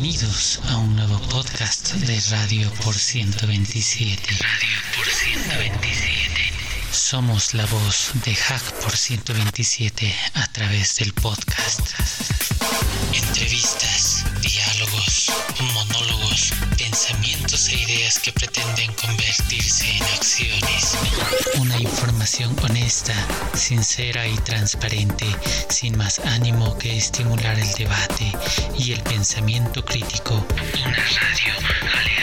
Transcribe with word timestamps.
Bienvenidos 0.00 0.60
a 0.68 0.76
un 0.76 0.94
nuevo 0.94 1.18
podcast 1.22 1.94
de 1.94 2.20
Radio 2.30 2.70
por 2.84 2.94
127. 2.94 4.22
Radio 4.30 4.76
por 4.96 5.04
127. 5.04 6.52
Somos 6.92 7.52
la 7.54 7.66
voz 7.66 8.12
de 8.24 8.32
Hack 8.32 8.62
por 8.80 8.96
127 8.96 10.14
a 10.34 10.46
través 10.52 10.94
del 10.96 11.12
podcast. 11.14 11.80
Entrevistas, 13.12 14.17
diálogos, 14.40 15.30
monólogos, 15.74 16.52
pensamientos 16.76 17.68
e 17.68 17.76
ideas 17.76 18.18
que 18.18 18.32
pretenden 18.32 18.92
convertirse 18.94 19.90
en 19.90 20.02
acciones. 20.02 20.96
Una 21.56 21.78
información 21.78 22.56
honesta, 22.62 23.14
sincera 23.54 24.26
y 24.26 24.36
transparente, 24.38 25.26
sin 25.68 25.96
más 25.96 26.18
ánimo 26.20 26.76
que 26.78 26.96
estimular 26.96 27.58
el 27.58 27.72
debate 27.72 28.32
y 28.78 28.92
el 28.92 29.00
pensamiento 29.02 29.84
crítico. 29.84 30.44
Una 30.84 30.96
radio 30.96 32.17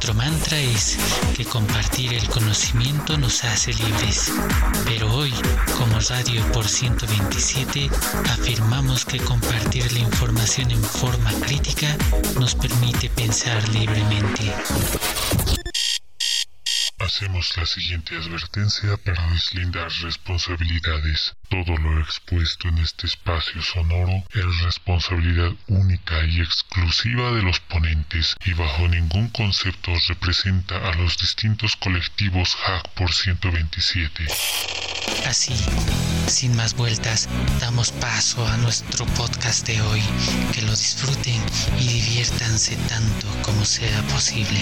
Nuestro 0.00 0.14
mantra 0.14 0.58
es 0.58 0.96
que 1.36 1.44
compartir 1.44 2.14
el 2.14 2.26
conocimiento 2.30 3.18
nos 3.18 3.44
hace 3.44 3.74
libres, 3.74 4.32
pero 4.86 5.14
hoy, 5.14 5.30
como 5.76 6.00
Radio 6.00 6.42
por 6.52 6.66
127, 6.66 7.90
afirmamos 8.30 9.04
que 9.04 9.18
compartir 9.18 9.92
la 9.92 9.98
información 9.98 10.70
en 10.70 10.82
forma 10.82 11.30
crítica 11.40 11.98
nos 12.38 12.54
permite 12.54 13.10
pensar 13.10 13.68
libremente. 13.68 14.54
Hacemos 17.20 17.54
la 17.58 17.66
siguiente 17.66 18.16
advertencia 18.16 18.96
para 18.96 19.30
deslindar 19.32 19.92
responsabilidades. 20.00 21.34
Todo 21.50 21.76
lo 21.76 22.00
expuesto 22.00 22.68
en 22.68 22.78
este 22.78 23.08
espacio 23.08 23.60
sonoro 23.60 24.24
es 24.32 24.60
responsabilidad 24.62 25.52
única 25.66 26.24
y 26.24 26.40
exclusiva 26.40 27.32
de 27.32 27.42
los 27.42 27.60
ponentes 27.60 28.36
y 28.46 28.54
bajo 28.54 28.88
ningún 28.88 29.28
concepto 29.28 29.92
representa 30.08 30.78
a 30.78 30.94
los 30.94 31.18
distintos 31.18 31.76
colectivos 31.76 32.56
Hack 32.56 32.88
por 32.94 33.12
127. 33.12 34.24
Así, 35.26 35.52
sin 36.26 36.56
más 36.56 36.72
vueltas, 36.72 37.28
damos 37.60 37.92
paso 37.92 38.48
a 38.48 38.56
nuestro 38.56 39.04
podcast 39.04 39.66
de 39.66 39.82
hoy. 39.82 40.02
Que 40.54 40.62
lo 40.62 40.70
disfruten 40.70 41.38
y 41.78 41.86
diviértanse 41.86 42.76
tanto 42.88 43.26
como 43.42 43.66
sea 43.66 44.00
posible. 44.04 44.58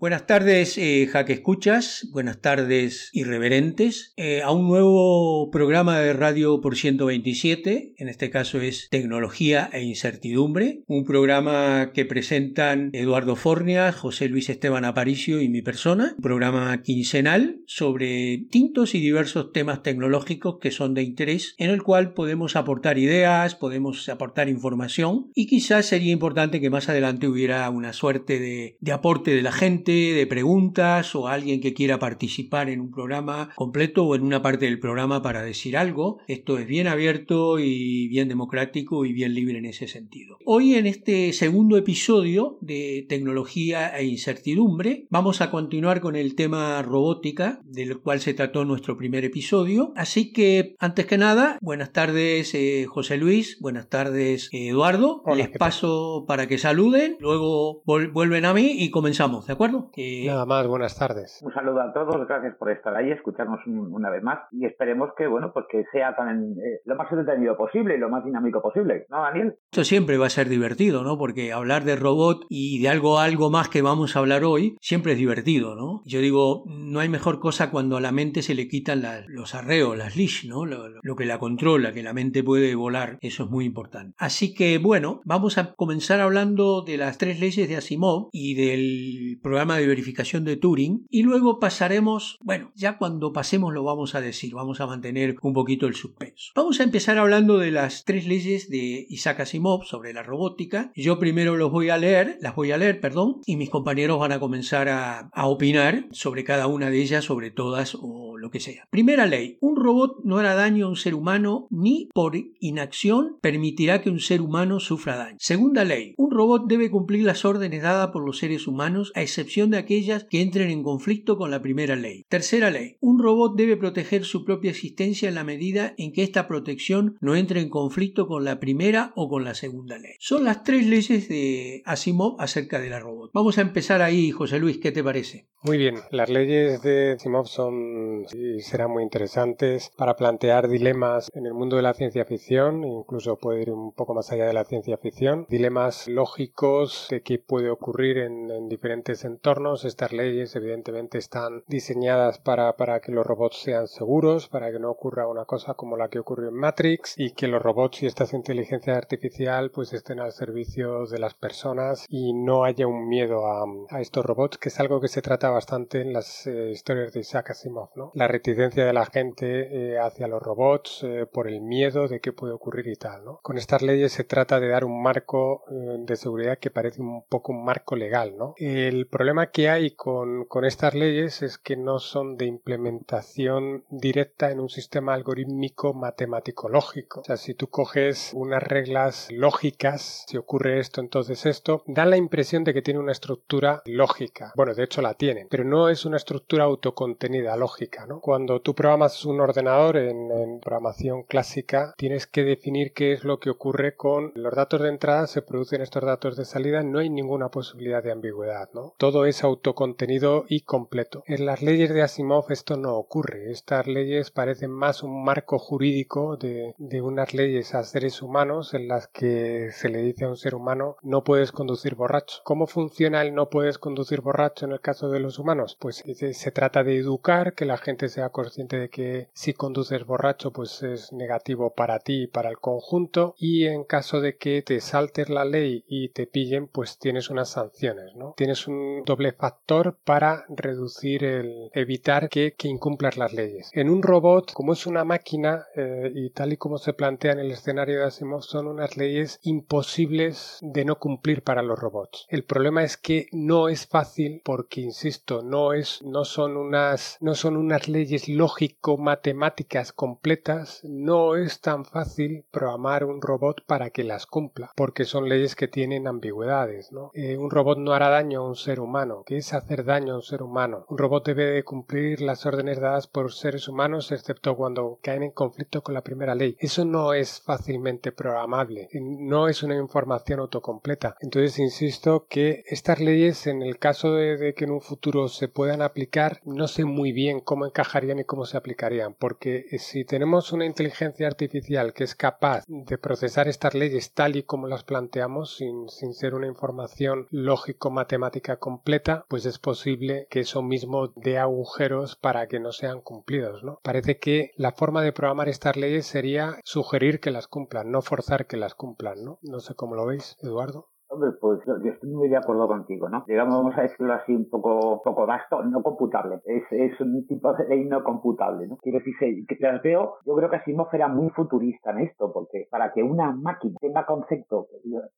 Buenas 0.00 0.28
tardes, 0.28 0.78
eh, 0.78 1.08
Jaque 1.10 1.32
Escuchas, 1.32 2.06
buenas 2.12 2.40
tardes, 2.40 3.10
irreverentes, 3.12 4.12
eh, 4.16 4.42
a 4.42 4.52
un 4.52 4.68
nuevo 4.68 5.50
programa 5.50 5.98
de 5.98 6.12
radio 6.12 6.60
por 6.60 6.76
127, 6.76 7.94
en 7.96 8.08
este 8.08 8.30
caso 8.30 8.60
es 8.60 8.86
Tecnología 8.92 9.68
e 9.72 9.82
Incertidumbre, 9.82 10.84
un 10.86 11.04
programa 11.04 11.90
que 11.92 12.04
presentan 12.04 12.90
Eduardo 12.92 13.34
Fornia, 13.34 13.90
José 13.90 14.28
Luis 14.28 14.48
Esteban 14.50 14.84
Aparicio 14.84 15.42
y 15.42 15.48
mi 15.48 15.62
persona, 15.62 16.14
un 16.14 16.22
programa 16.22 16.80
quincenal 16.80 17.58
sobre 17.66 18.36
distintos 18.36 18.94
y 18.94 19.00
diversos 19.00 19.50
temas 19.50 19.82
tecnológicos 19.82 20.60
que 20.60 20.70
son 20.70 20.94
de 20.94 21.02
interés, 21.02 21.56
en 21.58 21.70
el 21.70 21.82
cual 21.82 22.14
podemos 22.14 22.54
aportar 22.54 22.98
ideas, 22.98 23.56
podemos 23.56 24.08
aportar 24.08 24.48
información 24.48 25.32
y 25.34 25.48
quizás 25.48 25.86
sería 25.86 26.12
importante 26.12 26.60
que 26.60 26.70
más 26.70 26.88
adelante 26.88 27.26
hubiera 27.26 27.68
una 27.68 27.92
suerte 27.92 28.38
de 28.78 28.92
aporte 28.92 29.32
de 29.32 29.42
la 29.42 29.50
gente, 29.50 29.87
de 29.92 30.26
preguntas 30.26 31.14
o 31.14 31.28
alguien 31.28 31.60
que 31.60 31.74
quiera 31.74 31.98
participar 31.98 32.68
en 32.68 32.80
un 32.80 32.90
programa 32.90 33.50
completo 33.54 34.04
o 34.04 34.14
en 34.14 34.22
una 34.22 34.42
parte 34.42 34.66
del 34.66 34.78
programa 34.78 35.22
para 35.22 35.42
decir 35.42 35.76
algo. 35.76 36.18
Esto 36.26 36.58
es 36.58 36.66
bien 36.66 36.86
abierto 36.86 37.58
y 37.58 38.08
bien 38.08 38.28
democrático 38.28 39.04
y 39.04 39.12
bien 39.12 39.34
libre 39.34 39.58
en 39.58 39.64
ese 39.64 39.88
sentido. 39.88 40.38
Hoy 40.44 40.74
en 40.74 40.86
este 40.86 41.32
segundo 41.32 41.76
episodio 41.76 42.58
de 42.60 43.06
tecnología 43.08 43.96
e 43.96 44.04
incertidumbre 44.04 45.06
vamos 45.10 45.40
a 45.40 45.50
continuar 45.50 46.00
con 46.00 46.16
el 46.16 46.34
tema 46.34 46.82
robótica 46.82 47.60
del 47.64 47.98
cual 47.98 48.20
se 48.20 48.34
trató 48.34 48.64
nuestro 48.64 48.96
primer 48.96 49.24
episodio. 49.24 49.92
Así 49.96 50.32
que 50.32 50.76
antes 50.78 51.06
que 51.06 51.18
nada, 51.18 51.58
buenas 51.60 51.92
tardes 51.92 52.54
eh, 52.54 52.86
José 52.86 53.16
Luis, 53.16 53.58
buenas 53.60 53.88
tardes 53.88 54.48
eh, 54.52 54.68
Eduardo. 54.68 55.22
Hola, 55.24 55.36
Les 55.36 55.50
paso 55.56 56.24
para 56.26 56.46
que 56.46 56.58
saluden, 56.58 57.16
luego 57.20 57.82
vuelven 57.84 58.44
a 58.44 58.54
mí 58.54 58.76
y 58.78 58.90
comenzamos, 58.90 59.46
¿de 59.46 59.52
acuerdo? 59.52 59.77
Que- 59.92 60.24
Nada 60.26 60.46
más, 60.46 60.66
buenas 60.66 60.98
tardes. 60.98 61.40
Un 61.42 61.52
saludo 61.52 61.80
a 61.80 61.92
todos, 61.92 62.26
gracias 62.26 62.54
por 62.56 62.70
estar 62.70 62.94
ahí, 62.96 63.10
escucharnos 63.10 63.60
un- 63.66 63.92
una 63.94 64.10
vez 64.10 64.22
más 64.22 64.38
y 64.52 64.64
esperemos 64.66 65.10
que, 65.16 65.26
bueno, 65.26 65.50
pues 65.52 65.66
que 65.70 65.84
sea 65.92 66.14
tan 66.16 66.52
eh, 66.52 66.80
lo 66.84 66.96
más 66.96 67.10
entretenido 67.10 67.56
posible 67.56 67.96
y 67.96 67.98
lo 67.98 68.08
más 68.08 68.24
dinámico 68.24 68.60
posible, 68.62 69.06
¿no, 69.10 69.22
Daniel? 69.22 69.54
Esto 69.70 69.84
siempre 69.84 70.18
va 70.18 70.26
a 70.26 70.30
ser 70.30 70.48
divertido, 70.48 71.02
¿no? 71.04 71.18
Porque 71.18 71.52
hablar 71.52 71.84
de 71.84 71.96
robot 71.96 72.44
y 72.48 72.80
de 72.82 72.88
algo, 72.88 73.18
algo 73.18 73.50
más 73.50 73.68
que 73.68 73.82
vamos 73.82 74.16
a 74.16 74.18
hablar 74.20 74.44
hoy 74.44 74.76
siempre 74.80 75.12
es 75.12 75.18
divertido, 75.18 75.74
¿no? 75.74 76.02
Yo 76.04 76.20
digo, 76.20 76.64
no 76.66 77.00
hay 77.00 77.08
mejor 77.08 77.38
cosa 77.40 77.70
cuando 77.70 77.96
a 77.96 78.00
la 78.00 78.12
mente 78.12 78.42
se 78.42 78.54
le 78.54 78.68
quitan 78.68 79.02
la- 79.02 79.22
los 79.26 79.54
arreos, 79.54 79.96
las 79.96 80.16
leash, 80.16 80.46
¿no? 80.48 80.64
Lo, 80.66 80.88
lo- 80.88 81.00
lo 81.02 81.16
que 81.16 81.24
la 81.26 81.38
controla, 81.38 81.92
que 81.92 82.02
la 82.02 82.12
mente 82.12 82.42
puede 82.42 82.74
volar, 82.74 83.18
eso 83.20 83.44
es 83.44 83.50
muy 83.50 83.64
importante. 83.64 84.14
Así 84.18 84.54
que, 84.54 84.78
bueno, 84.78 85.20
vamos 85.24 85.58
a 85.58 85.74
comenzar 85.74 86.20
hablando 86.20 86.82
de 86.82 86.96
las 86.96 87.18
tres 87.18 87.40
leyes 87.40 87.68
de 87.68 87.76
Asimov 87.76 88.28
y 88.32 88.54
del 88.54 89.38
programa 89.42 89.67
de 89.76 89.86
verificación 89.86 90.44
de 90.44 90.56
Turing 90.56 91.06
y 91.10 91.22
luego 91.22 91.58
pasaremos, 91.58 92.38
bueno, 92.42 92.72
ya 92.74 92.98
cuando 92.98 93.32
pasemos 93.32 93.72
lo 93.72 93.84
vamos 93.84 94.14
a 94.14 94.20
decir, 94.20 94.54
vamos 94.54 94.80
a 94.80 94.86
mantener 94.86 95.36
un 95.42 95.52
poquito 95.52 95.86
el 95.86 95.94
suspenso. 95.94 96.52
Vamos 96.54 96.80
a 96.80 96.84
empezar 96.84 97.18
hablando 97.18 97.58
de 97.58 97.70
las 97.70 98.04
tres 98.04 98.26
leyes 98.26 98.70
de 98.70 99.06
Isaac 99.08 99.40
Asimov 99.40 99.84
sobre 99.84 100.12
la 100.12 100.22
robótica. 100.22 100.92
Yo 100.94 101.18
primero 101.18 101.56
los 101.56 101.70
voy 101.70 101.90
a 101.90 101.98
leer, 101.98 102.38
las 102.40 102.54
voy 102.54 102.72
a 102.72 102.78
leer, 102.78 103.00
perdón, 103.00 103.40
y 103.46 103.56
mis 103.56 103.70
compañeros 103.70 104.18
van 104.18 104.32
a 104.32 104.40
comenzar 104.40 104.88
a, 104.88 105.30
a 105.32 105.46
opinar 105.46 106.06
sobre 106.10 106.44
cada 106.44 106.66
una 106.66 106.90
de 106.90 107.00
ellas, 107.00 107.24
sobre 107.24 107.50
todas 107.50 107.96
o 108.00 108.27
lo 108.40 108.50
que 108.50 108.60
sea. 108.60 108.86
Primera 108.90 109.26
ley, 109.26 109.58
un 109.60 109.76
robot 109.76 110.24
no 110.24 110.38
hará 110.38 110.54
daño 110.54 110.86
a 110.86 110.88
un 110.88 110.96
ser 110.96 111.14
humano 111.14 111.66
ni 111.70 112.08
por 112.14 112.36
inacción 112.60 113.36
permitirá 113.40 114.02
que 114.02 114.10
un 114.10 114.20
ser 114.20 114.40
humano 114.40 114.80
sufra 114.80 115.16
daño. 115.16 115.36
Segunda 115.40 115.84
ley, 115.84 116.14
un 116.16 116.30
robot 116.30 116.66
debe 116.66 116.90
cumplir 116.90 117.24
las 117.24 117.44
órdenes 117.44 117.82
dadas 117.82 118.08
por 118.08 118.24
los 118.24 118.38
seres 118.38 118.66
humanos 118.66 119.12
a 119.14 119.22
excepción 119.22 119.70
de 119.70 119.78
aquellas 119.78 120.24
que 120.24 120.42
entren 120.42 120.70
en 120.70 120.82
conflicto 120.82 121.36
con 121.36 121.50
la 121.50 121.62
primera 121.62 121.96
ley. 121.96 122.24
Tercera 122.28 122.70
ley, 122.70 122.96
un 123.00 123.18
robot 123.18 123.56
debe 123.56 123.76
proteger 123.76 124.24
su 124.24 124.44
propia 124.44 124.70
existencia 124.70 125.28
en 125.28 125.34
la 125.34 125.44
medida 125.44 125.94
en 125.96 126.12
que 126.12 126.22
esta 126.22 126.48
protección 126.48 127.16
no 127.20 127.36
entre 127.36 127.60
en 127.60 127.68
conflicto 127.68 128.26
con 128.26 128.44
la 128.44 128.60
primera 128.60 129.12
o 129.16 129.28
con 129.28 129.44
la 129.44 129.54
segunda 129.54 129.98
ley. 129.98 130.12
Son 130.18 130.44
las 130.44 130.62
tres 130.62 130.86
leyes 130.86 131.28
de 131.28 131.82
Asimov 131.84 132.40
acerca 132.40 132.80
de 132.80 132.90
la 132.90 133.00
robot. 133.00 133.30
Vamos 133.32 133.58
a 133.58 133.62
empezar 133.62 134.02
ahí, 134.02 134.30
José 134.30 134.58
Luis, 134.58 134.78
¿qué 134.78 134.92
te 134.92 135.04
parece? 135.04 135.46
Muy 135.62 135.78
bien, 135.78 135.96
las 136.10 136.28
leyes 136.28 136.82
de 136.82 137.12
Asimov 137.12 137.46
son 137.46 138.26
y 138.34 138.60
serán 138.60 138.90
muy 138.90 139.02
interesantes 139.02 139.90
para 139.96 140.16
plantear 140.16 140.68
dilemas 140.68 141.30
en 141.34 141.46
el 141.46 141.54
mundo 141.54 141.76
de 141.76 141.82
la 141.82 141.94
ciencia 141.94 142.24
ficción, 142.24 142.84
incluso 142.84 143.36
puede 143.36 143.62
ir 143.62 143.70
un 143.70 143.92
poco 143.92 144.14
más 144.14 144.30
allá 144.32 144.46
de 144.46 144.52
la 144.52 144.64
ciencia 144.64 144.96
ficción, 144.98 145.46
dilemas 145.48 146.08
lógicos 146.08 147.08
de 147.10 147.22
qué 147.22 147.38
puede 147.38 147.70
ocurrir 147.70 148.18
en, 148.18 148.50
en 148.50 148.68
diferentes 148.68 149.24
entornos. 149.24 149.84
Estas 149.84 150.12
leyes 150.12 150.54
evidentemente 150.56 151.18
están 151.18 151.64
diseñadas 151.66 152.38
para, 152.38 152.76
para 152.76 153.00
que 153.00 153.12
los 153.12 153.26
robots 153.26 153.58
sean 153.62 153.88
seguros, 153.88 154.48
para 154.48 154.70
que 154.70 154.78
no 154.78 154.90
ocurra 154.90 155.26
una 155.26 155.44
cosa 155.44 155.74
como 155.74 155.96
la 155.96 156.08
que 156.08 156.18
ocurrió 156.18 156.48
en 156.48 156.54
Matrix 156.54 157.14
y 157.16 157.32
que 157.32 157.48
los 157.48 157.62
robots 157.62 158.02
y 158.02 158.06
esta 158.06 158.26
inteligencia 158.32 158.96
artificial 158.96 159.70
pues 159.70 159.92
estén 159.92 160.20
al 160.20 160.32
servicio 160.32 161.06
de 161.06 161.18
las 161.18 161.34
personas 161.34 162.06
y 162.08 162.32
no 162.32 162.64
haya 162.64 162.86
un 162.86 163.08
miedo 163.08 163.46
a, 163.46 163.64
a 163.90 164.00
estos 164.00 164.24
robots, 164.24 164.58
que 164.58 164.68
es 164.68 164.80
algo 164.80 165.00
que 165.00 165.08
se 165.08 165.22
trata 165.22 165.50
bastante 165.50 166.00
en 166.00 166.12
las 166.12 166.46
eh, 166.46 166.70
historias 166.70 167.12
de 167.12 167.20
Isaac 167.20 167.50
Asimov, 167.50 167.90
¿no? 167.96 168.12
La 168.18 168.26
reticencia 168.26 168.84
de 168.84 168.92
la 168.92 169.06
gente 169.06 169.92
eh, 169.92 169.96
hacia 169.96 170.26
los 170.26 170.42
robots 170.42 171.04
eh, 171.04 171.24
por 171.32 171.46
el 171.46 171.60
miedo 171.60 172.08
de 172.08 172.18
qué 172.18 172.32
puede 172.32 172.52
ocurrir 172.52 172.88
y 172.88 172.96
tal. 172.96 173.22
Con 173.42 173.58
estas 173.58 173.80
leyes 173.80 174.10
se 174.10 174.24
trata 174.24 174.58
de 174.58 174.66
dar 174.66 174.84
un 174.84 175.00
marco 175.00 175.62
eh, 175.70 175.98
de 176.00 176.16
seguridad 176.16 176.58
que 176.58 176.72
parece 176.72 177.00
un 177.00 177.22
poco 177.28 177.52
un 177.52 177.64
marco 177.64 177.94
legal. 177.94 178.34
El 178.56 179.06
problema 179.06 179.52
que 179.52 179.68
hay 179.68 179.92
con, 179.92 180.46
con 180.46 180.64
estas 180.64 180.94
leyes 180.94 181.42
es 181.42 181.58
que 181.58 181.76
no 181.76 182.00
son 182.00 182.36
de 182.36 182.46
implementación 182.46 183.84
directa 183.88 184.50
en 184.50 184.58
un 184.58 184.68
sistema 184.68 185.14
algorítmico 185.14 185.94
matemático 185.94 186.68
lógico. 186.68 187.20
O 187.20 187.24
sea, 187.24 187.36
si 187.36 187.54
tú 187.54 187.68
coges 187.68 188.32
unas 188.34 188.64
reglas 188.64 189.28
lógicas, 189.30 190.24
si 190.26 190.36
ocurre 190.36 190.80
esto, 190.80 191.00
entonces 191.00 191.46
esto, 191.46 191.84
da 191.86 192.04
la 192.04 192.16
impresión 192.16 192.64
de 192.64 192.74
que 192.74 192.82
tiene 192.82 192.98
una 192.98 193.12
estructura 193.12 193.80
lógica. 193.86 194.52
Bueno, 194.56 194.74
de 194.74 194.82
hecho 194.82 195.02
la 195.02 195.14
tienen, 195.14 195.46
pero 195.48 195.62
no 195.62 195.88
es 195.88 196.04
una 196.04 196.16
estructura 196.16 196.64
autocontenida 196.64 197.56
lógica, 197.56 198.07
¿no? 198.08 198.20
Cuando 198.20 198.60
tú 198.60 198.74
programas 198.74 199.24
un 199.24 199.40
ordenador, 199.40 199.96
en, 199.96 200.60
programación 200.60 201.22
clásica, 201.22 201.94
tienes 201.96 202.26
que 202.26 202.42
definir 202.42 202.92
qué 202.92 203.12
es 203.12 203.24
lo 203.24 203.38
que 203.38 203.50
ocurre 203.50 203.94
con 203.94 204.32
los 204.34 204.54
datos 204.54 204.80
de 204.80 204.88
entrada, 204.88 205.26
se 205.26 205.42
producen 205.42 205.82
estos 205.82 206.04
datos 206.04 206.36
de 206.36 206.44
salida, 206.44 206.82
no 206.82 206.98
hay 206.98 207.10
ninguna 207.10 207.48
posibilidad 207.48 208.02
de 208.02 208.12
ambigüedad. 208.12 208.68
Todo 208.96 209.26
es 209.26 209.44
autocontenido 209.44 210.44
y 210.48 210.62
completo. 210.62 211.22
En 211.26 211.46
las 211.46 211.62
leyes 211.62 211.92
de 211.92 212.02
Asimov 212.02 212.50
esto 212.50 212.76
no 212.76 212.96
ocurre. 212.96 213.50
Estas 213.50 213.86
leyes 213.86 214.30
parecen 214.30 214.70
más 214.70 215.02
un 215.02 215.24
marco 215.24 215.58
jurídico 215.58 216.36
de, 216.36 216.74
de 216.78 217.00
unas 217.00 217.34
leyes 217.34 217.74
a 217.74 217.84
seres 217.84 218.22
humanos 218.22 218.74
en 218.74 218.88
las 218.88 219.08
que 219.08 219.70
se 219.72 219.88
le 219.88 220.02
dice 220.02 220.24
a 220.24 220.28
un 220.28 220.36
ser 220.36 220.54
humano 220.54 220.96
no 221.02 221.24
puedes 221.24 221.52
conducir 221.52 221.94
borracho. 221.94 222.40
¿Cómo 222.44 222.66
funciona 222.66 223.22
el 223.22 223.34
no 223.34 223.48
puedes 223.48 223.78
conducir 223.78 224.20
borracho 224.20 224.66
en 224.66 224.72
el 224.72 224.80
caso 224.80 225.08
de 225.10 225.20
los 225.20 225.38
humanos? 225.38 225.76
Pues 225.78 226.02
se 226.32 226.50
trata 226.52 226.84
de 226.84 226.96
educar, 226.96 227.54
que 227.54 227.64
la 227.64 227.78
gente 227.78 227.97
sea 228.06 228.28
consciente 228.28 228.78
de 228.78 228.90
que 228.90 229.28
si 229.32 229.52
conduces 229.54 230.06
borracho 230.06 230.52
pues 230.52 230.84
es 230.84 231.12
negativo 231.12 231.74
para 231.74 231.98
ti 231.98 232.22
y 232.22 232.26
para 232.28 232.50
el 232.50 232.58
conjunto 232.58 233.34
y 233.36 233.64
en 233.64 233.82
caso 233.82 234.20
de 234.20 234.36
que 234.36 234.62
te 234.62 234.80
saltes 234.80 235.28
la 235.28 235.44
ley 235.44 235.84
y 235.88 236.10
te 236.10 236.28
pillen 236.28 236.68
pues 236.68 236.98
tienes 236.98 237.30
unas 237.30 237.50
sanciones, 237.50 238.14
¿no? 238.14 238.34
Tienes 238.36 238.68
un 238.68 239.02
doble 239.04 239.32
factor 239.32 239.98
para 240.04 240.44
reducir 240.48 241.24
el 241.24 241.70
evitar 241.74 242.28
que, 242.28 242.54
que 242.54 242.68
incumplas 242.68 243.16
las 243.16 243.32
leyes. 243.32 243.70
En 243.72 243.90
un 243.90 244.02
robot, 244.02 244.52
como 244.52 244.74
es 244.74 244.86
una 244.86 245.04
máquina 245.04 245.66
eh, 245.74 246.12
y 246.14 246.30
tal 246.30 246.52
y 246.52 246.56
como 246.56 246.78
se 246.78 246.92
plantea 246.92 247.32
en 247.32 247.40
el 247.40 247.50
escenario 247.50 247.98
de 247.98 248.04
Asimov, 248.04 248.42
son 248.42 248.66
unas 248.68 248.96
leyes 248.96 249.40
imposibles 249.42 250.58
de 250.60 250.84
no 250.84 250.98
cumplir 250.98 251.42
para 251.42 251.62
los 251.62 251.78
robots. 251.78 252.26
El 252.28 252.44
problema 252.44 252.82
es 252.84 252.96
que 252.96 253.26
no 253.32 253.68
es 253.68 253.86
fácil 253.86 254.42
porque, 254.44 254.80
insisto, 254.80 255.42
no 255.42 255.72
es, 255.72 256.02
no 256.02 256.24
son 256.24 256.56
unas, 256.56 257.16
no 257.20 257.34
son 257.34 257.56
unas 257.56 257.87
leyes 257.88 258.28
lógico-matemáticas 258.28 259.92
completas, 259.92 260.80
no 260.84 261.36
es 261.36 261.60
tan 261.60 261.84
fácil 261.84 262.44
programar 262.50 263.04
un 263.04 263.20
robot 263.20 263.64
para 263.66 263.90
que 263.90 264.04
las 264.04 264.26
cumpla, 264.26 264.72
porque 264.76 265.04
son 265.04 265.28
leyes 265.28 265.56
que 265.56 265.68
tienen 265.68 266.06
ambigüedades. 266.06 266.90
Eh, 267.14 267.36
un 267.36 267.50
robot 267.50 267.78
no 267.78 267.92
hará 267.92 268.08
daño 268.08 268.40
a 268.40 268.48
un 268.48 268.56
ser 268.56 268.80
humano. 268.80 269.22
¿Qué 269.26 269.38
es 269.38 269.52
hacer 269.52 269.84
daño 269.84 270.14
a 270.14 270.16
un 270.16 270.22
ser 270.22 270.42
humano? 270.42 270.84
Un 270.88 270.98
robot 270.98 271.26
debe 271.26 271.46
de 271.46 271.64
cumplir 271.64 272.20
las 272.20 272.46
órdenes 272.46 272.80
dadas 272.80 273.06
por 273.06 273.32
seres 273.32 273.68
humanos, 273.68 274.12
excepto 274.12 274.56
cuando 274.56 274.98
caen 275.02 275.22
en 275.22 275.30
conflicto 275.30 275.82
con 275.82 275.94
la 275.94 276.02
primera 276.02 276.34
ley. 276.34 276.56
Eso 276.58 276.84
no 276.84 277.12
es 277.12 277.40
fácilmente 277.40 278.12
programable, 278.12 278.88
no 278.92 279.48
es 279.48 279.62
una 279.62 279.76
información 279.76 280.40
autocompleta. 280.40 281.16
Entonces, 281.20 281.58
insisto 281.58 282.26
que 282.28 282.64
estas 282.66 283.00
leyes, 283.00 283.46
en 283.46 283.62
el 283.62 283.78
caso 283.78 284.14
de, 284.14 284.36
de 284.36 284.54
que 284.54 284.64
en 284.64 284.72
un 284.72 284.80
futuro 284.80 285.28
se 285.28 285.48
puedan 285.48 285.82
aplicar, 285.82 286.40
no 286.44 286.68
sé 286.68 286.84
muy 286.84 287.12
bien 287.12 287.40
cómo 287.40 287.66
encajarían 287.78 288.18
y 288.18 288.24
cómo 288.24 288.44
se 288.44 288.56
aplicarían, 288.56 289.14
porque 289.14 289.66
si 289.78 290.04
tenemos 290.04 290.52
una 290.52 290.66
inteligencia 290.66 291.28
artificial 291.28 291.92
que 291.92 292.02
es 292.02 292.16
capaz 292.16 292.64
de 292.66 292.98
procesar 292.98 293.46
estas 293.46 293.74
leyes 293.74 294.12
tal 294.14 294.34
y 294.34 294.42
como 294.42 294.66
las 294.66 294.82
planteamos, 294.82 295.54
sin, 295.54 295.88
sin 295.88 296.12
ser 296.12 296.34
una 296.34 296.48
información 296.48 297.28
lógico-matemática 297.30 298.56
completa, 298.56 299.24
pues 299.28 299.46
es 299.46 299.60
posible 299.60 300.26
que 300.28 300.40
eso 300.40 300.60
mismo 300.60 301.12
dé 301.14 301.38
agujeros 301.38 302.16
para 302.16 302.48
que 302.48 302.58
no 302.58 302.72
sean 302.72 303.00
cumplidos, 303.00 303.62
¿no? 303.62 303.78
Parece 303.84 304.18
que 304.18 304.50
la 304.56 304.72
forma 304.72 305.02
de 305.02 305.12
programar 305.12 305.48
estas 305.48 305.76
leyes 305.76 306.06
sería 306.06 306.58
sugerir 306.64 307.20
que 307.20 307.30
las 307.30 307.46
cumplan, 307.46 307.92
no 307.92 308.02
forzar 308.02 308.46
que 308.46 308.56
las 308.56 308.74
cumplan, 308.74 309.24
¿no? 309.24 309.38
No 309.42 309.60
sé 309.60 309.76
cómo 309.76 309.94
lo 309.94 310.04
veis, 310.04 310.36
Eduardo. 310.42 310.88
Hombre, 311.10 311.30
pues 311.40 311.60
yo 311.66 311.90
estoy 311.90 312.10
muy 312.10 312.28
de 312.28 312.36
acuerdo 312.36 312.68
contigo, 312.68 313.08
¿no? 313.08 313.24
Digamos, 313.26 313.56
vamos 313.56 313.78
a 313.78 313.82
decirlo 313.82 314.12
así 314.12 314.34
un 314.34 314.48
poco, 314.50 315.00
poco 315.02 315.26
vasto, 315.26 315.62
no 315.64 315.82
computable. 315.82 316.40
Es, 316.44 316.64
es 316.70 317.00
un 317.00 317.26
tipo 317.26 317.52
de 317.54 317.66
ley 317.66 317.84
no 317.86 318.04
computable, 318.04 318.66
¿no? 318.66 318.76
Quiero 318.76 318.98
decir, 318.98 319.14
que 319.46 319.56
las 319.60 319.82
veo, 319.82 320.16
yo 320.26 320.34
creo 320.34 320.50
que 320.50 320.56
Asimov 320.56 320.88
era 320.92 321.08
muy 321.08 321.30
futurista 321.30 321.92
en 321.92 322.00
esto, 322.00 322.30
porque 322.32 322.68
para 322.70 322.92
que 322.92 323.02
una 323.02 323.32
máquina 323.32 323.76
tenga 323.80 324.04
concepto, 324.04 324.68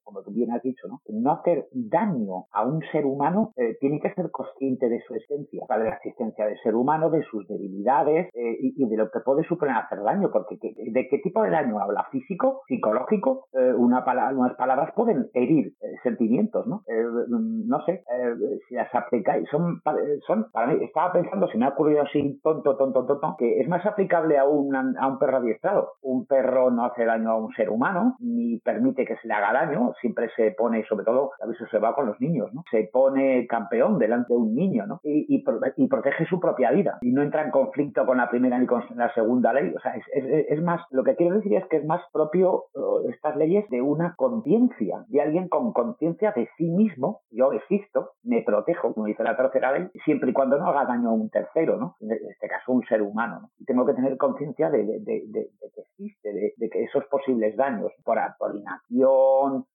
como 0.05 0.23
tú 0.23 0.31
bien 0.31 0.53
has 0.53 0.63
dicho, 0.63 0.87
¿no? 0.87 1.01
No 1.09 1.33
hacer 1.33 1.67
daño 1.73 2.47
a 2.53 2.65
un 2.65 2.81
ser 2.93 3.05
humano, 3.05 3.53
eh, 3.57 3.77
tiene 3.81 4.01
que 4.01 4.15
ser 4.15 4.31
consciente 4.31 4.89
de 4.89 5.01
su 5.01 5.15
existencia, 5.15 5.67
de 5.69 5.85
la 5.85 5.97
existencia 5.97 6.47
del 6.47 6.59
ser 6.63 6.77
humano, 6.77 7.11
de 7.11 7.23
sus 7.25 7.49
debilidades 7.49 8.29
eh, 8.35 8.59
y, 8.61 8.89
de 8.89 8.97
lo 8.97 9.11
que 9.11 9.21
puede 9.21 9.43
suponer 9.45 9.77
hacer 9.77 10.03
daño, 10.03 10.31
porque 10.33 10.57
¿de 10.61 11.09
qué 11.09 11.19
tipo 11.19 11.43
de 11.43 11.51
daño 11.51 11.81
habla? 11.81 12.07
¿Físico? 12.13 12.63
¿Psicológico? 12.69 13.47
Eh, 13.53 13.73
una 13.77 14.05
unas 14.33 14.55
palabras 14.57 14.93
pueden 14.95 15.31
herir 15.35 15.75
sentimientos, 16.03 16.67
¿no? 16.67 16.83
Eh, 16.87 17.05
no 17.29 17.85
sé, 17.85 17.93
eh, 17.93 18.59
si 18.69 18.75
las 18.75 18.95
aplicáis, 18.95 19.49
son, 19.51 19.81
son, 20.27 20.51
para 20.53 20.69
mí, 20.69 20.85
estaba 20.85 21.13
pensando, 21.13 21.49
si 21.49 21.59
me 21.59 21.67
ha 21.67 21.71
ocurrido 21.71 22.03
así 22.03 22.41
tonto, 22.43 22.77
tonto, 22.77 23.07
tonto, 23.07 23.37
que 23.39 23.61
es 23.61 23.69
más 23.69 23.85
aplicable 23.87 24.39
a 24.39 24.45
un, 24.45 24.75
a 24.75 25.07
un 25.07 25.19
perro 25.19 25.39
adiestrado. 25.39 25.93
Un 26.03 26.27
perro 26.27 26.71
no 26.71 26.85
hace 26.85 27.05
daño 27.05 27.31
a 27.31 27.37
un 27.37 27.53
ser 27.55 27.71
humano, 27.71 28.17
ni 28.21 28.59
permite 28.59 29.05
que 29.05 29.17
se 29.17 29.29
le 29.29 29.35
haga 29.35 29.53
daño, 29.53 29.93
siempre 30.01 30.29
se 30.37 30.53
pone, 30.53 30.85
sobre 30.87 31.05
todo, 31.05 31.31
a 31.41 31.47
veces 31.47 31.69
se 31.71 31.79
va 31.79 31.95
con 31.95 32.07
los 32.07 32.21
niños, 32.21 32.53
¿no? 32.53 32.65
Se 32.71 32.89
pone 32.93 33.47
campeón 33.47 33.99
delante 33.99 34.33
de 34.33 34.39
un 34.39 34.55
niño, 34.55 34.87
¿no? 34.87 35.01
Y, 35.03 35.27
y, 35.35 35.45
y 35.77 35.89
protege 35.89 36.27
su 36.27 36.41
propia 36.41 36.71
vida, 36.71 36.99
y 37.01 37.13
no 37.13 37.23
entra 37.23 37.43
en 37.45 37.51
conflicto 37.51 38.07
con 38.07 38.19
la 38.19 38.31
primera 38.31 38.59
ni 38.59 38.67
con 38.67 38.83
la 38.97 39.13
segunda 39.15 39.53
ley, 39.53 39.73
o 39.75 39.81
sea, 39.81 39.93
es, 39.93 40.05
es, 40.13 40.47
es 40.51 40.63
más, 40.63 40.81
lo 40.91 41.05
que 41.05 41.17
quiero 41.17 41.37
decir 41.37 41.55
es 41.55 41.67
que 41.67 41.79
es 41.79 41.85
más 41.85 42.03
propio 42.13 42.65
estas 43.09 43.37
leyes 43.37 43.69
de 43.71 43.83
una 43.83 44.15
conciencia, 44.17 45.05
de 45.09 45.21
alguien 45.21 45.49
con 45.49 45.70
conciencia 45.73 46.33
de 46.33 46.49
sí 46.57 46.69
mismo, 46.71 47.23
yo 47.31 47.53
existo, 47.53 48.13
me 48.23 48.43
protejo, 48.43 48.93
como 48.95 49.07
dice 49.07 49.23
la 49.23 49.37
tercera 49.37 49.73
ley, 49.73 49.89
siempre 50.05 50.31
y 50.31 50.33
cuando 50.33 50.59
no 50.59 50.67
haga 50.67 50.85
daño 50.85 51.11
a 51.11 51.13
un 51.13 51.31
tercero, 51.31 51.77
¿no? 51.77 51.97
En 52.01 52.13
este 52.13 52.49
caso, 52.49 52.73
un 52.73 52.85
ser 52.87 53.03
humano, 53.03 53.41
¿no? 53.43 53.51
Y 53.59 53.65
tengo 53.65 53.87
que 53.87 53.95
tener 53.95 54.17
conciencia 54.17 54.71
de, 54.71 55.03
que 55.05 55.81
existe, 55.81 56.33
de, 56.57 56.71
que 56.71 56.85
esos 56.85 57.05
posibles 57.07 57.57
daños, 57.57 57.93
por, 58.05 58.19
por 58.39 58.55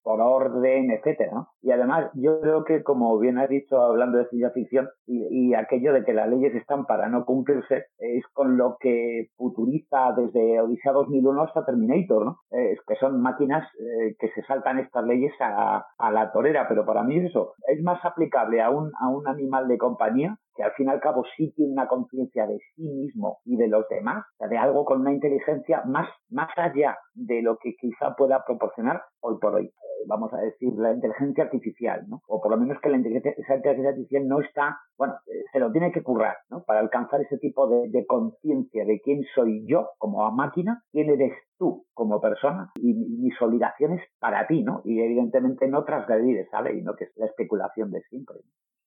por 0.04 0.22
orden, 0.22 0.92
etcétera, 0.92 1.32
¿no? 1.34 1.50
Y 1.62 1.72
además, 1.72 2.10
yo 2.14 2.40
creo 2.42 2.64
que, 2.64 2.84
como 2.84 3.18
bien 3.18 3.38
has 3.38 3.50
dicho, 3.50 3.82
hablando 3.82 4.18
de 4.18 4.28
ciencia 4.28 4.52
ficción, 4.52 4.90
y, 5.06 5.50
y 5.50 5.54
aquello 5.54 5.94
de 5.94 6.04
que 6.04 6.14
las 6.14 6.30
leyes 6.30 6.54
están 6.56 6.86
para 6.86 7.10
no 7.10 7.26
cumplirse, 7.26 7.86
es 7.98 8.24
con 8.34 8.58
lo 8.58 8.78
que 8.80 9.30
futuriza 9.38 10.14
desde 10.16 10.62
Odisea 10.62 10.92
2001 10.92 11.44
hasta 11.44 11.66
Terminator, 11.66 12.26
¿no? 12.26 12.40
Es 12.52 12.80
que 12.88 12.96
son 12.96 13.22
máquinas 13.22 13.68
eh, 13.80 14.16
que 14.20 14.30
se 14.30 14.44
saltan 14.44 14.80
estas 14.80 15.06
leyes 15.06 15.34
a, 15.40 15.85
a, 15.98 16.12
la 16.12 16.32
torera, 16.32 16.68
pero 16.68 16.86
para 16.86 17.04
mí 17.04 17.18
eso 17.18 17.54
es 17.68 17.82
más 17.84 18.04
aplicable 18.04 18.62
a 18.62 18.70
un, 18.70 18.92
a 19.00 19.08
un 19.08 19.28
animal 19.28 19.68
de 19.68 19.78
compañía 19.78 20.38
que 20.56 20.64
al 20.64 20.72
fin 20.74 20.88
y 20.88 20.92
al 20.92 21.00
cabo 21.00 21.24
sí 21.36 21.52
tiene 21.56 21.74
una 21.74 21.88
conciencia 21.88 22.48
de 22.48 22.60
sí 22.76 22.84
mismo 22.84 23.40
y 23.46 23.58
de 23.58 23.68
los 23.68 23.88
demás, 23.90 24.26
o 24.34 24.38
sea, 24.38 24.48
de 24.48 24.58
algo 24.58 24.86
con 24.86 25.02
una 25.02 25.14
inteligencia 25.14 25.84
más, 25.86 26.10
más 26.30 26.50
allá 26.58 26.98
de 27.14 27.42
lo 27.42 27.58
que 27.58 27.76
quizá 27.76 28.16
pueda 28.16 28.44
proporcionar 28.46 29.04
hoy 29.22 29.38
por 29.40 29.56
hoy. 29.56 29.66
Eh, 29.66 30.06
vamos 30.08 30.34
a 30.34 30.38
decir, 30.38 30.74
la 30.78 30.94
inteligencia 30.94 31.46
artificial, 31.46 32.06
¿no? 32.08 32.22
O 32.28 32.42
por 32.42 32.52
lo 32.52 32.58
menos 32.58 32.80
que 32.82 32.90
la 32.90 32.98
inteligencia, 32.98 33.34
esa 33.38 33.56
inteligencia 33.56 33.92
artificial 33.92 34.28
no 34.28 34.40
está, 34.42 34.78
bueno, 34.98 35.16
eh, 35.28 35.44
se 35.52 35.60
lo 35.60 35.72
tiene 35.72 35.92
que 35.92 36.04
currar, 36.04 36.38
¿no? 36.50 36.64
Para 36.64 36.80
alcanzar 36.80 37.22
ese 37.22 37.38
tipo 37.38 37.68
de, 37.68 37.90
de 37.90 38.06
conciencia 38.06 38.86
de 38.86 39.02
quién 39.02 39.24
soy 39.34 39.66
yo 39.68 39.90
como 39.98 40.30
máquina, 40.32 40.84
quién 40.92 41.10
eres 41.10 41.34
tú 41.58 41.86
como 41.94 42.20
persona 42.22 42.72
y, 42.76 42.94
mis 42.94 43.42
obligaciones 43.42 44.02
para 44.20 44.46
ti, 44.48 44.64
¿no? 44.64 44.82
Y 44.84 45.00
evidentemente 45.02 45.68
no 45.68 45.84
transgredir 45.84 46.38
esa 46.40 46.62
ley, 46.62 46.82
¿no? 46.82 46.96
Que 46.96 47.06
es 47.06 47.12
la 47.16 47.26
especulación 47.26 47.92
de 47.92 48.02
siempre. 48.04 48.38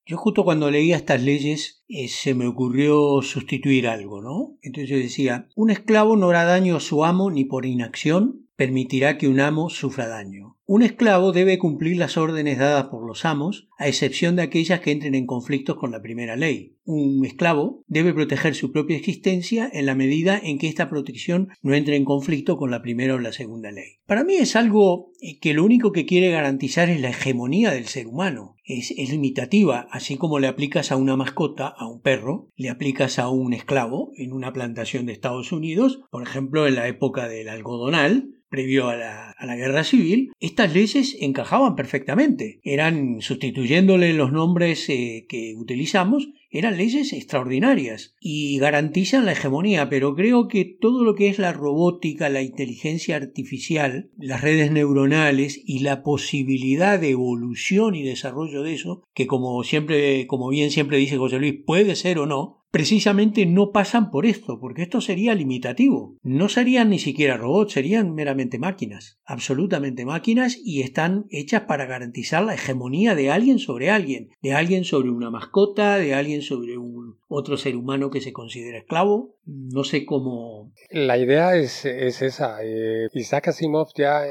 Yo 0.09 0.17
justo 0.17 0.43
cuando 0.43 0.71
leía 0.71 0.97
estas 0.97 1.23
leyes 1.23 1.85
eh, 1.87 2.09
se 2.09 2.33
me 2.35 2.47
ocurrió 2.47 3.21
sustituir 3.21 3.87
algo, 3.87 4.23
¿no? 4.23 4.57
Entonces 4.63 4.89
yo 4.89 4.97
decía, 4.97 5.49
un 5.55 5.69
esclavo 5.69 6.17
no 6.17 6.31
hará 6.31 6.45
daño 6.45 6.77
a 6.77 6.81
su 6.81 7.05
amo 7.05 7.31
ni 7.31 7.45
por 7.45 7.67
inacción 7.67 8.49
permitirá 8.57 9.19
que 9.19 9.29
un 9.29 9.39
amo 9.39 9.69
sufra 9.69 10.09
daño. 10.09 10.57
Un 10.71 10.83
esclavo 10.83 11.33
debe 11.33 11.57
cumplir 11.57 11.97
las 11.97 12.19
órdenes 12.19 12.59
dadas 12.59 12.89
por 12.89 13.07
los 13.07 13.25
amos, 13.25 13.71
a 13.79 13.89
excepción 13.89 14.37
de 14.37 14.43
aquellas 14.43 14.81
que 14.81 14.91
entren 14.91 15.15
en 15.15 15.25
conflictos 15.25 15.77
con 15.79 15.93
la 15.93 16.03
primera 16.03 16.37
ley. 16.37 16.77
Un 16.85 17.25
esclavo 17.25 17.85
debe 17.87 18.13
proteger 18.13 18.55
su 18.55 18.71
propia 18.71 18.99
existencia 18.99 19.71
en 19.73 19.87
la 19.87 19.95
medida 19.95 20.39
en 20.39 20.59
que 20.59 20.69
esta 20.69 20.91
protección 20.91 21.49
no 21.63 21.73
entre 21.73 21.97
en 21.97 22.05
conflicto 22.05 22.59
con 22.59 22.71
la 22.71 22.83
primera 22.83 23.15
o 23.15 23.19
la 23.19 23.33
segunda 23.33 23.73
ley. 23.73 24.01
Para 24.05 24.25
mí 24.25 24.35
es 24.35 24.57
algo 24.57 25.11
eh, 25.23 25.39
que 25.39 25.55
lo 25.55 25.65
único 25.65 25.91
que 25.91 26.05
quiere 26.05 26.31
garantizar 26.31 26.91
es 26.91 27.01
la 27.01 27.09
hegemonía 27.09 27.71
del 27.71 27.87
ser 27.87 28.07
humano. 28.07 28.57
Es, 28.63 28.91
limitativa, 29.11 29.89
así 29.91 30.19
como 30.19 30.39
le 30.39 30.49
aplicas 30.49 30.93
a 30.93 30.97
una 30.97 31.17
mascota, 31.17 31.69
a 31.69 31.89
un 31.89 32.03
perro, 32.03 32.51
le 32.57 32.69
aplicas 32.69 33.19
a 33.19 33.31
un 33.31 33.55
esclavo 33.55 34.13
en 34.19 34.35
una 34.35 34.53
plantación 34.53 35.07
de 35.07 35.15
Estados 35.15 35.51
Unidos, 35.51 36.03
por 36.11 36.23
ejemplo 36.23 36.67
en 36.67 36.75
la 36.75 36.89
época 36.89 37.27
del 37.27 37.49
algodonal, 37.49 38.35
previo 38.49 38.89
a 38.89 38.97
la, 38.97 39.31
a 39.31 39.47
la, 39.47 39.57
guerra 39.57 39.85
civil, 39.85 40.33
estas 40.59 40.75
leyes 40.75 41.17
encajaban 41.21 41.77
perfectamente. 41.77 42.59
Eran, 42.65 43.21
sustituyéndole 43.21 44.13
los 44.13 44.33
nombres 44.33 44.89
eh, 44.89 45.25
que 45.29 45.55
utilizamos, 45.57 46.31
eran 46.51 46.77
leyes 46.77 47.13
extraordinarias 47.13 48.17
y 48.21 48.59
garantizan 48.59 49.25
la 49.25 49.33
hegemonía, 49.33 49.89
pero 49.89 50.17
creo 50.17 50.49
que 50.49 50.65
todo 50.65 51.05
lo 51.05 51.15
que 51.15 51.29
es 51.29 51.39
la 51.39 51.53
robótica, 51.53 52.29
la 52.29 52.43
inteligencia 52.43 53.15
artificial, 53.15 54.11
las 54.17 54.41
redes 54.41 54.73
neuronales 54.73 55.63
y 55.65 55.79
la 55.79 56.03
posibilidad 56.03 56.99
de 56.99 57.11
evolución 57.11 57.95
y 57.95 58.03
desarrollo 58.03 58.65
de 58.65 58.73
eso, 58.73 59.05
que 59.15 59.29
como 59.29 59.63
siempre, 59.63 60.27
como 60.27 60.49
bien 60.49 60.73
siempre 60.73 60.99
dice 60.99 61.19
José 61.19 61.39
Luis, 61.39 61.55
puede 61.65 61.95
ser 61.95 62.19
o 62.19 62.27
no, 62.27 62.58
precisamente 62.71 63.47
no 63.47 63.73
pasan 63.73 64.11
por 64.11 64.27
esto, 64.27 64.61
porque 64.61 64.83
esto 64.83 65.01
sería 65.01 65.35
limitativo. 65.35 66.17
No 66.23 66.49
serían 66.49 66.91
ni 66.91 66.99
siquiera 66.99 67.37
robots, 67.37 67.73
serían 67.73 68.15
meramente 68.15 68.59
máquinas, 68.59 69.21
absolutamente 69.25 70.05
máquinas 70.05 70.59
y 70.63 70.83
están 70.83 71.27
hechas 71.31 71.63
para 71.63 71.87
garantizar 71.87 72.45
la 72.45 72.55
hegemonía 72.55 73.15
de 73.15 73.31
alguien 73.31 73.59
sobre 73.59 73.91
alguien, 73.91 74.31
de 74.43 74.53
alguien 74.53 74.85
sobre 74.85 75.11
una 75.11 75.31
mascota, 75.31 75.97
de 75.97 76.15
alguien 76.15 76.43
sobre 76.43 76.79
un 76.79 77.19
otro 77.29 77.57
ser 77.57 77.77
humano 77.77 78.11
que 78.11 78.21
se 78.21 78.33
considera 78.33 78.79
esclavo. 78.79 79.37
No 79.51 79.83
sé 79.83 80.05
cómo. 80.05 80.73
La 80.91 81.17
idea 81.17 81.57
es, 81.57 81.87
esa. 81.87 82.59
Eh, 82.63 83.09
Isaac 83.15 83.49
Asimov 83.49 83.89
ya 83.97 84.27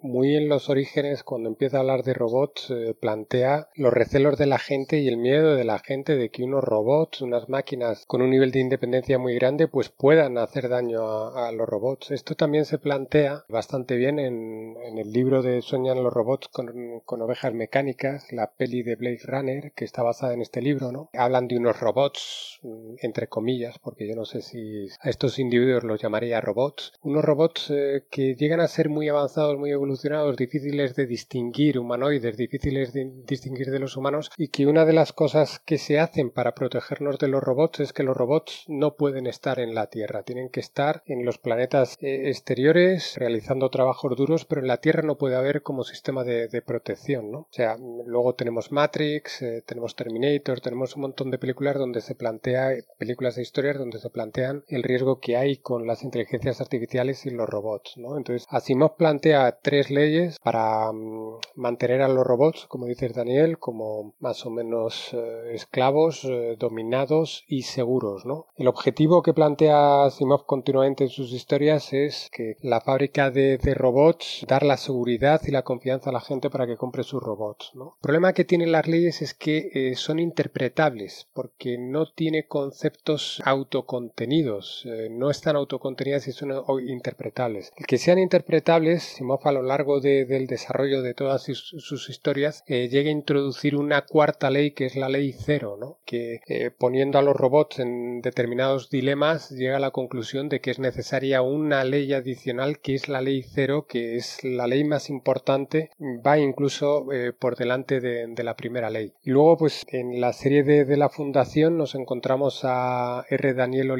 muy 0.00 0.34
en 0.34 0.48
los 0.48 0.70
orígenes, 0.70 1.22
cuando 1.22 1.50
empieza 1.50 1.76
a 1.76 1.80
hablar 1.80 2.04
de 2.04 2.14
robots, 2.14 2.70
eh, 2.70 2.94
plantea 2.98 3.68
los 3.74 3.92
recelos 3.92 4.38
de 4.38 4.46
la 4.46 4.58
gente 4.58 4.98
y 4.98 5.08
el 5.08 5.18
miedo 5.18 5.54
de 5.56 5.64
la 5.64 5.78
gente 5.78 6.16
de 6.16 6.30
que 6.30 6.42
unos 6.42 6.64
robots, 6.64 7.20
unas 7.20 7.50
máquinas 7.50 8.06
con 8.06 8.22
un 8.22 8.30
nivel 8.30 8.50
de 8.50 8.60
independencia 8.60 9.18
muy 9.18 9.34
grande, 9.34 9.68
pues 9.68 9.90
puedan 9.90 10.38
hacer 10.38 10.70
daño 10.70 11.36
a, 11.36 11.52
los 11.52 11.68
robots. 11.68 12.10
Esto 12.10 12.34
también 12.34 12.64
se 12.64 12.78
plantea 12.78 13.44
bastante 13.50 13.96
bien 13.96 14.18
en, 14.18 14.76
el 14.96 15.12
libro 15.12 15.42
de 15.42 15.60
Sueñan 15.60 16.02
los 16.02 16.14
robots 16.14 16.48
con, 16.48 17.00
con 17.04 17.20
ovejas 17.20 17.52
mecánicas, 17.52 18.32
la 18.32 18.52
peli 18.52 18.82
de 18.82 18.96
Blade 18.96 19.20
Runner, 19.24 19.72
que 19.72 19.84
está 19.84 20.02
basada 20.02 20.32
en 20.32 20.40
este 20.40 20.62
libro, 20.62 20.92
¿no? 20.92 21.10
Hablan 21.12 21.46
de 21.46 21.58
unos 21.58 21.78
robots, 21.78 22.60
entre 23.02 23.28
comillas, 23.28 23.78
porque 23.78 24.08
yo 24.08 24.16
no 24.16 24.24
sé 24.24 24.45
si 24.46 24.88
a 25.00 25.10
estos 25.10 25.38
individuos 25.38 25.84
los 25.84 26.00
llamaría 26.00 26.40
robots, 26.40 26.92
unos 27.02 27.24
robots 27.24 27.70
eh, 27.70 28.04
que 28.10 28.34
llegan 28.34 28.60
a 28.60 28.68
ser 28.68 28.88
muy 28.88 29.08
avanzados, 29.08 29.58
muy 29.58 29.70
evolucionados, 29.70 30.36
difíciles 30.36 30.94
de 30.94 31.06
distinguir, 31.06 31.78
humanoides, 31.78 32.36
difíciles 32.36 32.92
de 32.92 33.10
distinguir 33.26 33.70
de 33.70 33.78
los 33.78 33.96
humanos, 33.96 34.30
y 34.36 34.48
que 34.48 34.66
una 34.66 34.84
de 34.84 34.92
las 34.92 35.12
cosas 35.12 35.58
que 35.58 35.78
se 35.78 35.98
hacen 35.98 36.30
para 36.30 36.54
protegernos 36.54 37.18
de 37.18 37.28
los 37.28 37.42
robots 37.42 37.80
es 37.80 37.92
que 37.92 38.02
los 38.02 38.16
robots 38.16 38.64
no 38.68 38.96
pueden 38.96 39.26
estar 39.26 39.58
en 39.58 39.74
la 39.74 39.88
Tierra, 39.88 40.22
tienen 40.22 40.48
que 40.48 40.60
estar 40.60 41.02
en 41.06 41.24
los 41.24 41.38
planetas 41.38 41.96
eh, 42.00 42.28
exteriores 42.28 43.16
realizando 43.16 43.70
trabajos 43.70 44.16
duros, 44.16 44.44
pero 44.44 44.60
en 44.60 44.68
la 44.68 44.78
Tierra 44.78 45.02
no 45.02 45.18
puede 45.18 45.36
haber 45.36 45.62
como 45.62 45.84
sistema 45.84 46.24
de, 46.24 46.46
protección, 46.66 47.30
¿no? 47.30 47.38
O 47.40 47.48
sea, 47.50 47.76
luego 48.06 48.34
tenemos 48.34 48.72
Matrix, 48.72 49.42
eh, 49.42 49.62
tenemos 49.66 49.94
Terminator, 49.94 50.60
tenemos 50.60 50.96
un 50.96 51.02
montón 51.02 51.30
de 51.30 51.38
películas 51.38 51.76
donde 51.76 52.00
se 52.00 52.14
plantea, 52.14 52.70
películas 52.98 53.36
de 53.36 53.42
historias 53.42 53.78
donde 53.78 53.98
se 53.98 54.10
el 54.36 54.82
riesgo 54.82 55.20
que 55.20 55.36
hay 55.36 55.56
con 55.56 55.86
las 55.86 56.04
inteligencias 56.04 56.60
artificiales 56.60 57.26
y 57.26 57.30
los 57.30 57.48
robots. 57.48 57.94
Entonces, 57.96 58.46
Asimov 58.50 58.96
plantea 58.96 59.58
tres 59.62 59.90
leyes 59.90 60.38
para 60.42 60.92
mm, 60.92 61.38
mantener 61.54 62.02
a 62.02 62.08
los 62.08 62.26
robots, 62.26 62.66
como 62.66 62.86
dices 62.86 63.14
Daniel, 63.14 63.58
como 63.58 64.14
más 64.20 64.44
o 64.46 64.50
menos 64.50 65.10
eh, 65.12 65.52
esclavos, 65.54 66.24
eh, 66.24 66.56
dominados 66.58 67.44
y 67.46 67.62
seguros. 67.62 68.24
El 68.56 68.68
objetivo 68.68 69.22
que 69.22 69.34
plantea 69.34 70.04
Asimov 70.04 70.46
continuamente 70.46 71.04
en 71.04 71.10
sus 71.10 71.32
historias 71.32 71.92
es 71.92 72.28
que 72.32 72.56
la 72.60 72.80
fábrica 72.80 73.30
de, 73.30 73.58
robots, 73.74 74.44
dar 74.48 74.62
la 74.62 74.76
seguridad 74.76 75.40
y 75.44 75.50
la 75.50 75.62
confianza 75.62 76.10
a 76.10 76.12
la 76.12 76.20
gente 76.20 76.50
para 76.50 76.66
que 76.66 76.76
compre 76.76 77.02
sus 77.02 77.22
robots. 77.22 77.72
El 77.74 77.82
problema 78.00 78.32
que 78.32 78.44
tienen 78.44 78.72
las 78.72 78.86
leyes 78.86 79.22
es 79.22 79.34
que 79.34 79.70
eh, 79.74 79.94
son 79.96 80.18
interpretables, 80.18 81.28
porque 81.32 81.78
no 81.78 82.10
tiene 82.10 82.46
conceptos 82.46 83.42
autocontenidos, 83.44 84.25
no 84.26 85.30
están 85.30 85.56
autocontenidas 85.56 86.28
y 86.28 86.32
son 86.32 86.52
interpretables. 86.86 87.72
El 87.76 87.86
que 87.86 87.98
sean 87.98 88.18
interpretables, 88.18 89.14
Asimov 89.14 89.46
a 89.46 89.52
lo 89.52 89.62
largo 89.62 90.00
del 90.00 90.46
desarrollo 90.46 91.02
de 91.02 91.14
todas 91.14 91.42
sus, 91.42 92.08
historias, 92.08 92.64
llega 92.66 93.08
a 93.08 93.12
introducir 93.12 93.76
una 93.76 94.02
cuarta 94.02 94.50
ley 94.50 94.72
que 94.72 94.86
es 94.86 94.96
la 94.96 95.08
ley 95.08 95.32
cero, 95.32 95.76
¿no? 95.78 95.98
que 96.04 96.40
eh, 96.46 96.70
poniendo 96.70 97.18
a 97.18 97.22
los 97.22 97.36
robots 97.36 97.78
en 97.78 98.20
determinados 98.20 98.90
dilemas 98.90 99.50
llega 99.50 99.76
a 99.76 99.80
la 99.80 99.90
conclusión 99.90 100.48
de 100.48 100.60
que 100.60 100.70
es 100.70 100.78
necesaria 100.78 101.42
una 101.42 101.84
ley 101.84 102.12
adicional 102.12 102.78
que 102.78 102.94
es 102.94 103.08
la 103.08 103.20
ley 103.20 103.42
cero, 103.42 103.86
que 103.88 104.16
es 104.16 104.42
la 104.44 104.66
ley 104.66 104.84
más 104.84 105.10
importante, 105.10 105.90
va 106.00 106.38
incluso 106.38 107.12
eh, 107.12 107.32
por 107.32 107.56
delante 107.56 108.00
de, 108.00 108.26
la 108.44 108.54
primera 108.54 108.90
ley. 108.90 109.12
Y 109.24 109.30
luego, 109.30 109.56
pues 109.56 109.84
en 109.88 110.20
la 110.20 110.32
serie 110.32 110.62
de, 110.62 110.96
la 110.96 111.08
fundación 111.08 111.76
nos 111.76 111.94
encontramos 111.94 112.60
a 112.62 113.24
R. 113.28 113.54
Daniel 113.54 113.90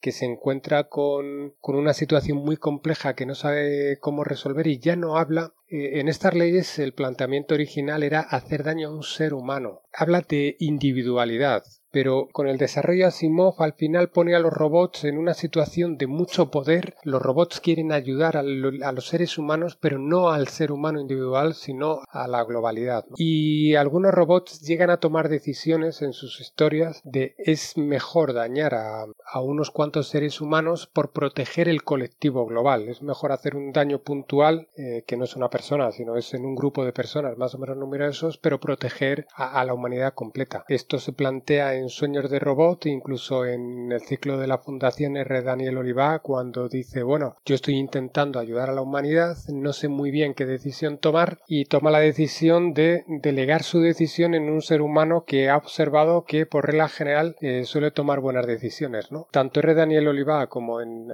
Que 0.00 0.12
se 0.12 0.26
encuentra 0.26 0.88
con, 0.88 1.54
con 1.60 1.76
una 1.76 1.92
situación 1.92 2.38
muy 2.38 2.56
compleja 2.56 3.14
que 3.14 3.26
no 3.26 3.34
sabe 3.34 3.98
cómo 4.00 4.24
resolver 4.24 4.66
y 4.66 4.78
ya 4.78 4.96
no 4.96 5.16
habla 5.16 5.54
eh, 5.72 6.00
en 6.00 6.08
estas 6.08 6.34
leyes 6.34 6.78
el 6.78 6.92
planteamiento 6.92 7.54
original 7.54 8.02
era 8.02 8.20
hacer 8.20 8.62
daño 8.62 8.88
a 8.88 8.94
un 8.94 9.02
ser 9.02 9.32
humano. 9.32 9.80
Habla 9.90 10.20
de 10.20 10.56
individualidad, 10.58 11.62
pero 11.90 12.28
con 12.30 12.46
el 12.46 12.58
desarrollo 12.58 13.06
Asimov 13.06 13.62
al 13.62 13.72
final 13.72 14.10
pone 14.10 14.34
a 14.34 14.38
los 14.38 14.52
robots 14.52 15.04
en 15.04 15.16
una 15.16 15.32
situación 15.32 15.96
de 15.96 16.06
mucho 16.06 16.50
poder. 16.50 16.96
Los 17.04 17.22
robots 17.22 17.60
quieren 17.60 17.90
ayudar 17.90 18.36
a, 18.36 18.42
los 18.42 19.06
seres 19.06 19.38
humanos, 19.38 19.78
pero 19.80 19.98
no 19.98 20.28
al 20.30 20.48
ser 20.48 20.72
humano 20.72 21.00
individual, 21.00 21.54
sino 21.54 22.00
a 22.10 22.28
la 22.28 22.44
globalidad. 22.44 23.06
Y 23.16 23.74
algunos 23.74 24.12
robots 24.12 24.60
llegan 24.60 24.90
a 24.90 25.00
tomar 25.00 25.30
decisiones 25.30 26.02
en 26.02 26.12
sus 26.12 26.40
historias 26.40 27.00
de 27.04 27.34
es 27.38 27.78
mejor 27.78 28.34
dañar 28.34 28.74
a, 28.74 29.06
unos 29.34 29.70
cuantos 29.70 30.08
seres 30.08 30.40
humanos 30.40 30.86
por 30.86 31.12
proteger 31.12 31.68
el 31.68 31.82
colectivo 31.82 32.46
global. 32.46 32.88
Es 32.88 33.02
mejor 33.02 33.32
hacer 33.32 33.56
un 33.56 33.72
daño 33.72 34.00
puntual, 34.00 34.68
eh, 34.76 35.04
que 35.06 35.16
no 35.16 35.24
es 35.24 35.36
una 35.36 35.50
persona, 35.50 35.90
sino 35.92 36.16
es 36.16 36.34
en 36.34 36.44
un 36.44 36.54
grupo 36.54 36.84
de 36.84 36.92
personas 36.92 37.36
más 37.38 37.54
o 37.54 37.58
menos 37.58 37.76
numerosos, 37.76 38.38
pero 38.38 38.60
proteger 38.60 39.26
a, 39.34 39.60
a 39.60 39.64
la 39.64 39.74
humanidad 39.74 40.14
completa. 40.14 40.64
Esto 40.68 40.98
se 40.98 41.12
plantea 41.12 41.74
en 41.74 41.88
Sueños 41.88 42.30
de 42.30 42.38
Robot, 42.38 42.86
incluso 42.86 43.44
en 43.44 43.92
el 43.92 44.00
ciclo 44.00 44.38
de 44.38 44.46
la 44.46 44.58
Fundación 44.58 45.16
R. 45.16 45.42
Daniel 45.42 45.78
Oliva, 45.78 46.18
cuando 46.20 46.68
dice, 46.68 47.02
bueno, 47.02 47.36
yo 47.44 47.54
estoy 47.54 47.76
intentando 47.76 48.38
ayudar 48.38 48.70
a 48.70 48.74
la 48.74 48.82
humanidad, 48.82 49.36
no 49.48 49.72
sé 49.72 49.88
muy 49.88 50.10
bien 50.10 50.34
qué 50.34 50.46
decisión 50.46 50.98
tomar, 50.98 51.38
y 51.46 51.64
toma 51.66 51.90
la 51.90 52.00
decisión 52.00 52.74
de 52.74 53.04
delegar 53.06 53.62
su 53.62 53.80
decisión 53.80 54.34
en 54.34 54.50
un 54.50 54.62
ser 54.62 54.82
humano 54.82 55.24
que 55.26 55.48
ha 55.48 55.56
observado 55.56 56.24
que 56.24 56.46
por 56.46 56.66
regla 56.66 56.88
general 56.88 57.36
eh, 57.40 57.64
suele 57.64 57.90
tomar 57.90 58.20
buenas 58.20 58.46
decisiones, 58.46 59.11
Tanto 59.30 59.60
R. 59.60 59.74
Daniel 59.74 60.08
Oliva 60.08 60.46
como 60.48 60.80
en, 60.80 61.08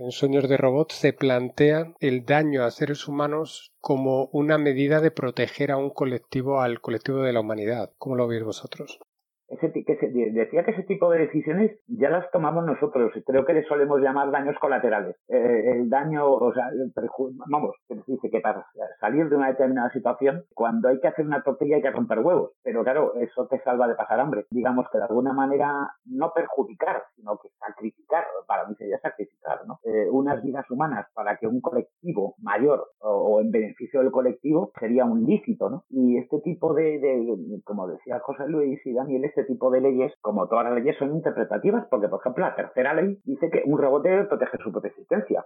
en 0.00 0.10
Sueños 0.10 0.48
de 0.48 0.56
Robot 0.56 0.92
se 0.92 1.12
plantean 1.12 1.94
el 2.00 2.24
daño 2.24 2.64
a 2.64 2.70
seres 2.70 3.08
humanos 3.08 3.72
como 3.80 4.28
una 4.32 4.58
medida 4.58 5.00
de 5.00 5.10
proteger 5.10 5.70
a 5.70 5.76
un 5.76 5.90
colectivo, 5.90 6.60
al 6.60 6.80
colectivo 6.80 7.22
de 7.22 7.32
la 7.32 7.40
humanidad. 7.40 7.90
¿Cómo 7.98 8.16
lo 8.16 8.28
veis 8.28 8.44
vosotros? 8.44 9.00
Ese, 9.50 9.72
que 9.72 9.96
decía 10.32 10.64
que 10.64 10.70
ese 10.70 10.84
tipo 10.84 11.10
de 11.10 11.18
decisiones 11.18 11.78
ya 11.88 12.10
las 12.10 12.30
tomamos 12.30 12.64
nosotros 12.64 13.12
creo 13.26 13.44
que 13.44 13.52
le 13.52 13.64
solemos 13.64 14.00
llamar 14.00 14.30
daños 14.30 14.56
colaterales. 14.60 15.16
Eh, 15.28 15.72
el 15.72 15.90
daño, 15.90 16.30
o 16.30 16.52
sea, 16.52 16.68
el 16.68 16.92
vamos, 17.48 17.74
que 17.88 17.96
dice 18.06 18.30
que 18.30 18.40
para 18.40 18.66
salir 19.00 19.28
de 19.28 19.36
una 19.36 19.48
determinada 19.48 19.90
situación, 19.90 20.44
cuando 20.54 20.88
hay 20.88 21.00
que 21.00 21.08
hacer 21.08 21.26
una 21.26 21.42
tortilla 21.42 21.76
hay 21.76 21.82
que 21.82 21.90
romper 21.90 22.20
huevos, 22.20 22.52
pero 22.62 22.82
claro, 22.82 23.14
eso 23.16 23.46
te 23.46 23.60
salva 23.60 23.88
de 23.88 23.94
pasar 23.94 24.20
hambre. 24.20 24.46
Digamos 24.50 24.86
que 24.90 24.98
de 24.98 25.04
alguna 25.04 25.32
manera 25.32 25.90
no 26.04 26.32
perjudicar, 26.34 27.02
sino 27.16 27.38
que 27.38 27.48
sacrificar, 27.58 28.24
para 28.46 28.66
mí 28.66 28.74
sería 28.76 28.98
sacrificar, 29.00 29.66
¿no? 29.66 29.78
Eh, 29.84 30.08
unas 30.10 30.42
vidas 30.42 30.68
humanas 30.70 31.06
para 31.14 31.36
que 31.36 31.46
un 31.46 31.60
colectivo 31.60 32.34
mayor 32.38 32.88
o, 33.00 33.40
en 33.40 33.50
beneficio 33.50 34.00
del 34.00 34.10
colectivo 34.10 34.72
sería 34.78 35.04
un 35.04 35.24
lícito, 35.24 35.70
¿no? 35.70 35.84
Y 35.90 36.18
este 36.18 36.40
tipo 36.40 36.74
de, 36.74 36.98
de 36.98 37.60
como 37.64 37.88
decía 37.88 38.18
José 38.20 38.46
Luis 38.48 38.80
y 38.84 38.92
Daniel, 38.92 39.24
este 39.24 39.39
este 39.40 39.52
tipo 39.52 39.70
de 39.70 39.80
leyes, 39.80 40.12
como 40.20 40.48
todas 40.48 40.64
las 40.64 40.74
leyes, 40.74 40.96
son 40.98 41.14
interpretativas, 41.14 41.86
porque, 41.90 42.08
por 42.08 42.20
ejemplo, 42.20 42.44
la 42.44 42.54
tercera 42.54 42.94
ley 42.94 43.18
dice 43.24 43.50
que 43.50 43.62
un 43.64 43.78
robot 43.78 44.02
debe 44.02 44.24
proteger 44.24 44.60
su 44.62 44.72
propia 44.72 44.88
existencia. 44.88 45.44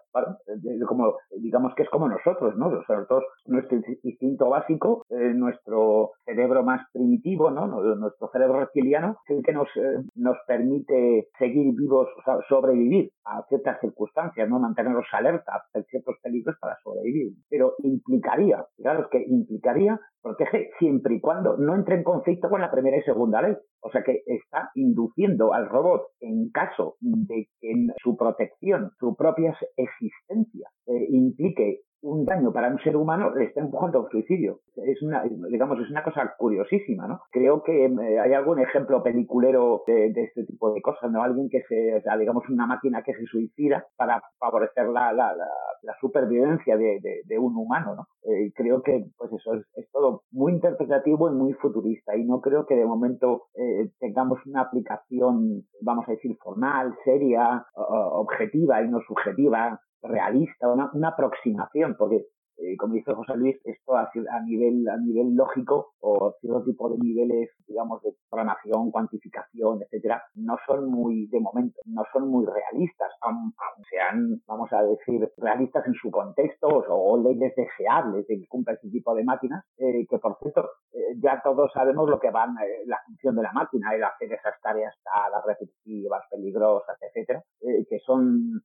Como, 0.86 1.16
digamos 1.38 1.74
que 1.74 1.82
es 1.82 1.90
como 1.90 2.08
nosotros, 2.08 2.56
¿no? 2.56 2.70
Nosotros, 2.70 3.24
nuestro 3.46 3.78
instinto 4.02 4.48
básico, 4.48 5.04
eh, 5.10 5.32
nuestro 5.34 6.12
cerebro 6.24 6.62
más 6.62 6.82
primitivo, 6.92 7.50
¿no? 7.50 7.66
Nuestro 7.66 8.28
cerebro 8.32 8.60
reptiliano, 8.60 9.16
es 9.28 9.36
el 9.36 9.42
que 9.44 9.52
nos, 9.52 9.68
eh, 9.76 10.02
nos 10.14 10.36
permite 10.46 11.28
seguir 11.38 11.74
vivos, 11.74 12.08
sobrevivir 12.48 13.10
a 13.24 13.42
ciertas 13.48 13.80
circunstancias, 13.80 14.48
¿no? 14.48 14.58
Mantenernos 14.58 15.06
alerta 15.12 15.62
a 15.72 15.82
ciertos 15.82 16.16
peligros 16.22 16.56
para 16.60 16.76
sobrevivir. 16.82 17.32
Pero 17.48 17.74
implicaría, 17.78 18.64
claro, 18.76 19.08
que 19.10 19.24
implicaría 19.26 19.98
protege 20.24 20.70
siempre 20.78 21.16
y 21.16 21.20
cuando 21.20 21.56
no 21.58 21.74
entre 21.74 21.96
en 21.96 22.02
conflicto 22.02 22.48
con 22.48 22.62
la 22.62 22.70
primera 22.70 22.96
y 22.96 23.02
segunda 23.02 23.42
ley. 23.42 23.54
O 23.80 23.90
sea 23.90 24.02
que 24.02 24.22
está 24.26 24.70
induciendo 24.74 25.52
al 25.52 25.68
robot 25.68 26.02
en 26.20 26.50
caso 26.50 26.96
de 27.00 27.48
que 27.60 27.70
en 27.70 27.92
su 28.02 28.16
protección, 28.16 28.90
su 28.98 29.14
propia 29.14 29.56
existencia, 29.76 30.68
eh, 30.86 31.06
implique 31.10 31.82
un 32.04 32.24
daño 32.26 32.52
para 32.52 32.68
un 32.68 32.78
ser 32.80 32.96
humano 32.96 33.34
le 33.34 33.46
está 33.46 33.60
empujando 33.60 33.98
a 33.98 34.02
un 34.02 34.10
suicidio. 34.10 34.60
Es 34.76 35.02
una, 35.02 35.24
digamos, 35.50 35.80
es 35.80 35.90
una 35.90 36.04
cosa 36.04 36.34
curiosísima, 36.36 37.08
¿no? 37.08 37.20
Creo 37.30 37.62
que 37.62 37.86
eh, 37.86 38.20
hay 38.20 38.32
algún 38.34 38.60
ejemplo 38.60 39.02
peliculero 39.02 39.82
de, 39.86 40.12
este 40.14 40.44
tipo 40.44 40.72
de 40.72 40.82
cosas, 40.82 41.10
¿no? 41.10 41.22
Alguien 41.22 41.48
que 41.48 41.62
se, 41.62 41.96
o 41.96 42.02
sea, 42.02 42.16
digamos, 42.18 42.44
una 42.48 42.66
máquina 42.66 43.02
que 43.02 43.14
se 43.14 43.24
suicida 43.24 43.86
para 43.96 44.22
favorecer 44.38 44.88
la, 44.88 45.12
la, 45.12 45.34
la, 45.34 45.94
supervivencia 46.00 46.76
de, 46.76 47.00
de, 47.24 47.38
un 47.38 47.56
humano, 47.56 47.94
¿no? 47.96 48.06
Eh, 48.30 48.52
creo 48.54 48.82
que, 48.82 49.06
pues 49.16 49.32
eso 49.32 49.54
es, 49.54 49.64
es, 49.76 49.90
todo 49.90 50.22
muy 50.30 50.52
interpretativo 50.52 51.30
y 51.30 51.34
muy 51.34 51.52
futurista 51.54 52.16
y 52.16 52.24
no 52.24 52.40
creo 52.40 52.66
que 52.66 52.76
de 52.76 52.84
momento 52.84 53.44
eh, 53.54 53.90
tengamos 53.98 54.38
una 54.46 54.62
aplicación, 54.62 55.64
vamos 55.80 56.04
a 56.08 56.12
decir, 56.12 56.36
formal, 56.42 56.94
seria, 57.04 57.64
objetiva 57.74 58.82
y 58.82 58.88
no 58.88 59.00
subjetiva 59.06 59.80
realista, 60.04 60.68
una, 60.68 60.90
una 60.92 61.08
aproximación, 61.08 61.96
porque 61.98 62.26
eh, 62.56 62.76
como 62.76 62.94
dice 62.94 63.12
José 63.12 63.36
Luis, 63.36 63.56
esto 63.64 63.96
a, 63.96 64.08
nivel, 64.44 64.88
a 64.88 64.96
nivel 64.96 65.34
lógico 65.34 65.92
o 66.00 66.34
cierto 66.40 66.62
tipo 66.62 66.88
de 66.88 66.98
niveles, 66.98 67.50
digamos, 67.66 68.00
de 68.02 68.14
programación, 68.30 68.90
cuantificación, 68.90 69.82
etcétera, 69.82 70.22
no 70.34 70.56
son 70.66 70.88
muy, 70.90 71.26
de 71.26 71.40
momento, 71.40 71.80
no 71.86 72.04
son 72.12 72.28
muy 72.28 72.46
realistas, 72.46 73.10
aunque 73.22 73.54
sean, 73.90 74.40
vamos 74.46 74.72
a 74.72 74.82
decir, 74.82 75.28
realistas 75.36 75.86
en 75.86 75.94
su 75.94 76.10
contexto 76.10 76.68
o, 76.68 77.18
leyes 77.18 77.54
deseables 77.56 78.26
de 78.26 78.38
que 78.38 78.46
cumpla 78.48 78.74
ese 78.74 78.88
tipo 78.88 79.14
de 79.14 79.24
máquinas, 79.24 79.64
eh, 79.78 80.06
que 80.08 80.18
por 80.18 80.36
cierto, 80.38 80.68
eh, 80.92 81.16
ya 81.22 81.40
todos 81.42 81.72
sabemos 81.72 82.08
lo 82.08 82.20
que 82.20 82.30
van, 82.30 82.54
la 82.86 83.00
función 83.06 83.36
de 83.36 83.42
la 83.42 83.52
máquina, 83.52 83.94
el 83.94 84.04
hacer 84.04 84.32
esas 84.32 84.60
tareas 84.60 84.94
las 85.30 85.44
repetitivas, 85.44 86.22
peligrosas, 86.30 86.96
etcétera, 87.00 87.42
que 87.60 87.98
son, 88.00 88.62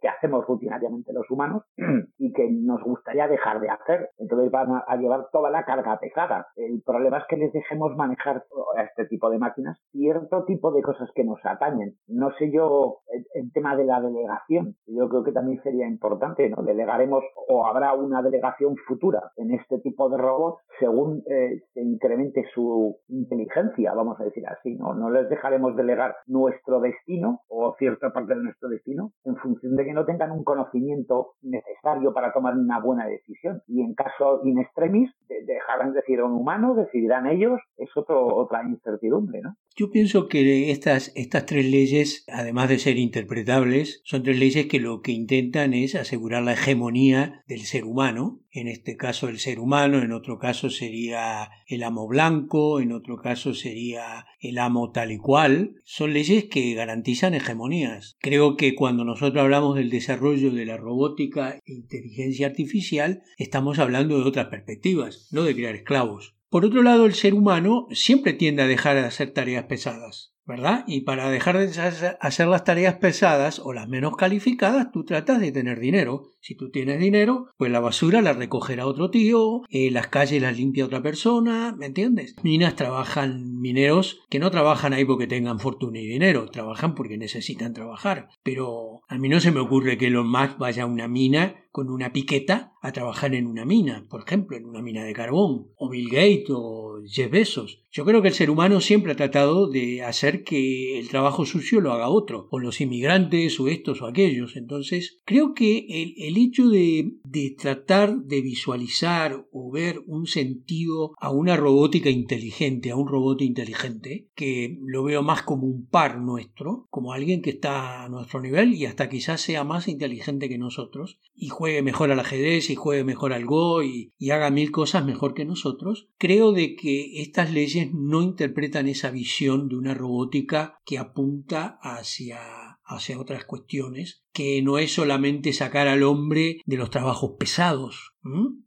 que 0.00 0.08
hacemos 0.08 0.44
rutinariamente 0.46 1.12
los 1.12 1.30
humanos 1.30 1.62
y 2.18 2.32
que 2.32 2.51
nos 2.60 2.82
gustaría 2.82 3.28
dejar 3.28 3.60
de 3.60 3.70
hacer. 3.70 4.10
Entonces 4.18 4.50
van 4.50 4.82
a, 4.86 4.96
llevar 4.96 5.28
toda 5.32 5.50
la 5.50 5.64
carga 5.64 5.98
pesada. 5.98 6.46
El 6.56 6.82
problema 6.84 7.18
es 7.18 7.24
que 7.28 7.36
les 7.36 7.52
dejemos 7.52 7.96
manejar 7.96 8.44
a 8.76 8.82
este 8.82 9.06
tipo 9.06 9.30
de 9.30 9.38
máquinas 9.38 9.78
cierto 9.90 10.44
tipo 10.44 10.72
de 10.72 10.82
cosas 10.82 11.10
que 11.14 11.24
nos 11.24 11.38
atañen. 11.44 11.96
No 12.06 12.30
sé 12.38 12.50
yo 12.52 12.98
el, 13.34 13.52
tema 13.52 13.76
de 13.76 13.84
la 13.84 14.00
delegación. 14.00 14.76
Yo 14.86 15.08
creo 15.08 15.24
que 15.24 15.32
también 15.32 15.62
sería 15.62 15.86
importante, 15.86 16.48
¿no? 16.48 16.62
Delegaremos 16.62 17.22
o 17.48 17.66
habrá 17.66 17.92
una 17.94 18.22
delegación 18.22 18.76
futura 18.86 19.32
en 19.36 19.52
este 19.52 19.78
tipo 19.80 20.08
de 20.08 20.16
robots 20.16 20.62
según 20.78 21.22
eh, 21.30 21.62
se 21.74 21.80
incremente 21.80 22.44
su 22.54 22.96
inteligencia, 23.08 23.94
vamos 23.94 24.18
a 24.20 24.24
decir 24.24 24.46
así, 24.48 24.74
¿no? 24.74 24.94
No 24.94 25.10
les 25.10 25.28
dejaremos 25.28 25.76
delegar 25.76 26.16
nuestro 26.26 26.80
destino 26.80 27.40
o 27.48 27.74
cierta 27.78 28.12
parte 28.12 28.34
de 28.34 28.42
nuestro 28.42 28.68
destino 28.68 29.12
en 29.24 29.36
función 29.36 29.76
de 29.76 29.84
que 29.84 29.92
no 29.92 30.04
tengan 30.04 30.32
un 30.32 30.44
conocimiento 30.44 31.34
necesario 31.42 32.12
para 32.12 32.32
tomar 32.32 32.41
tomar 32.42 32.58
una 32.58 32.80
buena 32.80 33.06
decisión. 33.06 33.62
Y 33.68 33.80
en 33.80 33.94
caso 33.94 34.40
in 34.44 34.58
extremis, 34.58 35.10
dejarán 35.46 35.92
decir 35.92 36.20
a 36.20 36.24
un 36.24 36.32
humano, 36.32 36.74
decidirán 36.74 37.26
ellos, 37.26 37.60
es 37.76 37.88
otro, 37.96 38.26
otra 38.34 38.62
incertidumbre, 38.68 39.40
¿no? 39.42 39.56
Yo 39.74 39.90
pienso 39.90 40.28
que 40.28 40.70
estas, 40.70 41.12
estas 41.14 41.46
tres 41.46 41.64
leyes, 41.70 42.24
además 42.28 42.68
de 42.68 42.78
ser 42.78 42.98
interpretables, 42.98 44.02
son 44.04 44.22
tres 44.22 44.38
leyes 44.38 44.66
que 44.66 44.80
lo 44.80 45.00
que 45.00 45.12
intentan 45.12 45.72
es 45.72 45.94
asegurar 45.94 46.42
la 46.42 46.52
hegemonía 46.52 47.42
del 47.46 47.60
ser 47.60 47.84
humano, 47.84 48.42
en 48.54 48.68
este 48.68 48.96
caso 48.96 49.28
el 49.28 49.38
ser 49.38 49.58
humano, 49.58 50.02
en 50.02 50.12
otro 50.12 50.38
caso 50.38 50.68
sería 50.68 51.48
el 51.66 51.82
amo 51.82 52.06
blanco, 52.06 52.80
en 52.80 52.92
otro 52.92 53.16
caso 53.16 53.54
sería 53.54 54.26
el 54.40 54.58
amo 54.58 54.90
tal 54.92 55.10
y 55.10 55.16
cual. 55.16 55.76
Son 55.84 56.12
leyes 56.12 56.44
que 56.50 56.74
garantizan 56.74 57.32
hegemonías. 57.32 58.14
Creo 58.20 58.56
que 58.56 58.74
cuando 58.74 59.04
nosotros 59.04 59.42
hablamos 59.42 59.76
del 59.76 59.88
desarrollo 59.88 60.50
de 60.50 60.66
la 60.66 60.76
robótica 60.76 61.54
e 61.64 61.72
inteligencia 61.72 62.31
artificial, 62.40 63.22
estamos 63.36 63.78
hablando 63.78 64.18
de 64.18 64.24
otras 64.24 64.46
perspectivas, 64.46 65.28
no 65.30 65.44
de 65.44 65.54
crear 65.54 65.74
esclavos. 65.74 66.34
Por 66.52 66.66
otro 66.66 66.82
lado, 66.82 67.06
el 67.06 67.14
ser 67.14 67.32
humano 67.32 67.86
siempre 67.92 68.34
tiende 68.34 68.62
a 68.62 68.66
dejar 68.66 68.96
de 68.96 69.06
hacer 69.06 69.30
tareas 69.30 69.64
pesadas, 69.64 70.34
¿verdad? 70.44 70.84
Y 70.86 71.00
para 71.00 71.30
dejar 71.30 71.56
de 71.56 72.16
hacer 72.20 72.46
las 72.46 72.64
tareas 72.64 72.96
pesadas 72.96 73.58
o 73.58 73.72
las 73.72 73.88
menos 73.88 74.16
calificadas, 74.16 74.92
tú 74.92 75.02
tratas 75.04 75.40
de 75.40 75.50
tener 75.50 75.80
dinero. 75.80 76.24
Si 76.40 76.54
tú 76.54 76.70
tienes 76.70 77.00
dinero, 77.00 77.46
pues 77.56 77.72
la 77.72 77.80
basura 77.80 78.20
la 78.20 78.34
recogerá 78.34 78.86
otro 78.86 79.08
tío, 79.08 79.62
eh, 79.70 79.90
las 79.90 80.08
calles 80.08 80.42
las 80.42 80.58
limpia 80.58 80.84
otra 80.84 81.02
persona, 81.02 81.74
¿me 81.74 81.86
entiendes? 81.86 82.36
Minas 82.42 82.76
trabajan 82.76 83.58
mineros 83.58 84.20
que 84.28 84.38
no 84.38 84.50
trabajan 84.50 84.92
ahí 84.92 85.06
porque 85.06 85.26
tengan 85.26 85.58
fortuna 85.58 86.00
y 86.00 86.06
dinero, 86.06 86.50
trabajan 86.50 86.94
porque 86.94 87.16
necesitan 87.16 87.72
trabajar. 87.72 88.28
Pero 88.42 89.00
a 89.08 89.16
mí 89.16 89.30
no 89.30 89.40
se 89.40 89.52
me 89.52 89.60
ocurre 89.60 89.96
que 89.96 90.08
Elon 90.08 90.30
Musk 90.30 90.58
vaya 90.58 90.82
a 90.82 90.86
una 90.86 91.08
mina 91.08 91.61
con 91.72 91.90
una 91.90 92.12
piqueta 92.12 92.74
a 92.82 92.92
trabajar 92.92 93.34
en 93.34 93.46
una 93.46 93.64
mina, 93.64 94.06
por 94.10 94.22
ejemplo, 94.22 94.56
en 94.56 94.66
una 94.66 94.82
mina 94.82 95.04
de 95.04 95.14
carbón, 95.14 95.68
o 95.76 95.88
Bill 95.88 96.10
Gates 96.10 96.50
o 96.50 97.00
Jeff 97.06 97.30
Bezos. 97.30 97.82
Yo 97.90 98.04
creo 98.04 98.22
que 98.22 98.28
el 98.28 98.34
ser 98.34 98.50
humano 98.50 98.80
siempre 98.80 99.12
ha 99.12 99.16
tratado 99.16 99.68
de 99.68 100.02
hacer 100.02 100.44
que 100.44 100.98
el 100.98 101.08
trabajo 101.08 101.44
sucio 101.44 101.80
lo 101.80 101.92
haga 101.92 102.08
otro, 102.08 102.48
o 102.50 102.58
los 102.58 102.80
inmigrantes, 102.80 103.58
o 103.60 103.68
estos 103.68 104.02
o 104.02 104.06
aquellos. 104.06 104.56
Entonces, 104.56 105.20
creo 105.24 105.54
que 105.54 105.86
el, 105.88 106.36
hecho 106.36 106.68
de, 106.68 107.18
de 107.24 107.54
tratar 107.58 108.16
de 108.16 108.40
visualizar 108.40 109.46
o 109.52 109.70
ver 109.70 110.02
un 110.06 110.26
sentido 110.26 111.14
a 111.18 111.30
una 111.30 111.56
robótica 111.56 112.10
inteligente, 112.10 112.90
a 112.90 112.96
un 112.96 113.08
robot 113.08 113.42
inteligente, 113.42 114.28
que 114.34 114.78
lo 114.82 115.04
veo 115.04 115.22
más 115.22 115.42
como 115.42 115.66
un 115.66 115.86
par 115.86 116.18
nuestro, 116.18 116.86
como 116.90 117.12
alguien 117.12 117.42
que 117.42 117.50
está 117.50 118.04
a 118.04 118.08
nuestro 118.08 118.40
nivel 118.40 118.74
y 118.74 118.86
hasta 118.86 119.08
quizás 119.08 119.40
sea 119.40 119.64
más 119.64 119.86
inteligente 119.86 120.48
que 120.48 120.58
nosotros, 120.58 121.20
y 121.34 121.48
juegue 121.62 121.82
mejor 121.82 122.10
al 122.10 122.18
ajedrez 122.18 122.70
y 122.70 122.74
juegue 122.74 123.04
mejor 123.04 123.32
al 123.32 123.46
Go 123.46 123.84
y, 123.84 124.12
haga 124.32 124.50
mil 124.50 124.72
cosas 124.72 125.04
mejor 125.04 125.32
que 125.32 125.44
nosotros, 125.44 126.08
creo 126.18 126.50
de 126.50 126.74
que 126.74 127.22
estas 127.22 127.52
leyes 127.52 127.94
no 127.94 128.20
interpretan 128.20 128.88
esa 128.88 129.12
visión 129.12 129.68
de 129.68 129.76
una 129.76 129.94
robótica 129.94 130.80
que 130.84 130.98
apunta 130.98 131.78
hacia 131.80 132.40
hacia 132.84 133.20
otras 133.20 133.44
cuestiones, 133.44 134.24
que 134.32 134.60
no 134.60 134.76
es 134.76 134.92
solamente 134.92 135.52
sacar 135.52 135.86
al 135.86 136.02
hombre 136.02 136.60
de 136.66 136.76
los 136.76 136.90
trabajos 136.90 137.34
pesados. 137.38 138.12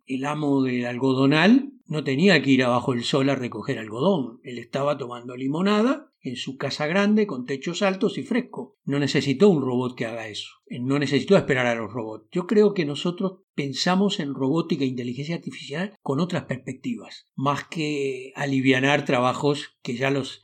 El 0.05 0.25
amo 0.25 0.63
del 0.63 0.85
algodonal 0.85 1.73
no 1.85 2.05
tenía 2.05 2.41
que 2.41 2.51
ir 2.51 2.63
abajo 2.63 2.93
del 2.93 3.03
sol 3.03 3.29
a 3.29 3.35
recoger 3.35 3.77
algodón, 3.77 4.39
él 4.43 4.57
estaba 4.57 4.97
tomando 4.97 5.35
limonada 5.35 6.13
en 6.25 6.35
su 6.35 6.57
casa 6.57 6.87
grande 6.87 7.27
con 7.27 7.45
techos 7.45 7.81
altos 7.83 8.17
y 8.17 8.23
fresco. 8.23 8.77
No 8.83 8.99
necesitó 8.99 9.49
un 9.49 9.61
robot 9.61 9.95
que 9.95 10.05
haga 10.05 10.27
eso. 10.27 10.49
No 10.81 10.97
necesitó 10.97 11.37
esperar 11.37 11.67
a 11.67 11.75
los 11.75 11.93
robots. 11.93 12.27
Yo 12.31 12.47
creo 12.47 12.73
que 12.73 12.83
nosotros 12.83 13.41
pensamos 13.53 14.19
en 14.19 14.33
robótica 14.33 14.83
e 14.83 14.87
inteligencia 14.87 15.35
artificial 15.35 15.93
con 16.01 16.19
otras 16.19 16.45
perspectivas, 16.45 17.27
más 17.35 17.65
que 17.65 18.33
alivianar 18.35 19.05
trabajos 19.05 19.77
que 19.83 19.95
ya 19.95 20.09
los 20.09 20.41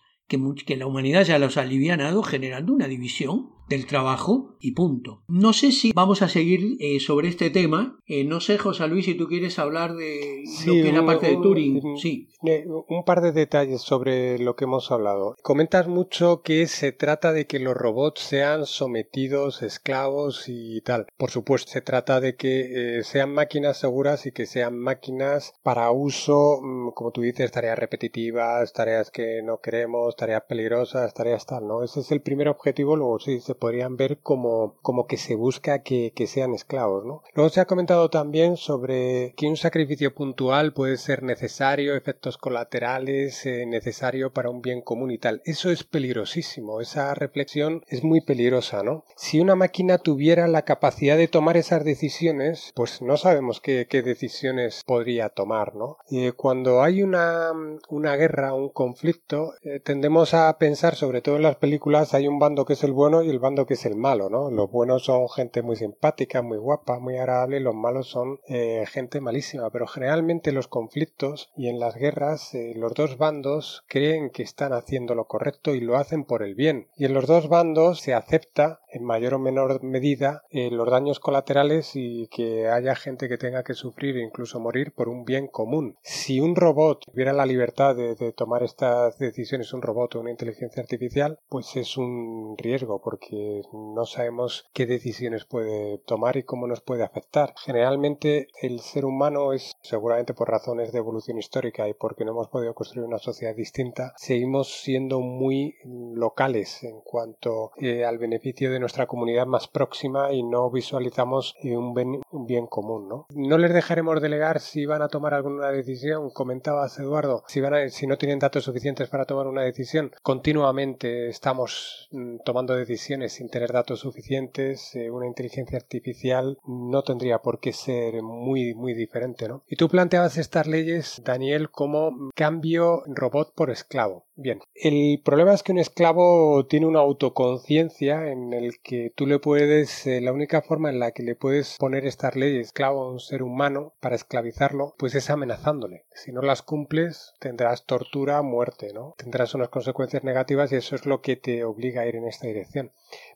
que 0.65 0.77
la 0.77 0.87
humanidad 0.87 1.25
ya 1.25 1.39
los 1.39 1.57
ha 1.57 1.63
alivianado 1.63 2.23
generando 2.23 2.71
una 2.71 2.87
división 2.87 3.49
del 3.71 3.85
trabajo 3.85 4.57
y 4.59 4.73
punto. 4.73 5.23
No 5.27 5.53
sé 5.53 5.71
si 5.71 5.91
vamos 5.93 6.21
a 6.21 6.27
seguir 6.27 6.77
eh, 6.79 6.99
sobre 6.99 7.29
este 7.29 7.49
tema. 7.49 7.97
Eh, 8.05 8.25
no 8.25 8.41
sé, 8.41 8.57
José 8.57 8.87
Luis, 8.87 9.05
si 9.05 9.15
tú 9.15 9.27
quieres 9.27 9.57
hablar 9.59 9.95
de 9.95 10.43
lo 10.65 10.73
que 10.73 10.89
es 10.89 10.93
la 10.93 11.05
parte 11.05 11.27
de 11.27 11.37
Turing. 11.37 11.97
sí. 11.97 12.27
Un 12.43 13.05
par 13.05 13.21
de 13.21 13.31
detalles 13.31 13.81
sobre 13.81 14.39
lo 14.39 14.55
que 14.55 14.65
hemos 14.65 14.91
hablado. 14.91 15.35
Comentas 15.41 15.87
mucho 15.87 16.41
que 16.41 16.67
se 16.67 16.91
trata 16.91 17.31
de 17.33 17.45
que 17.45 17.59
los 17.59 17.75
robots 17.75 18.21
sean 18.21 18.65
sometidos, 18.65 19.61
esclavos 19.61 20.45
y 20.47 20.81
tal. 20.81 21.07
Por 21.17 21.31
supuesto, 21.31 21.71
se 21.71 21.81
trata 21.81 22.19
de 22.19 22.35
que 22.35 22.97
eh, 22.97 23.03
sean 23.03 23.33
máquinas 23.33 23.77
seguras 23.77 24.25
y 24.25 24.31
que 24.31 24.47
sean 24.47 24.77
máquinas 24.77 25.53
para 25.63 25.91
uso, 25.91 26.59
mm, 26.61 26.91
como 26.91 27.11
tú 27.11 27.21
dices, 27.21 27.51
tareas 27.51 27.79
repetitivas, 27.79 28.73
tareas 28.73 29.11
que 29.11 29.41
no 29.43 29.59
queremos, 29.59 30.15
tareas 30.15 30.43
peligrosas, 30.49 31.13
tareas 31.13 31.45
tal, 31.45 31.67
¿no? 31.67 31.83
Ese 31.83 32.01
es 32.01 32.11
el 32.11 32.21
primer 32.21 32.49
objetivo, 32.49 32.95
luego 32.95 33.19
sí 33.19 33.39
se 33.39 33.55
podrían 33.61 33.95
ver 33.95 34.17
como, 34.17 34.75
como 34.81 35.05
que 35.05 35.17
se 35.17 35.35
busca 35.35 35.83
que, 35.83 36.13
que 36.15 36.25
sean 36.25 36.55
esclavos, 36.55 37.05
¿no? 37.05 37.21
Luego 37.35 37.51
se 37.51 37.61
ha 37.61 37.65
comentado 37.65 38.09
también 38.09 38.57
sobre 38.57 39.35
que 39.37 39.45
un 39.45 39.55
sacrificio 39.55 40.15
puntual 40.15 40.73
puede 40.73 40.97
ser 40.97 41.21
necesario, 41.21 41.95
efectos 41.95 42.39
colaterales, 42.39 43.45
eh, 43.45 43.67
necesario 43.67 44.33
para 44.33 44.49
un 44.49 44.63
bien 44.63 44.81
común 44.81 45.11
y 45.11 45.19
tal. 45.19 45.43
Eso 45.45 45.69
es 45.69 45.83
peligrosísimo, 45.83 46.81
esa 46.81 47.13
reflexión 47.13 47.83
es 47.87 48.03
muy 48.03 48.21
peligrosa, 48.21 48.81
¿no? 48.81 49.05
Si 49.15 49.39
una 49.39 49.55
máquina 49.55 49.99
tuviera 49.99 50.47
la 50.47 50.63
capacidad 50.63 51.15
de 51.15 51.27
tomar 51.27 51.55
esas 51.55 51.85
decisiones, 51.85 52.71
pues 52.73 53.03
no 53.03 53.15
sabemos 53.15 53.61
qué, 53.61 53.85
qué 53.87 54.01
decisiones 54.01 54.81
podría 54.87 55.29
tomar, 55.29 55.75
¿no? 55.75 55.97
Cuando 56.35 56.81
hay 56.81 57.03
una, 57.03 57.51
una 57.89 58.15
guerra, 58.15 58.55
un 58.55 58.69
conflicto, 58.69 59.53
eh, 59.61 59.79
tendemos 59.79 60.33
a 60.33 60.57
pensar, 60.57 60.95
sobre 60.95 61.21
todo 61.21 61.35
en 61.35 61.43
las 61.43 61.57
películas, 61.57 62.15
hay 62.15 62.27
un 62.27 62.39
bando 62.39 62.65
que 62.65 62.73
es 62.73 62.83
el 62.83 62.91
bueno 62.91 63.21
y 63.21 63.29
el 63.29 63.37
bando 63.37 63.50
que 63.55 63.73
es 63.73 63.85
el 63.85 63.95
malo, 63.95 64.29
¿no? 64.29 64.49
Los 64.49 64.71
buenos 64.71 65.05
son 65.05 65.27
gente 65.29 65.61
muy 65.61 65.75
simpática, 65.75 66.41
muy 66.41 66.57
guapa, 66.57 66.99
muy 66.99 67.17
agradable, 67.17 67.57
y 67.57 67.59
los 67.61 67.75
malos 67.75 68.07
son 68.07 68.39
eh, 68.47 68.85
gente 68.87 69.21
malísima, 69.21 69.69
pero 69.69 69.87
generalmente 69.87 70.51
los 70.51 70.67
conflictos 70.67 71.51
y 71.55 71.67
en 71.67 71.79
las 71.79 71.95
guerras 71.95 72.53
eh, 72.53 72.73
los 72.75 72.93
dos 72.93 73.17
bandos 73.17 73.83
creen 73.87 74.29
que 74.29 74.43
están 74.43 74.73
haciendo 74.73 75.15
lo 75.15 75.25
correcto 75.25 75.75
y 75.75 75.81
lo 75.81 75.97
hacen 75.97 76.23
por 76.23 76.43
el 76.43 76.55
bien. 76.55 76.87
Y 76.95 77.05
en 77.05 77.13
los 77.13 77.27
dos 77.27 77.49
bandos 77.49 77.99
se 77.99 78.13
acepta 78.13 78.79
en 78.89 79.03
mayor 79.03 79.35
o 79.35 79.39
menor 79.39 79.83
medida 79.83 80.43
eh, 80.49 80.69
los 80.71 80.89
daños 80.89 81.19
colaterales 81.19 81.91
y 81.95 82.27
que 82.27 82.67
haya 82.67 82.95
gente 82.95 83.29
que 83.29 83.37
tenga 83.37 83.63
que 83.63 83.73
sufrir 83.73 84.17
e 84.17 84.23
incluso 84.23 84.59
morir 84.59 84.93
por 84.93 85.09
un 85.09 85.25
bien 85.25 85.47
común. 85.47 85.97
Si 86.01 86.39
un 86.39 86.55
robot 86.55 87.05
tuviera 87.05 87.33
la 87.33 87.45
libertad 87.45 87.95
de 87.95 88.33
tomar 88.33 88.63
estas 88.63 89.17
decisiones, 89.17 89.73
un 89.73 89.81
robot 89.81 90.15
o 90.15 90.19
una 90.21 90.31
inteligencia 90.31 90.81
artificial, 90.81 91.39
pues 91.49 91.75
es 91.75 91.97
un 91.97 92.55
riesgo 92.57 93.01
porque 93.01 93.30
no 93.73 94.05
sabemos 94.05 94.69
qué 94.73 94.85
decisiones 94.85 95.45
puede 95.45 95.99
tomar 95.99 96.37
y 96.37 96.43
cómo 96.43 96.67
nos 96.67 96.81
puede 96.81 97.03
afectar. 97.03 97.53
Generalmente 97.57 98.47
el 98.61 98.79
ser 98.79 99.05
humano 99.05 99.53
es, 99.53 99.73
seguramente 99.81 100.33
por 100.33 100.49
razones 100.49 100.91
de 100.91 100.99
evolución 100.99 101.37
histórica 101.37 101.87
y 101.87 101.93
porque 101.93 102.25
no 102.25 102.31
hemos 102.31 102.47
podido 102.47 102.73
construir 102.73 103.07
una 103.07 103.17
sociedad 103.17 103.55
distinta, 103.55 104.13
seguimos 104.17 104.81
siendo 104.81 105.19
muy 105.19 105.75
locales 105.85 106.83
en 106.83 107.01
cuanto 107.01 107.71
eh, 107.77 108.05
al 108.05 108.17
beneficio 108.17 108.71
de 108.71 108.79
nuestra 108.79 109.07
comunidad 109.07 109.45
más 109.45 109.67
próxima 109.67 110.31
y 110.31 110.43
no 110.43 110.69
visualizamos 110.69 111.55
eh, 111.63 111.77
un, 111.77 111.93
bien, 111.93 112.67
común. 112.67 113.07
¿no? 113.07 113.27
no 113.33 113.57
les 113.57 113.73
dejaremos 113.73 114.21
delegar 114.21 114.59
si 114.59 114.85
van 114.85 115.01
a 115.01 115.07
tomar 115.07 115.33
alguna 115.33 115.69
decisión, 115.71 116.29
comentaba 116.29 116.87
Eduardo, 116.97 117.43
si, 117.47 117.61
van 117.61 117.89
si 117.89 118.07
no 118.07 118.17
tienen 118.17 118.39
datos 118.39 118.63
suficientes 118.63 119.09
para 119.09 119.25
tomar 119.25 119.47
una 119.47 119.63
decisión. 119.63 120.11
Continuamente 120.21 121.27
estamos 121.29 122.09
mm, 122.11 122.37
tomando 122.43 122.75
decisiones 122.75 123.20
sin 123.29 123.49
tener 123.49 123.71
datos 123.71 123.99
suficientes. 123.99 124.95
Eh, 124.95 125.09
una 125.09 125.27
inteligencia 125.27 125.77
artificial 125.77 126.57
no 126.65 127.03
tendría 127.03 127.39
por 127.39 127.59
qué 127.59 127.73
ser 127.73 128.21
muy, 128.21 128.73
muy 128.73 128.93
diferente. 128.93 129.47
¿no? 129.47 129.63
Y 129.67 129.75
tú 129.75 129.89
planteabas 129.89 130.37
estas 130.37 130.67
leyes, 130.67 131.21
Daniel, 131.23 131.69
como 131.69 132.29
cambio 132.35 133.03
robot 133.07 133.53
por 133.53 133.69
esclavo. 133.69 134.25
Bien, 134.41 134.59
el 134.73 135.21
problema 135.23 135.53
es 135.53 135.61
que 135.61 135.71
un 135.71 135.77
esclavo 135.77 136.65
tiene 136.65 136.87
una 136.87 136.97
autoconciencia 136.97 138.31
en 138.31 138.53
el 138.53 138.81
que 138.81 139.11
tú 139.15 139.27
le 139.27 139.37
puedes, 139.37 140.07
eh, 140.07 140.19
la 140.19 140.33
única 140.33 140.63
forma 140.63 140.89
en 140.89 140.99
la 140.99 141.11
que 141.11 141.21
le 141.21 141.35
puedes 141.35 141.77
poner 141.77 142.07
estas 142.07 142.35
leyes 142.35 142.65
esclavo 142.65 143.03
a 143.03 143.11
un 143.11 143.19
ser 143.19 143.43
humano 143.43 143.93
para 143.99 144.15
esclavizarlo, 144.15 144.95
pues 144.97 145.13
es 145.13 145.29
amenazándole. 145.29 146.05
Si 146.15 146.31
no 146.31 146.41
las 146.41 146.63
cumples, 146.63 147.35
tendrás 147.39 147.85
tortura, 147.85 148.41
muerte, 148.41 148.93
¿no? 148.95 149.13
Tendrás 149.15 149.53
unas 149.53 149.69
consecuencias 149.69 150.23
negativas 150.23 150.71
y 150.71 150.77
eso 150.77 150.95
es 150.95 151.05
lo 151.05 151.21
que 151.21 151.35
te 151.35 151.63
obliga 151.63 152.01
a 152.01 152.07
ir 152.07 152.15
en 152.15 152.25
esta 152.25 152.47
dirección. 152.47 152.91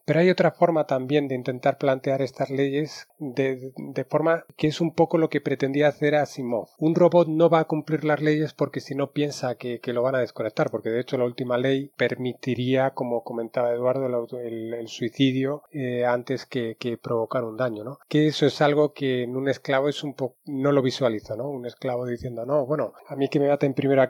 Pero 0.06 0.20
hay 0.20 0.30
otra 0.30 0.52
forma 0.52 0.86
también 0.86 1.28
de 1.28 1.36
intentar 1.36 1.78
plantear 1.78 2.22
estas 2.22 2.50
leyes 2.50 3.08
de, 3.20 4.06
forma 4.08 4.46
que 4.56 4.68
es 4.68 4.82
un 4.82 4.94
poco 4.94 5.18
lo 5.18 5.30
que 5.30 5.42
pretendía 5.42 5.88
hacer 5.88 6.16
Asimov. 6.16 6.70
Un 6.78 6.96
robot 6.96 7.28
no 7.28 7.50
va 7.50 7.60
a 7.62 7.66
cumplir 7.66 8.04
las 8.04 8.22
leyes 8.22 8.54
porque 8.54 8.80
si 8.80 8.94
no 8.96 9.12
piensa 9.12 9.56
que, 9.56 9.80
lo 9.96 10.04
van 10.04 10.16
a 10.16 10.20
desconectar, 10.20 10.70
porque 10.70 10.90
de 10.90 11.00
hecho 11.00 11.18
la 11.18 11.26
última 11.26 11.58
ley 11.58 11.92
permitiría, 11.96 12.92
como 12.92 13.24
comentaba 13.24 13.72
Eduardo, 13.72 14.06
el, 14.40 14.88
suicidio 14.88 15.64
eh, 15.72 16.06
antes 16.06 16.46
que, 16.46 16.76
provocar 17.02 17.44
un 17.44 17.58
daño, 17.58 17.84
¿no? 17.84 18.00
Que 18.08 18.28
eso 18.28 18.46
es 18.46 18.62
algo 18.62 18.94
que 18.94 19.24
en 19.24 19.36
un 19.36 19.50
esclavo 19.50 19.90
es 19.90 20.04
un 20.04 20.14
poco, 20.14 20.36
no 20.46 20.72
lo 20.72 20.82
visualizo, 20.82 21.36
¿no? 21.36 21.50
Un 21.50 21.66
esclavo 21.66 22.06
diciendo, 22.06 22.46
no, 22.46 22.66
bueno, 22.66 22.94
a 23.08 23.16
mí 23.16 23.28
que 23.28 23.40
me 23.40 23.48
maten 23.48 23.74
primero 23.74 24.04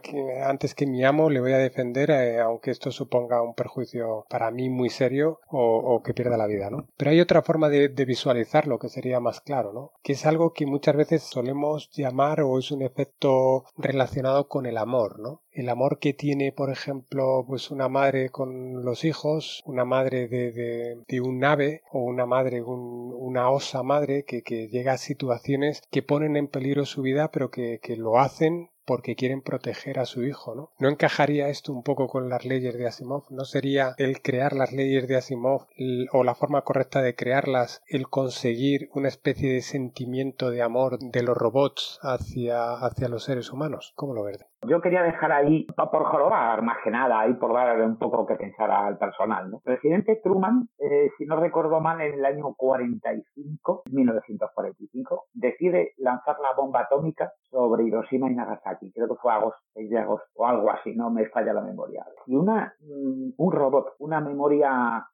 antes 0.46 0.76
que 0.76 0.86
mi 0.86 1.04
amo, 1.04 1.30
le 1.30 1.40
voy 1.40 1.54
a 1.54 1.58
defender, 1.58 2.12
eh, 2.12 2.40
aunque 2.40 2.72
esto 2.72 2.92
suponga 2.92 3.42
un 3.42 3.54
perjuicio 3.54 4.26
para 4.30 4.52
mí 4.52 4.70
muy 4.70 4.90
serio, 4.90 5.40
o, 5.50 5.85
que 6.04 6.14
pierda 6.14 6.38
la 6.38 6.48
vida, 6.48 6.70
¿no? 6.70 6.88
Pero 6.98 7.12
hay 7.12 7.20
otra 7.20 7.42
forma 7.42 7.70
de, 7.70 7.88
visualizarlo 8.06 8.78
que 8.78 8.90
sería 8.90 9.20
más 9.20 9.42
claro, 9.42 9.74
¿no? 9.74 9.92
Que 10.04 10.14
es 10.14 10.26
algo 10.26 10.54
que 10.54 10.66
muchas 10.66 10.96
veces 10.96 11.24
solemos 11.24 11.90
llamar 11.92 12.42
o 12.42 12.60
es 12.60 12.72
un 12.72 12.82
efecto 12.82 13.66
relacionado 13.78 14.48
con 14.48 14.66
el 14.66 14.78
amor, 14.78 15.20
¿no? 15.20 15.42
El 15.52 15.70
amor 15.70 16.00
que 16.00 16.14
tiene, 16.14 16.52
por 16.52 16.70
ejemplo, 16.70 17.46
pues 17.48 17.72
una 17.72 17.88
madre 17.88 18.30
con 18.30 18.84
los 18.84 19.06
hijos, 19.06 19.64
una 19.66 19.86
madre 19.86 20.28
de, 20.28 21.02
de, 21.08 21.22
un 21.22 21.44
ave 21.44 21.82
o 21.92 22.02
una 22.02 22.26
madre, 22.26 22.62
una 22.62 23.50
osa 23.50 23.82
madre 23.82 24.24
que, 24.26 24.44
llega 24.68 24.94
a 24.94 24.98
situaciones 24.98 25.82
que 25.90 26.04
ponen 26.04 26.36
en 26.36 26.48
peligro 26.48 26.86
su 26.86 27.02
vida, 27.02 27.32
pero 27.32 27.50
que 27.50 27.80
lo 27.98 28.20
hacen 28.20 28.70
porque 28.86 29.16
quieren 29.16 29.42
proteger 29.42 30.00
a 30.00 30.06
su 30.06 30.24
hijo, 30.24 30.56
¿no? 30.56 30.72
¿No 30.80 30.90
encajaría 30.90 31.50
esto 31.50 31.74
un 31.74 31.84
poco 31.84 32.08
con 32.08 32.30
las 32.30 32.46
leyes 32.46 32.78
de 32.78 32.88
Asimov? 32.88 33.24
¿No 33.30 33.46
sería 33.46 33.96
el 33.98 34.22
crear 34.22 34.54
las 34.54 34.72
leyes 34.72 35.08
de 35.08 35.18
Asimov 35.18 35.68
o 36.12 36.24
la 36.24 36.36
forma 36.36 36.62
correcta 36.62 37.02
de 37.02 37.16
crearlas 37.16 37.82
el 37.88 38.08
conseguir 38.08 38.90
una 38.94 39.08
especie 39.08 39.54
de 39.54 39.62
sentimiento 39.62 40.50
de 40.52 40.62
amor 40.62 41.00
de 41.00 41.24
los 41.24 41.38
robots 41.38 42.00
hacia, 42.02 42.74
hacia 42.74 43.10
los 43.10 43.24
seres 43.24 43.52
humanos? 43.52 43.94
¿Cómo 43.96 44.14
lo 44.14 44.24
ves? 44.24 44.46
Yo 44.68 44.82
quería 44.82 45.04
dejar 45.04 45.32
ahí, 45.32 45.66
por 45.76 46.04
jorobar 46.06 46.62
más 46.62 46.78
que 46.84 46.92
nada, 46.92 47.28
y 47.28 47.34
por 47.34 47.54
darle 47.54 47.86
un 47.86 47.98
poco 47.98 48.26
que 48.26 48.36
pensar 48.36 48.72
al 48.72 48.98
personal. 48.98 49.50
¿no? 49.50 49.60
Presidente 49.60 50.20
Truman, 50.24 50.68
eh, 50.80 51.10
si 51.18 51.26
no 51.26 51.38
recuerdo 51.38 51.80
mal, 51.80 52.02
en 52.02 52.14
el 52.16 52.26
año 52.26 52.54
45, 52.56 53.84
1945, 53.92 55.26
decide 55.34 55.94
lanzar 55.98 56.38
la 56.40 56.54
bomba 56.56 56.82
atómica 56.82 57.32
sobre 57.50 57.84
Hiroshima 57.86 58.30
y 58.30 58.36
Nagasaki. 58.36 58.92
Creo 58.92 59.08
que 59.08 59.16
fue 59.16 59.34
agosto, 59.34 59.60
6 59.74 59.90
de 59.90 60.00
agosto 60.00 60.28
o 60.36 60.46
algo 60.46 60.72
así, 60.72 60.96
no 60.96 61.10
me 61.10 61.28
falla 61.28 61.54
la 61.54 61.62
memoria. 61.62 62.06
Y 62.26 62.36
una, 62.36 62.74
mm, 62.82 63.34
un 63.38 63.52
robot, 63.52 63.96
una 64.00 64.20
memoria, 64.22 65.06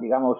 digamos, 0.00 0.38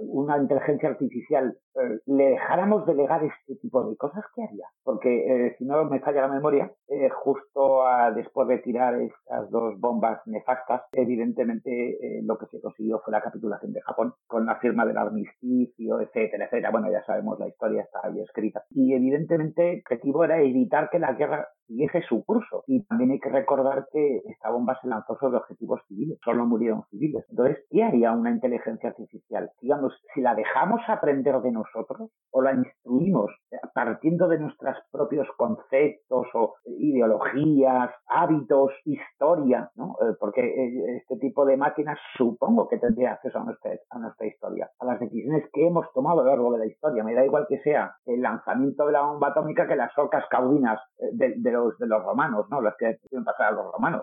una 0.00 0.38
inteligencia 0.38 0.88
artificial 0.88 1.56
eh, 1.74 2.00
le 2.06 2.30
dejáramos 2.30 2.86
delegar 2.86 3.22
este 3.24 3.56
tipo 3.56 3.88
de 3.88 3.96
cosas, 3.96 4.24
¿qué 4.34 4.42
haría? 4.42 4.66
Porque 4.82 5.08
eh, 5.46 5.56
si 5.58 5.64
no 5.64 5.84
me 5.84 6.00
falla 6.00 6.22
la 6.22 6.34
memoria, 6.34 6.72
eh, 6.88 7.08
justo 7.10 7.84
después 8.14 8.48
de 8.48 8.58
tirar 8.58 9.00
estas 9.00 9.50
dos 9.50 9.78
bombas 9.78 10.20
nefastas, 10.26 10.82
evidentemente 10.92 12.20
lo 12.24 12.38
que 12.38 12.46
se 12.46 12.60
consiguió 12.60 13.00
fue 13.04 13.12
la 13.12 13.22
capitulación 13.22 13.72
de 13.72 13.80
Japón 13.82 14.14
con 14.26 14.46
la 14.46 14.56
firma 14.56 14.84
del 14.84 14.98
armisticio, 14.98 16.00
etcétera, 16.00 16.46
etcétera. 16.46 16.70
Bueno, 16.70 16.90
ya 16.90 17.04
sabemos 17.04 17.38
la 17.38 17.48
historia, 17.48 17.82
está 17.82 18.00
ahí 18.02 18.20
escrita. 18.20 18.64
Y 18.70 18.94
evidentemente 18.94 19.72
el 19.74 19.80
objetivo 19.80 20.24
era 20.24 20.40
evitar 20.40 20.90
que 20.90 20.98
la 20.98 21.12
guerra 21.12 21.48
siguiese 21.66 22.02
su 22.02 22.24
curso. 22.24 22.64
Y 22.66 22.82
también 22.84 23.12
hay 23.12 23.20
que 23.20 23.30
recordar 23.30 23.86
que 23.92 24.22
esta 24.26 24.50
bomba 24.50 24.78
se 24.82 24.88
lanzó 24.88 25.16
sobre 25.18 25.38
objetivos 25.38 25.80
civiles, 25.86 26.18
solo 26.24 26.44
murieron 26.44 26.84
civiles. 26.90 27.24
Entonces, 27.30 27.64
¿qué 27.70 27.84
haría 27.84 28.12
una 28.12 28.30
inteligencia 28.30 28.90
artificial? 28.90 29.50
Digamos, 29.70 29.92
si 30.12 30.20
la 30.20 30.34
dejamos 30.34 30.80
aprender 30.88 31.40
de 31.42 31.52
nosotros 31.52 32.10
o 32.32 32.42
la 32.42 32.54
instruimos 32.54 33.30
partiendo 33.72 34.26
de 34.26 34.40
nuestros 34.40 34.76
propios 34.90 35.28
conceptos 35.36 36.26
o 36.34 36.54
ideologías, 36.64 37.90
hábitos, 38.08 38.72
historia, 38.84 39.70
¿no? 39.76 39.96
Eh, 40.00 40.14
porque 40.18 40.40
eh, 40.40 40.96
este 40.96 41.18
tipo 41.18 41.44
de 41.44 41.56
máquinas 41.56 41.98
supongo 42.16 42.68
que 42.68 42.78
tendría 42.78 43.12
acceso 43.12 43.38
a 43.38 43.44
nuestra, 43.44 43.70
a 43.90 43.98
nuestra 44.00 44.26
historia, 44.26 44.68
a 44.80 44.86
las 44.86 44.98
decisiones 44.98 45.48
que 45.52 45.68
hemos 45.68 45.86
tomado 45.92 46.20
a 46.20 46.24
lo 46.24 46.30
largo 46.30 46.52
de 46.52 46.58
la 46.58 46.66
historia. 46.66 47.04
Me 47.04 47.14
da 47.14 47.24
igual 47.24 47.46
que 47.48 47.60
sea 47.60 47.94
el 48.06 48.22
lanzamiento 48.22 48.86
de 48.86 48.92
la 48.92 49.02
bomba 49.02 49.28
atómica 49.28 49.68
que 49.68 49.76
las 49.76 49.96
orcas 49.96 50.24
caudinas 50.30 50.80
eh, 50.98 51.34
de, 51.36 51.52
los, 51.52 51.78
de 51.78 51.86
los 51.86 52.02
romanos, 52.02 52.46
¿no? 52.50 52.60
Las 52.60 52.74
que 52.76 52.98
hicieron 53.04 53.24
pasar 53.24 53.52
a 53.52 53.52
los 53.52 53.72
romanos. 53.72 54.02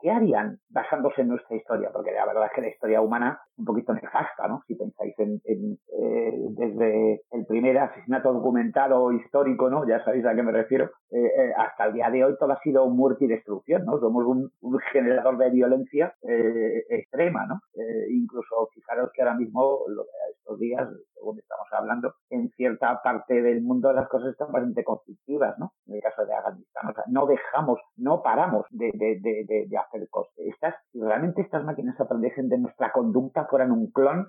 ¿Qué 0.00 0.10
harían 0.10 0.58
basándose 0.68 1.22
en 1.22 1.28
nuestra 1.28 1.56
historia? 1.56 1.90
Porque 1.92 2.12
la 2.12 2.26
verdad 2.26 2.46
es 2.46 2.52
que 2.52 2.62
la 2.62 2.68
historia 2.68 3.00
humana 3.00 3.40
es 3.52 3.58
un 3.58 3.64
poquito 3.64 3.92
nefasta, 3.92 4.48
Si 4.66 4.74
pensáis 4.74 5.14
en, 5.18 5.40
desde 6.54 7.22
el 7.30 7.46
primer 7.46 7.78
asesinato 7.78 8.32
documentado 8.32 9.12
histórico, 9.12 9.70
¿no? 9.70 9.86
Ya 9.86 10.02
sabéis 10.04 10.24
a 10.26 10.34
qué 10.34 10.42
me 10.42 10.52
refiero. 10.52 10.90
Eh, 11.10 11.26
eh, 11.26 11.52
hasta 11.56 11.86
el 11.86 11.94
día 11.94 12.08
de 12.10 12.24
hoy 12.24 12.36
todo 12.38 12.52
ha 12.52 12.60
sido 12.60 12.88
muerte 12.88 13.24
y 13.24 13.28
destrucción, 13.28 13.84
¿no? 13.84 13.98
Somos 13.98 14.24
un, 14.26 14.50
generador 14.92 15.38
de 15.38 15.50
violencia 15.50 16.14
eh, 16.22 16.84
extrema, 16.88 17.46
¿no? 17.46 17.60
incluso 18.10 18.68
fijaros 18.74 19.10
que 19.14 19.22
ahora 19.22 19.34
mismo, 19.34 19.80
estos 20.30 20.58
días, 20.58 20.88
según 21.14 21.38
estamos 21.38 21.66
hablando, 21.72 22.14
en 22.28 22.50
cierta 22.50 23.00
parte 23.02 23.42
del 23.42 23.62
mundo 23.62 23.92
las 23.92 24.08
cosas 24.08 24.30
están 24.30 24.52
bastante 24.52 24.84
conflictivas, 24.84 25.58
¿no? 25.58 25.72
En 25.86 25.96
el 25.96 26.02
caso 26.02 26.24
de 26.26 26.34
Afganistán, 26.34 26.94
sea, 26.94 27.04
no 27.08 27.26
dejamos, 27.26 27.80
no 27.96 28.22
paramos 28.22 28.66
de, 28.70 28.90
de, 28.94 29.78
hacer 29.78 30.08
cosas. 30.10 30.32
Estas, 30.38 30.74
realmente 30.92 31.42
estas 31.42 31.64
máquinas 31.64 31.98
aprendiesen 32.00 32.48
de 32.48 32.58
nuestra 32.58 32.92
conducta, 32.92 33.46
fueran 33.46 33.72
un 33.72 33.90
clon, 33.90 34.28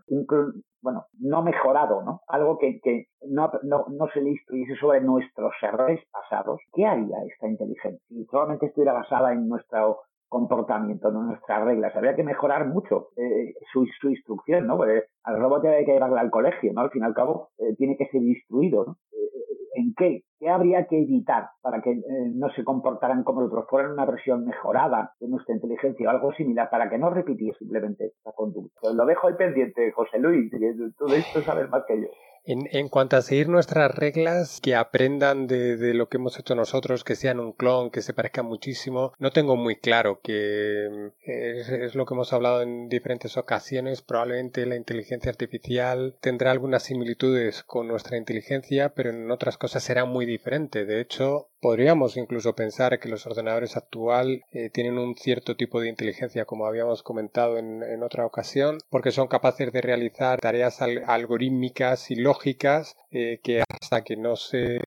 bueno, 0.82 1.06
no 1.20 1.44
mejorado, 1.44 2.04
¿no? 2.04 2.22
Algo 2.28 2.58
que, 2.58 2.80
que 2.82 3.08
no, 3.28 3.52
no, 3.64 3.86
no 3.90 4.08
se 4.14 4.22
le 4.22 4.32
instruyese 4.32 4.76
sobre 4.76 5.02
nuestros 5.02 5.54
errores 5.62 6.02
pasados, 6.12 6.60
¿qué 6.74 6.86
haría 6.86 7.18
esta 7.28 7.48
inteligencia? 7.48 8.02
Si 8.08 8.26
solamente 8.26 8.68
estuviera 8.68 8.94
basada 8.94 9.32
en 9.32 9.48
nuestro 9.48 10.02
comportamiento, 10.32 11.10
en 11.10 11.28
nuestras 11.28 11.66
reglas. 11.66 11.94
Habría 11.94 12.16
que 12.16 12.24
mejorar 12.24 12.66
mucho 12.68 13.10
eh, 13.18 13.54
su, 13.74 13.86
su, 14.00 14.10
instrucción, 14.10 14.66
¿no? 14.66 14.78
Porque 14.78 15.04
al 15.24 15.40
robot 15.40 15.66
hay 15.66 15.86
que 15.86 15.92
llevarla 15.92 16.22
al 16.22 16.32
colegio, 16.32 16.72
¿no? 16.74 16.82
Al 16.82 16.90
fin 16.90 17.02
y 17.04 17.06
al 17.06 17.14
cabo, 17.14 17.50
eh, 17.58 17.76
tiene 17.78 17.98
que 17.98 18.08
ser 18.08 18.22
instruido, 18.24 18.86
¿no? 18.86 18.98
Eh, 19.12 19.32
¿En 19.76 19.94
qué? 19.94 20.24
¿Qué 20.40 20.50
habría 20.50 20.88
que 20.88 21.02
evitar 21.02 21.50
para 21.62 21.82
que 21.82 21.92
eh, 21.92 22.32
no 22.34 22.50
se 22.52 22.64
comportaran 22.64 23.24
como 23.24 23.42
otros? 23.42 23.66
Fueran 23.70 23.92
una 23.92 24.06
versión 24.06 24.46
mejorada 24.46 25.14
de 25.20 25.28
nuestra 25.28 25.54
inteligencia 25.54 26.08
o 26.08 26.12
algo 26.12 26.34
similar 26.34 26.70
para 26.70 26.90
que 26.90 26.98
no 26.98 27.10
repitiera 27.10 27.58
simplemente 27.58 28.14
esa 28.20 28.32
conducta. 28.32 28.90
Lo 28.94 29.06
dejo 29.06 29.28
ahí 29.28 29.34
pendiente, 29.36 29.92
José 29.92 30.18
Luis, 30.18 30.50
que 30.50 30.58
tú 30.98 31.08
de 31.08 31.18
esto 31.18 31.42
sabes 31.42 31.70
más 31.70 31.84
que 31.86 32.02
yo. 32.02 32.08
En, 32.44 32.68
en, 32.72 32.90
cuanto 32.90 33.18
a 33.18 33.22
seguir 33.22 33.50
nuestras 33.50 33.94
reglas, 33.94 34.60
que 34.62 34.76
aprendan 34.76 35.46
de, 35.46 35.94
lo 35.94 36.10
que 36.10 36.18
hemos 36.18 36.40
hecho 36.40 36.56
nosotros, 36.56 37.04
que 37.04 37.16
sean 37.16 37.40
un 37.40 37.54
clon, 37.54 37.92
que 37.92 38.02
se 38.02 38.14
parezcan 38.14 38.48
muchísimo, 38.48 39.14
no 39.20 39.30
tengo 39.32 39.56
muy 39.56 39.76
claro 39.76 40.22
que 40.24 41.12
es, 41.24 41.70
es, 41.70 41.94
lo 41.94 42.06
que 42.06 42.16
hemos 42.16 42.34
hablado 42.34 42.64
en 42.64 42.90
diferentes 42.90 43.38
ocasiones. 43.38 44.02
Probablemente 44.02 44.66
la 44.66 44.76
inteligencia 44.76 45.30
artificial 45.30 46.18
tendrá 46.20 46.50
algunas 46.50 46.84
similitudes 46.84 47.62
con 47.64 47.88
nuestra 47.88 48.18
inteligencia, 48.18 48.90
pero 48.96 49.12
en 49.12 49.30
otras 49.30 49.60
cosas 49.60 49.84
será 49.84 50.06
muy 50.06 50.26
diferente. 50.26 50.86
De 50.86 51.00
hecho, 51.00 51.51
Podríamos 51.62 52.18
incluso 52.18 52.56
pensar 52.56 53.00
que 53.00 53.08
los 53.08 53.28
ordenadores 53.28 53.78
actual 53.78 54.44
eh, 54.52 54.72
tienen 54.72 54.98
un 54.98 55.16
cierto 55.16 55.56
tipo 55.56 55.80
de 55.80 55.90
inteligencia, 55.90 56.46
como 56.46 56.66
habíamos 56.66 57.04
comentado 57.04 57.60
en, 57.60 57.84
en 57.84 58.02
otra 58.02 58.26
ocasión, 58.26 58.80
porque 58.90 59.12
son 59.12 59.28
capaces 59.28 59.72
de 59.72 59.80
realizar 59.80 60.42
tareas 60.42 60.82
al 60.82 61.04
algorítmicas 61.06 62.10
y 62.10 62.16
lógicas 62.16 62.98
eh, 63.12 63.40
que 63.44 63.62
hasta 63.70 64.04
que 64.04 64.18
no 64.18 64.38
se 64.38 64.80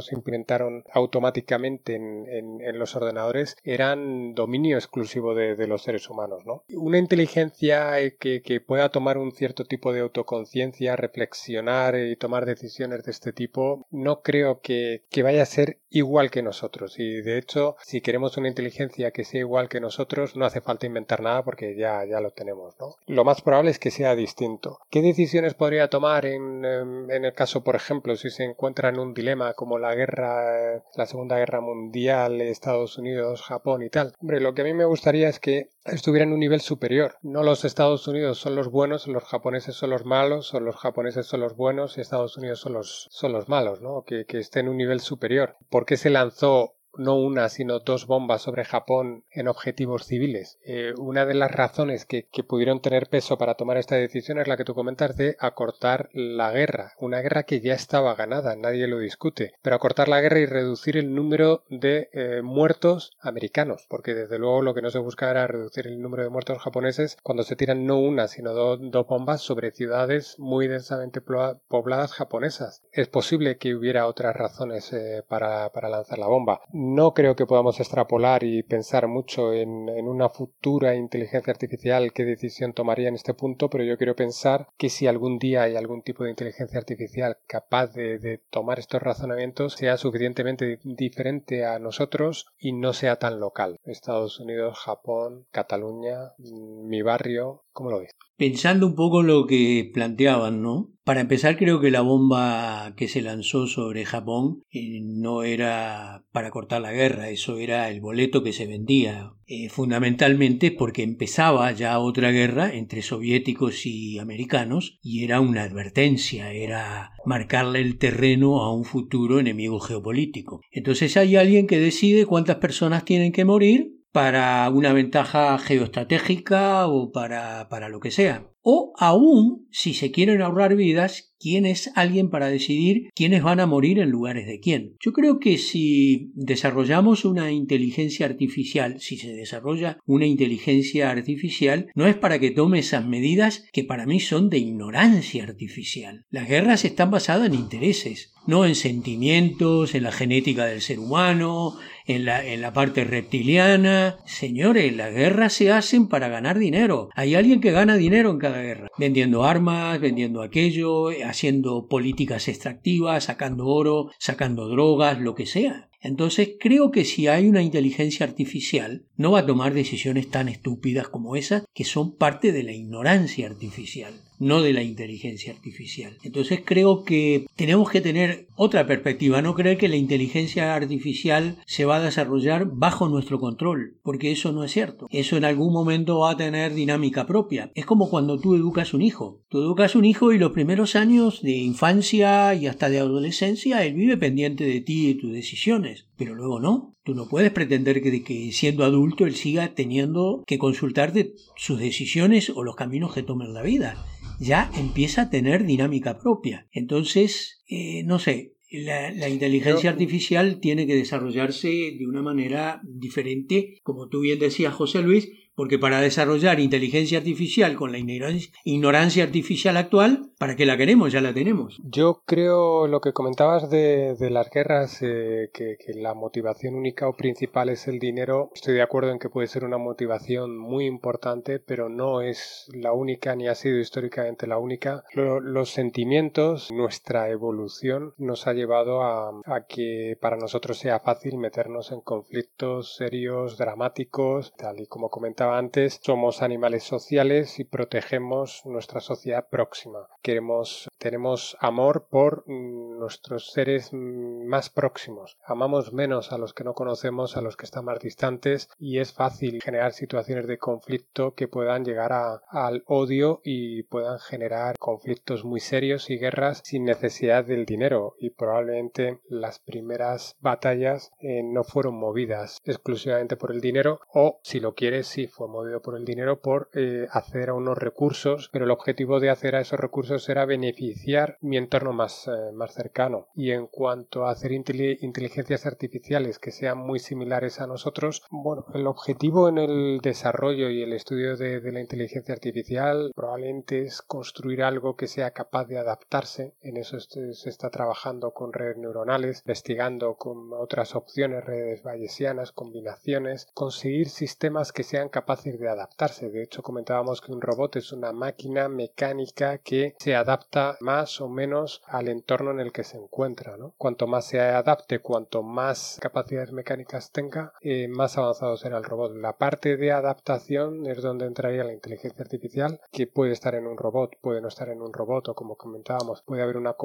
se 0.00 0.14
implementaron 0.14 0.84
automáticamente 0.92 1.94
en, 1.94 2.26
en, 2.28 2.78
los 2.78 2.94
ordenadores 2.96 3.56
eran 3.64 4.34
dominio 4.34 4.76
exclusivo 4.76 5.34
de, 5.34 5.56
de 5.56 5.66
los 5.66 5.82
seres 5.82 6.08
humanos. 6.10 6.44
¿no? 6.44 6.64
Una 6.74 6.98
inteligencia 6.98 7.98
eh, 8.00 8.16
que, 8.18 8.42
que, 8.42 8.60
pueda 8.60 8.90
tomar 8.90 9.18
un 9.18 9.32
cierto 9.32 9.64
tipo 9.64 9.92
de 9.92 10.00
autoconciencia, 10.00 10.96
reflexionar 10.96 11.96
y 11.96 12.16
tomar 12.16 12.46
decisiones 12.46 13.04
de 13.04 13.10
este 13.12 13.32
tipo, 13.32 13.86
no 13.90 14.22
creo 14.22 14.60
que, 14.60 15.04
que 15.10 15.22
vaya 15.22 15.42
a 15.42 15.46
ser 15.46 15.78
igual 15.90 16.30
que 16.30 16.42
nosotros. 16.42 16.98
Y 16.98 17.22
de 17.22 17.38
hecho, 17.38 17.76
si 17.82 18.00
queremos 18.00 18.36
una 18.36 18.48
inteligencia 18.48 19.10
que 19.10 19.24
sea 19.24 19.40
igual 19.40 19.68
que 19.68 19.80
nosotros, 19.80 20.36
no 20.36 20.44
hace 20.44 20.60
falta 20.60 20.86
inventar 20.86 21.22
nada 21.22 21.42
porque 21.42 21.76
ya, 21.76 22.04
ya 22.04 22.20
lo 22.20 22.32
tenemos. 22.32 22.74
¿no? 22.78 22.96
Lo 23.06 23.24
más 23.24 23.40
probable 23.40 23.70
es 23.70 23.78
que 23.78 23.90
sea 23.90 24.14
distinto. 24.14 24.78
¿Qué 24.90 25.00
decisiones 25.02 25.54
podría 25.54 25.88
tomar 25.88 26.26
en, 26.26 26.64
em, 26.64 27.10
en 27.10 27.24
el 27.24 27.32
caso, 27.32 27.62
por 27.64 27.76
ejemplo, 27.76 28.16
si 28.16 28.30
se 28.30 28.44
encuentra 28.44 28.88
en 28.88 28.98
un 28.98 29.14
dilema 29.14 29.54
como 29.54 29.65
la 29.78 29.94
guerra, 29.94 30.82
la 30.94 31.06
Segunda 31.06 31.36
Guerra 31.36 31.60
Mundial, 31.60 32.40
Estados 32.40 32.98
Unidos, 32.98 33.42
Japón 33.42 33.82
y 33.82 33.90
tal? 33.90 34.12
Hombre, 34.20 34.40
lo 34.40 34.54
que 34.54 34.62
a 34.62 34.64
mí 34.64 34.72
me 34.72 34.84
gustaría 34.84 35.28
es 35.28 35.40
que 35.40 35.70
estuviera 35.84 36.24
en 36.24 36.32
un 36.32 36.40
nivel 36.40 36.60
superior. 36.60 37.16
No 37.22 37.42
los 37.42 37.64
Estados 37.64 38.06
Unidos 38.06 38.38
son 38.38 38.54
los 38.54 38.70
buenos, 38.70 39.06
los 39.08 39.24
japoneses 39.24 39.74
son 39.74 39.90
los 39.90 40.04
malos, 40.04 40.54
o 40.54 40.60
los 40.60 40.76
japoneses 40.76 41.26
son 41.26 41.40
los 41.40 41.56
buenos 41.56 41.98
y 41.98 42.00
Estados 42.00 42.36
Unidos 42.36 42.60
son 42.60 42.74
los, 42.74 43.08
son 43.10 43.32
los 43.32 43.48
malos, 43.48 43.80
¿no? 43.80 44.04
Que, 44.06 44.24
que 44.24 44.38
esté 44.38 44.60
en 44.60 44.68
un 44.68 44.76
nivel 44.76 45.00
superior. 45.00 45.56
¿Por 45.68 45.84
qué 45.84 45.96
se 45.96 46.10
lanzó 46.10 46.75
no 46.98 47.16
una, 47.16 47.48
sino 47.48 47.80
dos 47.80 48.06
bombas 48.06 48.42
sobre 48.42 48.64
Japón 48.64 49.24
en 49.30 49.48
objetivos 49.48 50.04
civiles. 50.04 50.58
Eh, 50.64 50.94
una 50.98 51.26
de 51.26 51.34
las 51.34 51.50
razones 51.50 52.04
que, 52.04 52.26
pudieron 52.46 52.80
tener 52.80 53.08
peso 53.08 53.38
para 53.38 53.54
tomar 53.54 53.76
esta 53.76 53.96
decisión 53.96 54.38
es 54.38 54.46
la 54.46 54.56
que 54.56 54.64
tú 54.64 54.74
comentas 54.74 55.16
de 55.16 55.36
acortar 55.40 56.10
la 56.12 56.52
guerra, 56.52 56.92
una 57.00 57.20
guerra 57.20 57.42
que 57.42 57.60
ya 57.60 57.74
estaba 57.74 58.14
ganada, 58.14 58.54
nadie 58.54 58.86
lo 58.86 58.98
discute, 58.98 59.54
pero 59.62 59.74
acortar 59.74 60.08
la 60.08 60.20
guerra 60.20 60.38
y 60.38 60.46
reducir 60.46 60.96
el 60.96 61.14
número 61.14 61.64
de 61.68 62.08
eh, 62.12 62.42
muertos 62.42 63.16
americanos, 63.20 63.86
porque 63.88 64.14
desde 64.14 64.38
luego 64.38 64.62
lo 64.62 64.74
que 64.74 64.82
no 64.82 64.90
se 64.90 65.00
busca 65.00 65.30
era 65.30 65.46
reducir 65.46 65.88
el 65.88 66.00
número 66.00 66.22
de 66.22 66.30
muertos 66.30 66.58
japoneses 66.58 67.16
cuando 67.22 67.42
se 67.42 67.56
tiran 67.56 67.84
no 67.84 67.98
una, 67.98 68.28
sino 68.28 68.52
do, 68.52 68.76
dos 68.76 69.06
bombas 69.06 69.40
sobre 69.40 69.72
ciudades 69.72 70.38
muy 70.38 70.68
densamente 70.68 71.20
pobladas 71.20 72.12
japonesas. 72.12 72.82
Es 72.92 73.08
posible 73.08 73.56
que 73.58 73.74
hubiera 73.74 74.06
otras 74.06 74.36
razones 74.36 74.92
eh, 74.92 75.24
para 75.26 75.88
lanzar 75.88 76.18
la 76.18 76.28
bomba 76.28 76.60
no 76.94 77.14
creo 77.14 77.36
que 77.36 77.46
podamos 77.46 77.80
extrapolar 77.80 78.44
y 78.44 78.62
pensar 78.62 79.08
mucho 79.08 79.52
en, 79.52 79.88
una 80.06 80.28
futura 80.28 80.94
inteligencia 80.94 81.52
artificial 81.52 82.12
qué 82.12 82.24
decisión 82.24 82.72
tomaría 82.72 83.08
en 83.08 83.14
este 83.14 83.34
punto, 83.34 83.68
pero 83.68 83.84
yo 83.84 83.96
quiero 83.98 84.16
pensar 84.16 84.68
que 84.76 84.88
si 84.88 85.06
algún 85.06 85.38
día 85.38 85.62
hay 85.62 85.76
algún 85.76 86.02
tipo 86.02 86.24
de 86.24 86.30
inteligencia 86.30 86.78
artificial 86.78 87.38
capaz 87.46 87.92
de, 87.92 88.18
de 88.18 88.38
tomar 88.50 88.78
estos 88.78 89.02
razonamientos, 89.02 89.74
sea 89.74 89.96
suficientemente 89.96 90.78
diferente 90.84 91.64
a 91.64 91.78
nosotros 91.78 92.46
y 92.58 92.72
no 92.72 92.92
sea 92.92 93.16
tan 93.16 93.40
local. 93.40 93.80
Estados 93.84 94.40
Unidos, 94.40 94.78
Japón, 94.78 95.46
Cataluña, 95.50 96.32
mm, 96.38 96.88
mi 96.88 97.02
barrio, 97.02 97.65
¿cómo 97.76 97.90
lo 97.90 98.00
ves? 98.00 98.10
Pensando 98.36 98.86
un 98.86 98.94
poco 98.94 99.22
lo 99.22 99.46
que 99.46 99.90
planteaban, 99.92 100.62
¿no? 100.62 100.92
Para 101.04 101.20
empezar, 101.20 101.56
creo 101.56 101.80
que 101.80 101.90
la 101.90 102.00
bomba 102.00 102.94
que 102.96 103.06
se 103.06 103.22
lanzó 103.22 103.66
sobre 103.66 104.04
Japón 104.04 104.62
eh, 104.70 105.00
no 105.02 105.44
era 105.44 106.24
para 106.32 106.50
cortar 106.50 106.82
la 106.82 106.92
guerra, 106.92 107.28
eso 107.28 107.58
era 107.58 107.88
el 107.90 108.00
boleto 108.00 108.42
que 108.42 108.52
se 108.52 108.66
vendía, 108.66 109.34
eh, 109.46 109.68
fundamentalmente 109.68 110.72
porque 110.72 111.02
empezaba 111.02 111.70
ya 111.72 111.98
otra 112.00 112.30
guerra 112.30 112.74
entre 112.74 113.02
soviéticos 113.02 113.86
y 113.86 114.18
americanos 114.18 114.98
y 115.02 115.22
era 115.22 115.40
una 115.40 115.62
advertencia, 115.62 116.52
era 116.52 117.12
marcarle 117.24 117.80
el 117.80 117.98
terreno 117.98 118.62
a 118.62 118.74
un 118.74 118.84
futuro 118.84 119.38
enemigo 119.38 119.80
geopolítico. 119.80 120.60
Entonces 120.72 121.16
hay 121.16 121.36
alguien 121.36 121.66
que 121.66 121.78
decide 121.78 122.26
cuántas 122.26 122.56
personas 122.56 123.04
tienen 123.04 123.32
que 123.32 123.44
morir 123.44 123.96
para 124.16 124.70
una 124.70 124.94
ventaja 124.94 125.58
geoestratégica 125.58 126.86
o 126.86 127.12
para, 127.12 127.68
para 127.68 127.90
lo 127.90 128.00
que 128.00 128.10
sea. 128.10 128.48
O 128.62 128.94
aún, 128.96 129.68
si 129.70 129.92
se 129.92 130.10
quieren 130.10 130.40
ahorrar 130.40 130.74
vidas, 130.74 131.34
quién 131.38 131.66
es 131.66 131.92
alguien 131.94 132.30
para 132.30 132.48
decidir 132.48 133.10
quiénes 133.14 133.42
van 133.42 133.60
a 133.60 133.66
morir 133.66 133.98
en 133.98 134.10
lugares 134.10 134.46
de 134.46 134.58
quién. 134.58 134.96
Yo 135.00 135.12
creo 135.12 135.38
que 135.38 135.58
si 135.58 136.32
desarrollamos 136.34 137.24
una 137.24 137.52
inteligencia 137.52 138.26
artificial, 138.26 139.00
si 139.00 139.18
se 139.18 139.34
desarrolla 139.34 139.98
una 140.06 140.26
inteligencia 140.26 141.10
artificial, 141.10 141.88
no 141.94 142.06
es 142.06 142.16
para 142.16 142.38
que 142.38 142.50
tome 142.50 142.80
esas 142.80 143.06
medidas 143.06 143.66
que 143.72 143.84
para 143.84 144.06
mí 144.06 144.18
son 144.18 144.48
de 144.48 144.58
ignorancia 144.58 145.44
artificial. 145.44 146.24
Las 146.30 146.48
guerras 146.48 146.84
están 146.84 147.10
basadas 147.10 147.48
en 147.48 147.54
intereses, 147.54 148.32
no 148.46 148.64
en 148.64 148.74
sentimientos, 148.74 149.94
en 149.94 150.04
la 150.04 150.12
genética 150.12 150.64
del 150.64 150.80
ser 150.80 150.98
humano, 150.98 151.76
en 152.06 152.24
la, 152.24 152.44
en 152.44 152.60
la 152.60 152.72
parte 152.72 153.04
reptiliana. 153.04 154.16
Señores, 154.24 154.94
las 154.96 155.12
guerras 155.12 155.52
se 155.52 155.72
hacen 155.72 156.08
para 156.08 156.28
ganar 156.28 156.58
dinero. 156.58 157.10
Hay 157.14 157.34
alguien 157.34 157.60
que 157.60 157.72
gana 157.72 157.96
dinero 157.96 158.30
en 158.30 158.38
cada 158.38 158.62
guerra, 158.62 158.88
vendiendo 158.98 159.44
armas, 159.44 160.00
vendiendo 160.00 160.42
aquello, 160.42 161.08
haciendo 161.24 161.88
políticas 161.88 162.48
extractivas, 162.48 163.24
sacando 163.24 163.66
oro, 163.66 164.10
sacando 164.18 164.68
drogas, 164.68 165.20
lo 165.20 165.34
que 165.34 165.46
sea. 165.46 165.88
Entonces 166.00 166.50
creo 166.60 166.90
que 166.90 167.04
si 167.04 167.26
hay 167.26 167.48
una 167.48 167.62
inteligencia 167.62 168.26
artificial, 168.26 169.06
no 169.16 169.32
va 169.32 169.40
a 169.40 169.46
tomar 169.46 169.74
decisiones 169.74 170.30
tan 170.30 170.48
estúpidas 170.48 171.08
como 171.08 171.34
esas, 171.34 171.64
que 171.74 171.84
son 171.84 172.16
parte 172.16 172.52
de 172.52 172.62
la 172.62 172.72
ignorancia 172.72 173.46
artificial 173.46 174.14
no 174.38 174.62
de 174.62 174.72
la 174.72 174.82
inteligencia 174.82 175.52
artificial. 175.52 176.16
Entonces 176.22 176.60
creo 176.64 177.04
que 177.04 177.46
tenemos 177.56 177.90
que 177.90 178.00
tener 178.00 178.46
otra 178.56 178.86
perspectiva, 178.86 179.42
no 179.42 179.54
creer 179.54 179.78
que 179.78 179.88
la 179.88 179.96
inteligencia 179.96 180.74
artificial 180.74 181.56
se 181.66 181.84
va 181.84 181.96
a 181.96 182.02
desarrollar 182.02 182.66
bajo 182.72 183.08
nuestro 183.08 183.38
control, 183.38 183.98
porque 184.02 184.32
eso 184.32 184.52
no 184.52 184.64
es 184.64 184.72
cierto. 184.72 185.06
Eso 185.10 185.36
en 185.36 185.44
algún 185.44 185.72
momento 185.72 186.20
va 186.20 186.32
a 186.32 186.36
tener 186.36 186.74
dinámica 186.74 187.26
propia. 187.26 187.70
Es 187.74 187.86
como 187.86 188.08
cuando 188.08 188.38
tú 188.38 188.54
educas 188.54 188.94
un 188.94 189.02
hijo. 189.02 189.42
Tú 189.48 189.58
educas 189.58 189.94
un 189.94 190.04
hijo 190.04 190.32
y 190.32 190.38
los 190.38 190.52
primeros 190.52 190.96
años 190.96 191.42
de 191.42 191.52
infancia 191.52 192.54
y 192.54 192.66
hasta 192.66 192.88
de 192.88 192.98
adolescencia, 192.98 193.84
él 193.84 193.94
vive 193.94 194.16
pendiente 194.16 194.64
de 194.64 194.80
ti 194.80 195.08
y 195.08 195.14
tus 195.14 195.32
decisiones, 195.32 196.06
pero 196.16 196.34
luego 196.34 196.60
no. 196.60 196.95
Tú 197.06 197.14
no 197.14 197.28
puedes 197.28 197.52
pretender 197.52 198.02
que, 198.02 198.24
que, 198.24 198.50
siendo 198.50 198.84
adulto 198.84 199.26
él 199.26 199.36
siga 199.36 199.74
teniendo 199.74 200.42
que 200.44 200.58
consultarte 200.58 201.34
sus 201.54 201.78
decisiones 201.78 202.50
o 202.50 202.64
los 202.64 202.74
caminos 202.74 203.14
que 203.14 203.22
toma 203.22 203.44
en 203.44 203.54
la 203.54 203.62
vida 203.62 204.04
ya 204.40 204.72
empieza 204.76 205.22
a 205.22 205.30
tener 205.30 205.64
dinámica 205.64 206.18
propia. 206.18 206.66
Entonces, 206.72 207.62
eh, 207.68 208.02
no 208.02 208.18
sé, 208.18 208.54
la, 208.72 209.12
la, 209.12 209.28
inteligencia 209.28 209.88
artificial 209.88 210.58
tiene 210.58 210.84
que 210.88 210.96
desarrollarse 210.96 211.68
de 211.96 212.06
una 212.08 212.22
manera 212.22 212.80
diferente, 212.82 213.78
como 213.84 214.08
tú 214.08 214.22
bien 214.22 214.40
decías, 214.40 214.74
José 214.74 215.00
Luis, 215.00 215.30
porque 215.56 215.78
para 215.78 216.00
desarrollar 216.00 216.60
inteligencia 216.60 217.18
artificial 217.18 217.74
con 217.76 217.90
la 217.90 217.98
ignorancia 217.98 219.24
artificial 219.24 219.78
actual, 219.78 220.30
¿para 220.38 220.54
qué 220.54 220.66
la 220.66 220.76
queremos? 220.76 221.12
Ya 221.12 221.22
la 221.22 221.32
tenemos. 221.32 221.80
Yo 221.82 222.22
creo 222.26 222.86
lo 222.86 223.00
que 223.00 223.14
comentabas 223.14 223.70
de, 223.70 224.14
de 224.16 224.30
las 224.30 224.50
guerras, 224.50 224.98
eh, 225.00 225.48
que, 225.54 225.78
que, 225.78 225.94
la 225.94 226.12
motivación 226.12 226.74
única 226.74 227.08
o 227.08 227.16
principal 227.16 227.70
es 227.70 227.88
el 227.88 227.98
dinero. 227.98 228.50
Estoy 228.54 228.74
de 228.74 228.82
acuerdo 228.82 229.10
en 229.10 229.18
que 229.18 229.30
puede 229.30 229.46
ser 229.46 229.64
una 229.64 229.78
motivación 229.78 230.58
muy 230.58 230.84
importante, 230.84 231.58
pero 231.58 231.88
no 231.88 232.20
es 232.20 232.68
la 232.74 232.92
única 232.92 233.34
ni 233.34 233.48
ha 233.48 233.54
sido 233.54 233.78
históricamente 233.78 234.46
la 234.46 234.58
única. 234.58 235.04
Lo, 235.14 235.40
los 235.40 235.70
sentimientos, 235.70 236.70
nuestra 236.70 237.30
evolución 237.30 238.12
nos 238.18 238.46
ha 238.46 238.52
llevado 238.52 239.02
a, 239.02 239.30
a 239.46 239.64
que 239.66 240.18
para 240.20 240.36
nosotros 240.36 240.78
sea 240.78 241.00
fácil 241.00 241.38
meternos 241.38 241.92
en 241.92 242.02
conflictos 242.02 242.96
serios, 242.96 243.56
dramáticos, 243.56 244.52
tal 244.58 244.80
y 244.80 244.86
como 244.86 245.08
comentaba 245.08 245.45
antes, 245.54 246.00
somos 246.02 246.42
animales 246.42 246.84
sociales 246.84 247.58
y 247.58 247.64
protegemos 247.64 248.62
nuestra 248.64 249.00
sociedad 249.00 249.48
próxima. 249.48 250.08
Queremos, 250.22 250.88
tenemos 250.98 251.56
amor 251.60 252.08
por 252.10 252.44
mm, 252.46 252.98
nuestros 252.98 253.52
seres 253.52 253.92
más 253.92 254.70
próximos. 254.70 255.36
Amamos 255.44 255.92
menos 255.92 256.32
a 256.32 256.38
los 256.38 256.54
que 256.54 256.64
no 256.64 256.74
conocemos, 256.74 257.36
a 257.36 257.42
los 257.42 257.56
que 257.56 257.66
están 257.66 257.84
más 257.84 258.00
distantes 258.00 258.68
y 258.78 258.98
es 258.98 259.12
fácil 259.12 259.62
generar 259.62 259.92
situaciones 259.92 260.46
de 260.46 260.58
conflicto 260.58 261.34
que 261.34 261.48
puedan 261.48 261.84
llegar 261.84 262.12
al 262.48 262.82
odio 262.86 263.40
y 263.44 263.82
puedan 263.84 264.18
generar 264.18 264.76
conflictos 264.78 265.44
muy 265.44 265.60
serios 265.60 266.10
y 266.10 266.18
guerras 266.18 266.62
sin 266.64 266.84
necesidad 266.84 267.44
del 267.44 267.66
dinero 267.66 268.14
y 268.18 268.30
probablemente 268.30 269.20
las 269.28 269.58
primeras 269.58 270.36
batallas 270.40 271.12
eh, 271.20 271.42
no 271.42 271.64
fueron 271.64 271.98
movidas 271.98 272.60
exclusivamente 272.64 273.36
por 273.36 273.52
el 273.52 273.60
dinero 273.60 274.00
o 274.12 274.40
si 274.42 274.60
lo 274.60 274.74
quieres 274.74 275.06
sí 275.06 275.26
fue 275.36 275.48
movido 275.48 275.82
por 275.82 275.96
el 275.96 276.04
dinero 276.04 276.40
por 276.40 276.70
eh, 276.72 277.06
hacer 277.10 277.50
a 277.50 277.54
unos 277.54 277.76
recursos 277.76 278.48
pero 278.52 278.64
el 278.64 278.70
objetivo 278.70 279.20
de 279.20 279.30
hacer 279.30 279.54
a 279.54 279.60
esos 279.60 279.78
recursos 279.78 280.28
era 280.28 280.46
beneficiar 280.46 281.36
mi 281.40 281.58
entorno 281.58 281.92
más, 281.92 282.26
eh, 282.28 282.52
más 282.52 282.72
cercano. 282.72 283.28
Y 283.34 283.50
en 283.50 283.66
cuanto 283.66 284.24
a 284.24 284.30
hacer 284.30 284.52
inteligencias 284.52 285.66
artificiales 285.66 286.38
que 286.38 286.50
sean 286.50 286.78
muy 286.78 286.98
similares 286.98 287.60
a 287.60 287.66
nosotros 287.66 288.22
bueno 288.30 288.64
el 288.74 288.86
objetivo 288.86 289.48
en 289.48 289.58
el 289.58 290.00
desarrollo 290.02 290.70
y 290.70 290.82
el 290.82 290.92
estudio 290.92 291.36
de, 291.36 291.60
de 291.60 291.72
la 291.72 291.80
inteligencia 291.80 292.34
artificial 292.34 293.12
probablemente 293.14 293.82
es 293.82 294.02
construir 294.02 294.62
algo 294.62 294.96
que 294.96 295.06
sea 295.06 295.32
capaz 295.32 295.66
de 295.66 295.78
adaptarse. 295.78 296.54
En 296.62 296.76
eso 296.76 296.98
se 297.00 297.48
está 297.48 297.70
trabajando 297.70 298.32
con 298.32 298.52
redes 298.52 298.78
neuronales 298.78 299.42
investigando 299.44 300.14
con 300.14 300.52
otras 300.54 300.94
opciones 300.94 301.44
redes 301.44 301.82
bayesianas 301.82 302.52
combinaciones 302.52 303.48
conseguir 303.54 304.08
sistemas 304.08 304.72
que 304.72 304.82
sean 304.82 305.08
capaces 305.08 305.25
de 305.26 305.68
adaptarse 305.68 306.30
de 306.30 306.44
hecho 306.44 306.62
comentábamos 306.62 307.20
que 307.20 307.32
un 307.32 307.40
robot 307.40 307.74
es 307.76 307.90
una 307.90 308.12
máquina 308.12 308.68
mecánica 308.68 309.58
que 309.58 309.96
se 309.98 310.14
adapta 310.14 310.76
más 310.80 311.20
o 311.20 311.28
menos 311.28 311.82
al 311.86 312.08
entorno 312.08 312.52
en 312.52 312.60
el 312.60 312.70
que 312.70 312.84
se 312.84 312.96
encuentra. 312.96 313.56
¿no? 313.56 313.74
Cuanto 313.76 314.06
más 314.06 314.26
se 314.26 314.40
adapte, 314.40 315.00
cuanto 315.00 315.42
más 315.42 315.98
capacidades 316.00 316.52
mecánicas 316.52 317.10
tenga, 317.10 317.52
eh, 317.60 317.88
más 317.88 318.16
avanzado 318.18 318.56
será 318.56 318.78
el 318.78 318.84
robot. 318.84 319.16
La 319.16 319.36
parte 319.36 319.76
de 319.76 319.90
adaptación 319.90 320.86
es 320.86 321.02
donde 321.02 321.26
entraría 321.26 321.64
la 321.64 321.72
inteligencia 321.72 322.22
artificial, 322.22 322.80
que 322.92 323.08
puede 323.08 323.32
estar 323.32 323.56
en 323.56 323.66
un 323.66 323.76
robot, 323.76 324.16
puede 324.20 324.40
no 324.40 324.48
estar 324.48 324.68
en 324.68 324.80
un 324.80 324.92
robot, 324.92 325.28
o 325.30 325.34
como 325.34 325.56
comentábamos, 325.56 326.22
puede 326.22 326.42
haber 326.42 326.56
una, 326.56 326.76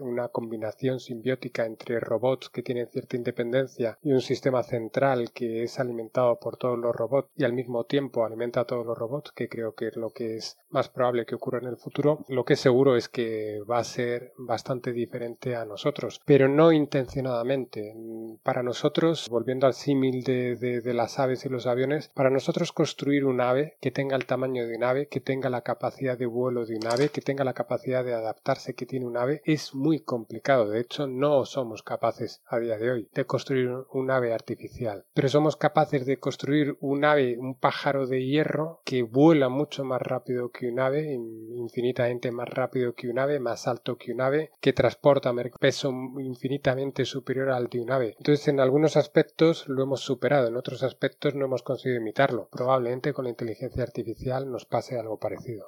una 0.00 0.28
combinación 0.28 1.00
simbiótica 1.00 1.66
entre 1.66 1.98
robots 1.98 2.48
que 2.48 2.62
tienen 2.62 2.86
cierta 2.86 3.16
independencia 3.16 3.98
y 4.02 4.12
un 4.12 4.20
sistema 4.20 4.62
central 4.62 5.32
que 5.32 5.64
es 5.64 5.80
alimentado 5.80 6.38
por 6.38 6.56
todos 6.56 6.78
los 6.78 6.94
robots 6.94 7.30
y 7.36 7.44
al 7.44 7.52
mismo 7.52 7.71
tiempo 7.84 8.24
alimenta 8.24 8.60
a 8.60 8.64
todos 8.64 8.86
los 8.86 8.96
robots, 8.96 9.32
que 9.32 9.48
creo 9.48 9.74
que 9.74 9.88
es 9.88 9.96
lo 9.96 10.10
que 10.10 10.36
es 10.36 10.58
más 10.70 10.88
probable 10.88 11.26
que 11.26 11.34
ocurra 11.34 11.58
en 11.58 11.66
el 11.66 11.76
futuro. 11.76 12.24
Lo 12.28 12.44
que 12.44 12.54
es 12.54 12.60
seguro 12.60 12.96
es 12.96 13.08
que 13.08 13.60
va 13.70 13.78
a 13.78 13.84
ser 13.84 14.32
bastante 14.36 14.92
diferente 14.92 15.56
a 15.56 15.64
nosotros, 15.64 16.20
pero 16.24 16.48
no 16.48 16.72
intencionadamente. 16.72 17.94
Para 18.42 18.62
nosotros, 18.62 19.28
volviendo 19.28 19.66
al 19.66 19.74
símil 19.74 20.24
de, 20.24 20.56
de, 20.56 20.94
las 20.94 21.18
aves 21.18 21.44
y 21.44 21.48
los 21.48 21.66
aviones, 21.66 22.10
para 22.14 22.30
nosotros 22.30 22.72
construir 22.72 23.24
un 23.24 23.40
ave 23.40 23.76
que 23.80 23.90
tenga 23.90 24.16
el 24.16 24.26
tamaño 24.26 24.66
de 24.66 24.76
un 24.76 24.84
ave, 24.84 25.08
que 25.08 25.20
tenga 25.20 25.50
la 25.50 25.62
capacidad 25.62 26.18
de 26.18 26.26
vuelo 26.26 26.64
de 26.66 26.76
un 26.76 26.86
ave, 26.86 27.10
que 27.10 27.20
tenga 27.20 27.44
la 27.44 27.54
capacidad 27.54 28.04
de 28.04 28.14
adaptarse 28.14 28.74
que 28.74 28.86
tiene 28.86 29.06
un 29.06 29.16
ave, 29.16 29.42
es 29.44 29.74
muy 29.74 30.00
complicado. 30.00 30.68
De 30.68 30.80
hecho, 30.80 31.06
no 31.06 31.44
somos 31.44 31.82
capaces 31.82 32.42
a 32.46 32.58
día 32.58 32.78
de 32.78 32.90
hoy 32.90 33.08
de 33.12 33.26
construir 33.26 33.70
un 33.92 34.10
ave 34.10 34.32
artificial, 34.32 35.04
pero 35.14 35.28
somos 35.28 35.56
capaces 35.56 36.06
de 36.06 36.18
construir 36.18 36.76
un 36.80 37.04
ave, 37.04 37.38
un 37.38 37.51
pájaro 37.54 38.06
de 38.06 38.24
hierro 38.24 38.80
que 38.84 39.02
vuela 39.02 39.48
mucho 39.48 39.84
más 39.84 40.00
rápido 40.00 40.50
que 40.50 40.68
un 40.68 40.80
ave, 40.80 41.12
infinitamente 41.12 42.30
más 42.30 42.48
rápido 42.48 42.94
que 42.94 43.08
un 43.08 43.18
ave, 43.18 43.40
más 43.40 43.66
alto 43.66 43.96
que 43.96 44.12
un 44.12 44.20
ave, 44.20 44.50
que 44.60 44.72
transporta 44.72 45.32
peso 45.58 45.90
infinitamente 46.18 47.04
superior 47.04 47.50
al 47.50 47.68
de 47.68 47.80
un 47.80 47.90
ave. 47.90 48.14
Entonces, 48.18 48.48
en 48.48 48.60
algunos 48.60 48.96
aspectos 48.96 49.68
lo 49.68 49.82
hemos 49.82 50.00
superado, 50.00 50.48
en 50.48 50.56
otros 50.56 50.82
aspectos 50.82 51.34
no 51.34 51.44
hemos 51.44 51.62
conseguido 51.62 52.00
imitarlo. 52.00 52.48
Probablemente 52.50 53.12
con 53.12 53.24
la 53.24 53.30
inteligencia 53.30 53.82
artificial 53.82 54.50
nos 54.50 54.66
pase 54.66 54.98
algo 54.98 55.18
parecido. 55.18 55.66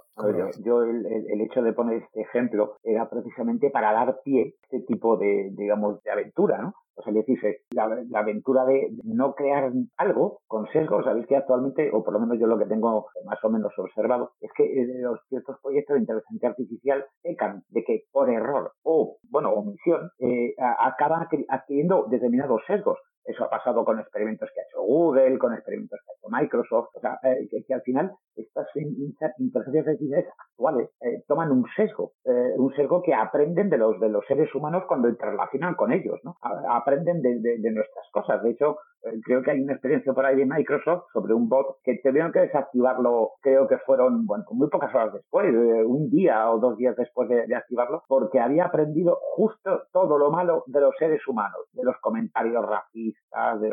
yo, 0.64 0.82
el, 0.82 1.40
hecho 1.40 1.62
de 1.62 1.72
poner 1.72 2.02
este 2.02 2.22
ejemplo 2.22 2.76
era 2.82 3.08
precisamente 3.08 3.70
para 3.70 3.92
dar 3.92 4.20
pie 4.24 4.42
a 4.42 4.76
este 4.76 4.80
tipo 4.86 5.16
de, 5.16 5.50
digamos, 5.52 6.02
de 6.02 6.10
aventura, 6.10 6.58
¿no? 6.58 6.74
O 6.96 7.02
sea, 7.02 7.12
le 7.12 7.22
dice, 7.22 7.62
la, 7.70 7.84
aventura 8.14 8.64
de 8.64 8.90
no 9.04 9.34
crear 9.34 9.72
algo 9.96 10.40
con 10.46 10.66
sesgos, 10.68 11.04
sabéis 11.04 11.26
que 11.26 11.36
actualmente, 11.36 11.90
o 11.92 12.04
por 12.04 12.14
lo 12.14 12.20
menos 12.20 12.38
yo 12.38 12.46
lo 12.46 12.58
que 12.58 12.66
tengo 12.66 13.06
más 13.24 13.42
o 13.42 13.50
menos 13.50 13.72
observado, 13.76 14.32
es 14.40 14.50
que 14.56 14.70
los 15.00 15.18
ciertos 15.28 15.58
proyectos 15.60 15.94
de 15.94 16.00
inteligencia 16.00 16.48
artificial 16.50 17.04
pecan 17.22 17.62
de 17.68 17.84
que 17.84 18.04
por 18.12 18.30
error 18.30 18.72
o, 18.82 19.16
bueno, 19.30 19.52
omisión, 19.52 20.10
eh, 20.18 20.54
acaban 20.58 21.26
adquiriendo 21.48 22.06
determinados 22.08 22.62
sesgos. 22.66 22.98
Eso 23.24 23.44
ha 23.44 23.50
pasado 23.50 23.84
con 23.84 23.98
experimentos 23.98 24.50
que 24.54 24.60
ha 24.60 24.64
hecho 24.64 24.82
Google, 24.82 25.38
con 25.38 25.54
experimentos 25.54 25.98
que 26.04 26.12
Microsoft, 26.30 26.88
o 26.94 27.00
sea, 27.00 27.18
eh, 27.22 27.48
que, 27.50 27.74
al 27.74 27.82
final 27.82 28.12
estas 28.36 28.66
inteligencias 28.74 29.86
artificiales 29.86 30.26
actuales 30.50 30.90
eh, 31.00 31.22
toman 31.28 31.52
un 31.52 31.64
sesgo, 31.76 32.12
eh, 32.24 32.54
un 32.56 32.74
sesgo 32.74 33.02
que 33.02 33.14
aprenden 33.14 33.70
de 33.70 33.78
los 33.78 34.00
de 34.00 34.08
los 34.08 34.24
seres 34.26 34.52
humanos 34.54 34.84
cuando 34.88 35.08
interrelacionan 35.08 35.74
con 35.74 35.92
ellos, 35.92 36.18
¿no? 36.24 36.36
aprenden 36.70 37.22
de, 37.22 37.38
de, 37.40 37.70
nuestras 37.70 38.06
cosas. 38.12 38.42
De 38.42 38.50
hecho, 38.50 38.78
creo 39.24 39.42
que 39.42 39.52
hay 39.52 39.60
una 39.60 39.74
experiencia 39.74 40.12
por 40.12 40.24
ahí 40.24 40.36
de 40.36 40.46
Microsoft 40.46 41.04
sobre 41.12 41.34
un 41.34 41.48
bot 41.48 41.78
que 41.84 42.00
tuvieron 42.02 42.32
que 42.32 42.40
desactivarlo, 42.40 43.32
creo 43.40 43.68
que 43.68 43.78
fueron, 43.78 44.26
bueno, 44.26 44.44
muy 44.50 44.68
pocas 44.68 44.94
horas 44.94 45.12
después, 45.12 45.46
un 45.86 46.10
día 46.10 46.50
o 46.50 46.58
dos 46.58 46.76
días 46.76 46.96
después 46.96 47.28
de, 47.28 47.46
de 47.46 47.54
activarlo, 47.54 48.02
porque 48.08 48.40
había 48.40 48.64
aprendido 48.64 49.18
justo 49.36 49.82
todo 49.92 50.18
lo 50.18 50.30
malo 50.30 50.64
de 50.66 50.80
los 50.80 50.94
seres 50.98 51.26
humanos, 51.28 51.60
de 51.72 51.84
los 51.84 51.96
comentarios 52.00 52.64
racistas 52.66 53.60
de, 53.60 53.70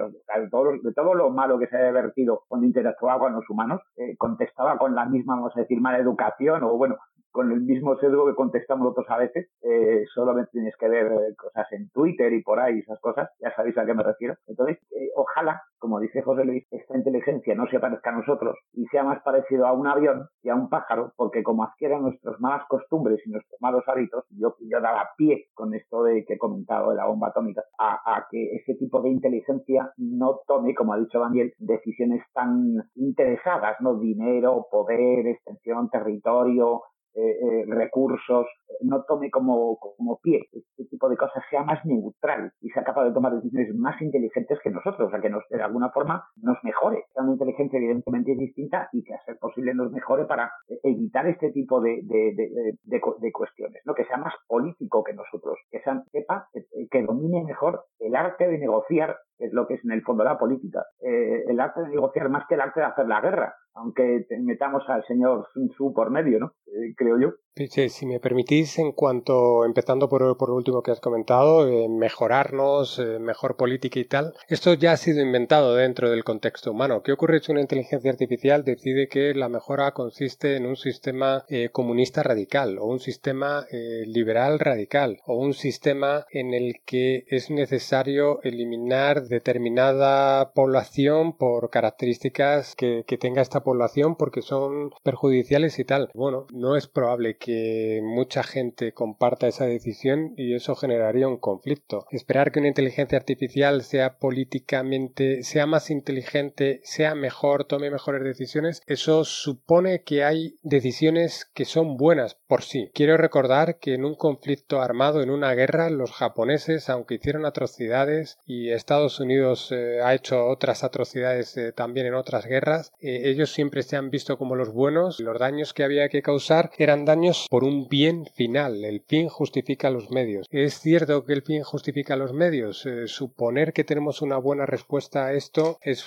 todo, 0.95 1.13
lo 1.13 1.29
malo 1.29 1.59
que 1.59 1.67
se 1.67 1.77
ha 1.77 1.91
vertido 1.91 2.40
cuando 2.47 2.67
interactuaba 2.67 3.19
con 3.19 3.33
los 3.33 3.49
humanos, 3.49 3.81
eh, 3.95 4.15
contestaba 4.17 4.77
con 4.77 4.95
la 4.95 5.05
misma, 5.05 5.35
vamos 5.35 5.55
a 5.55 5.61
decir, 5.61 5.79
mala 5.81 5.99
educación 5.99 6.63
o 6.63 6.77
bueno, 6.77 6.97
con 7.31 7.51
el 7.51 7.61
mismo 7.61 7.97
sesgo 7.97 8.27
que 8.27 8.35
contestamos 8.35 8.85
nosotros 8.85 9.07
a 9.09 9.17
veces, 9.17 9.49
eh, 9.61 10.03
solamente 10.13 10.51
tienes 10.51 10.75
que 10.77 10.87
ver 10.87 11.07
eh, 11.07 11.35
cosas 11.37 11.65
en 11.71 11.89
Twitter 11.89 12.31
y 12.33 12.41
por 12.41 12.59
ahí, 12.59 12.79
esas 12.79 12.99
cosas, 12.99 13.29
ya 13.39 13.53
sabéis 13.55 13.77
a 13.77 13.85
qué 13.85 13.93
me 13.93 14.03
refiero. 14.03 14.35
Entonces, 14.47 14.77
eh, 14.91 15.09
ojalá, 15.15 15.61
como 15.79 15.99
dice 15.99 16.21
José 16.21 16.43
Luis, 16.45 16.65
esta 16.71 16.97
inteligencia 16.97 17.55
no 17.55 17.67
se 17.67 17.79
parezca 17.79 18.11
a 18.11 18.17
nosotros 18.17 18.57
y 18.73 18.85
sea 18.87 19.03
más 19.03 19.21
parecido 19.23 19.65
a 19.65 19.73
un 19.73 19.87
avión 19.87 20.27
y 20.43 20.49
a 20.49 20.55
un 20.55 20.69
pájaro, 20.69 21.13
porque 21.15 21.43
como 21.43 21.63
adquiera 21.63 21.99
nuestras 21.99 22.39
malas 22.39 22.67
costumbres 22.67 23.19
y 23.25 23.31
nuestros 23.31 23.59
malos 23.61 23.83
hábitos, 23.87 24.25
yo, 24.29 24.55
yo 24.59 24.81
daba 24.81 25.09
pie 25.17 25.47
con 25.53 25.73
esto 25.73 26.03
de 26.03 26.25
que 26.25 26.33
he 26.33 26.37
comentado 26.37 26.91
de 26.91 26.97
la 26.97 27.05
bomba 27.05 27.29
atómica, 27.29 27.63
a, 27.79 28.25
que 28.29 28.55
ese 28.55 28.75
tipo 28.75 29.01
de 29.01 29.09
inteligencia 29.09 29.91
no 29.97 30.39
tome, 30.47 30.75
como 30.75 30.93
ha 30.93 30.99
dicho 30.99 31.19
Daniel, 31.19 31.53
decisiones 31.57 32.23
tan 32.33 32.75
interesadas, 32.95 33.77
¿no? 33.79 33.97
Dinero, 33.97 34.67
poder, 34.69 35.27
extensión, 35.27 35.89
territorio, 35.89 36.81
eh, 37.13 37.37
eh, 37.41 37.65
recursos, 37.67 38.47
no 38.81 39.03
tome 39.03 39.29
como, 39.29 39.77
como 39.77 40.19
pie 40.21 40.47
este 40.51 40.85
tipo 40.85 41.09
de 41.09 41.17
cosas, 41.17 41.43
sea 41.49 41.63
más 41.63 41.85
neutral 41.85 42.51
y 42.61 42.69
sea 42.69 42.83
capaz 42.83 43.05
de 43.05 43.13
tomar 43.13 43.33
decisiones 43.35 43.75
más 43.75 44.01
inteligentes 44.01 44.59
que 44.63 44.69
nosotros, 44.69 45.07
o 45.07 45.11
sea, 45.11 45.19
que 45.19 45.29
nos, 45.29 45.43
de 45.49 45.61
alguna 45.61 45.89
forma 45.89 46.23
nos 46.37 46.57
mejore, 46.63 47.05
una 47.15 47.33
inteligencia 47.33 47.77
evidentemente 47.77 48.35
distinta 48.35 48.89
y 48.93 49.03
que 49.03 49.13
a 49.13 49.23
ser 49.25 49.37
posible 49.37 49.73
nos 49.73 49.91
mejore 49.91 50.25
para 50.25 50.51
evitar 50.83 51.27
este 51.27 51.51
tipo 51.51 51.81
de, 51.81 52.01
de, 52.03 52.77
de, 52.83 53.31
cuestiones, 53.31 53.81
¿no? 53.85 53.93
que 53.93 54.05
sea 54.05 54.17
más 54.17 54.33
político 54.47 55.03
que 55.03 55.13
nosotros, 55.13 55.59
que 55.69 55.81
sepa 56.11 56.47
que, 56.89 57.03
domine 57.03 57.43
mejor 57.43 57.85
el 57.99 58.15
arte 58.15 58.47
de 58.47 58.57
negociar, 58.57 59.17
es 59.41 59.53
lo 59.53 59.67
que 59.67 59.75
es 59.75 59.83
en 59.83 59.91
el 59.91 60.03
fondo 60.03 60.23
la 60.23 60.37
política, 60.37 60.85
eh, 61.01 61.43
el 61.47 61.59
arte 61.59 61.81
de 61.81 61.89
negociar 61.89 62.29
más 62.29 62.45
que 62.47 62.55
el 62.55 62.61
arte 62.61 62.79
de 62.79 62.85
hacer 62.85 63.07
la 63.07 63.21
guerra, 63.21 63.55
aunque 63.73 64.25
metamos 64.41 64.83
al 64.87 65.05
señor 65.05 65.47
Sun 65.53 65.69
Tzu 65.69 65.93
por 65.93 66.11
medio, 66.11 66.39
¿no? 66.39 66.53
Eh, 66.67 66.93
creo 66.95 67.19
yo. 67.19 67.29
Sí, 67.53 67.89
si 67.89 68.05
me 68.05 68.21
permitís, 68.21 68.79
en 68.79 68.93
cuanto, 68.93 69.65
empezando 69.65 70.07
por, 70.07 70.37
por 70.37 70.49
lo 70.49 70.55
último 70.55 70.81
que 70.81 70.91
has 70.91 71.01
comentado, 71.01 71.67
eh, 71.67 71.89
mejorarnos, 71.89 72.97
eh, 72.97 73.19
mejor 73.19 73.57
política 73.57 73.99
y 73.99 74.05
tal, 74.05 74.33
esto 74.47 74.73
ya 74.73 74.93
ha 74.93 74.97
sido 74.97 75.21
inventado 75.21 75.75
dentro 75.75 76.09
del 76.09 76.23
contexto 76.23 76.71
humano. 76.71 77.01
¿Qué 77.03 77.11
ocurre 77.11 77.41
si 77.41 77.51
una 77.51 77.59
inteligencia 77.59 78.09
artificial 78.09 78.63
decide 78.63 79.09
que 79.09 79.33
la 79.33 79.49
mejora 79.49 79.91
consiste 79.91 80.55
en 80.55 80.65
un 80.65 80.77
sistema 80.77 81.43
comunista 81.73 82.23
radical, 82.23 82.77
o 82.79 82.85
un 82.85 82.99
sistema 82.99 83.65
liberal 84.05 84.59
radical, 84.59 85.19
o 85.25 85.35
un 85.35 85.53
sistema 85.53 86.25
en 86.31 86.53
el 86.53 86.75
que 86.85 87.25
es 87.27 87.51
necesario 87.51 88.41
eliminar 88.43 89.23
determinada 89.31 90.53
población 90.53 91.35
por 91.35 91.69
características 91.71 92.75
que, 92.75 93.03
tenga 93.19 93.41
esta 93.41 93.63
población 93.63 94.15
porque 94.15 94.41
son 94.41 94.91
perjudiciales 95.03 95.77
y 95.79 95.85
tal. 95.85 96.09
Bueno, 96.13 96.47
no 96.51 96.75
es 96.75 96.87
probable 96.87 97.37
que 97.37 98.01
mucha 98.03 98.41
gente 98.41 98.93
comparta 98.93 99.47
esa 99.47 99.65
decisión 99.65 100.33
y 100.37 100.55
eso 100.55 100.75
generaría 100.75 101.27
un 101.27 101.37
conflicto. 101.37 102.05
Esperar 102.11 102.51
que 102.51 102.59
una 102.59 102.67
inteligencia 102.67 103.17
artificial 103.17 103.83
sea 103.83 104.17
políticamente, 104.17 105.43
sea 105.43 105.65
más 105.65 105.91
inteligente, 105.91 106.81
sea 106.83 107.15
mejor, 107.15 107.65
tome 107.65 107.91
mejores 107.91 108.23
decisiones, 108.23 108.81
eso 108.87 109.23
supone 109.23 110.03
que 110.03 110.23
hay 110.23 110.55
decisiones 110.63 111.45
que 111.53 111.65
son 111.65 111.97
buenas 111.97 112.35
por 112.47 112.63
sí. 112.63 112.89
Quiero 112.93 113.17
recordar 113.17 113.77
que 113.79 113.93
en 113.93 114.05
un 114.05 114.15
conflicto 114.15 114.81
armado, 114.81 115.21
en 115.21 115.29
una 115.29 115.53
guerra, 115.53 115.89
los 115.89 116.11
japoneses, 116.11 116.89
aunque 116.89 117.15
hicieron 117.15 117.45
atrocidades 117.45 118.37
y 118.45 118.71
Estados 118.71 119.20
Unidos 119.21 119.71
eh, 119.71 119.99
ha 120.03 120.13
hecho 120.13 120.45
otras 120.47 120.83
atrocidades 120.83 121.55
eh, 121.57 121.71
también 121.71 122.07
en 122.07 122.15
otras 122.15 122.45
guerras, 122.45 122.91
eh, 122.99 123.21
ellos 123.25 123.51
siempre 123.51 123.83
se 123.83 123.95
han 123.95 124.09
visto 124.09 124.37
como 124.37 124.55
los 124.55 124.73
buenos. 124.73 125.19
Los 125.19 125.39
daños 125.39 125.73
que 125.73 125.83
había 125.83 126.09
que 126.09 126.21
causar 126.21 126.71
eran 126.77 127.05
daños 127.05 127.47
por 127.49 127.63
un 127.63 127.87
bien 127.87 128.25
final. 128.35 128.83
El 128.83 129.01
fin 129.07 129.29
justifica 129.29 129.89
los 129.89 130.11
medios. 130.11 130.47
¿Es 130.51 130.79
cierto 130.79 131.25
que 131.25 131.33
el 131.33 131.43
fin 131.43 131.63
justifica 131.63 132.15
los 132.15 132.33
medios? 132.33 132.87
suponer 133.05 133.73
que 133.73 133.83
tenemos 133.83 134.21
una 134.21 134.37
buena 134.37 134.65
respuesta 134.65 135.27
a 135.27 135.33
esto 135.33 135.77
es, 135.81 136.05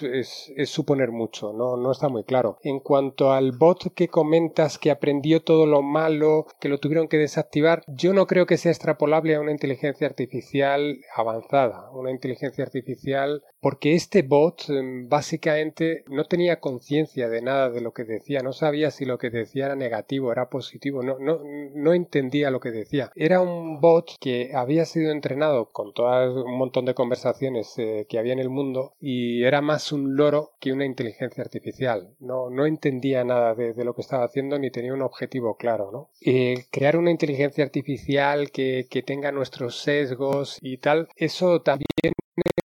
suponer 0.67 1.11
mucho, 1.11 1.53
no, 1.53 1.77
no 1.77 1.93
está 1.93 2.09
muy 2.09 2.25
claro. 2.25 2.59
En 2.63 2.81
cuanto 2.81 3.33
al 3.33 3.53
bot 3.53 3.95
que 3.95 4.09
comentas 4.09 4.79
que 4.79 4.91
aprendió 4.91 5.43
todo 5.43 5.67
lo 5.67 5.83
malo, 5.83 6.47
que 6.61 6.69
lo 6.69 6.79
tuvieron 6.79 7.09
que 7.09 7.19
desactivar, 7.19 7.83
yo 7.87 8.13
no 8.13 8.27
creo 8.27 8.47
que 8.47 8.57
sea 8.57 8.73
extrapolable 8.73 9.35
a 9.35 9.41
una 9.41 9.53
inteligencia 9.53 10.07
artificial 10.07 10.99
avanzada, 11.15 11.91
una 11.93 12.11
inteligencia 12.11 12.65
artificial 12.65 12.94
porque 13.61 13.95
este 13.95 14.21
bot 14.21 14.69
em, 14.69 15.09
básicamente 15.09 16.05
no 16.09 16.25
tenía 16.25 16.61
conciencia 16.61 17.31
de 17.31 17.41
nada 17.41 17.71
de 17.71 17.81
lo 17.81 17.93
que 17.93 18.05
decía, 18.05 18.41
no 18.41 18.53
sabía 18.53 18.91
si 18.91 19.07
lo 19.07 19.17
que 19.17 19.31
decía 19.31 19.67
era 19.67 19.75
negativo, 19.75 20.31
era 20.31 20.51
positivo, 20.51 21.03
no, 21.03 21.19
no, 21.19 21.41
no 21.75 21.95
entendía 21.95 22.51
lo 22.51 22.61
que 22.61 22.71
decía. 22.71 23.11
Era 23.15 23.41
un 23.41 23.81
bot 23.81 24.11
que 24.21 24.51
había 24.55 24.85
sido 24.85 25.13
entrenado 25.13 25.71
con 25.73 25.95
todo 25.95 26.45
un 26.45 26.59
montón 26.59 26.85
de 26.85 26.93
conversaciones 26.93 27.73
eh, 27.79 28.07
que 28.07 28.19
había 28.19 28.35
en 28.35 28.39
el 28.39 28.51
mundo 28.51 28.93
y 29.01 29.45
era 29.45 29.63
más 29.63 29.93
un 29.93 30.15
loro 30.15 30.53
que 30.61 30.73
una 30.73 30.85
inteligencia 30.85 31.43
artificial. 31.43 32.15
No, 32.21 32.51
no 32.51 32.67
entendía 32.67 33.25
nada 33.25 33.55
de, 33.55 33.73
lo 33.85 33.95
que 33.95 34.03
estaba 34.03 34.25
haciendo 34.25 34.59
ni 34.59 34.71
tenía 34.71 34.93
un 34.93 35.03
objetivo 35.03 35.57
claro. 35.57 35.91
¿no? 35.91 36.11
Eh, 36.21 36.67
crear 36.71 36.99
una 36.99 37.11
inteligencia 37.11 37.65
artificial 37.65 38.51
que, 38.51 38.87
que 38.91 39.03
tenga 39.03 39.33
nuestros 39.33 39.81
sesgos 39.81 40.59
y 40.61 40.77
tal, 40.79 41.09
eso 41.17 41.63
también 41.63 42.13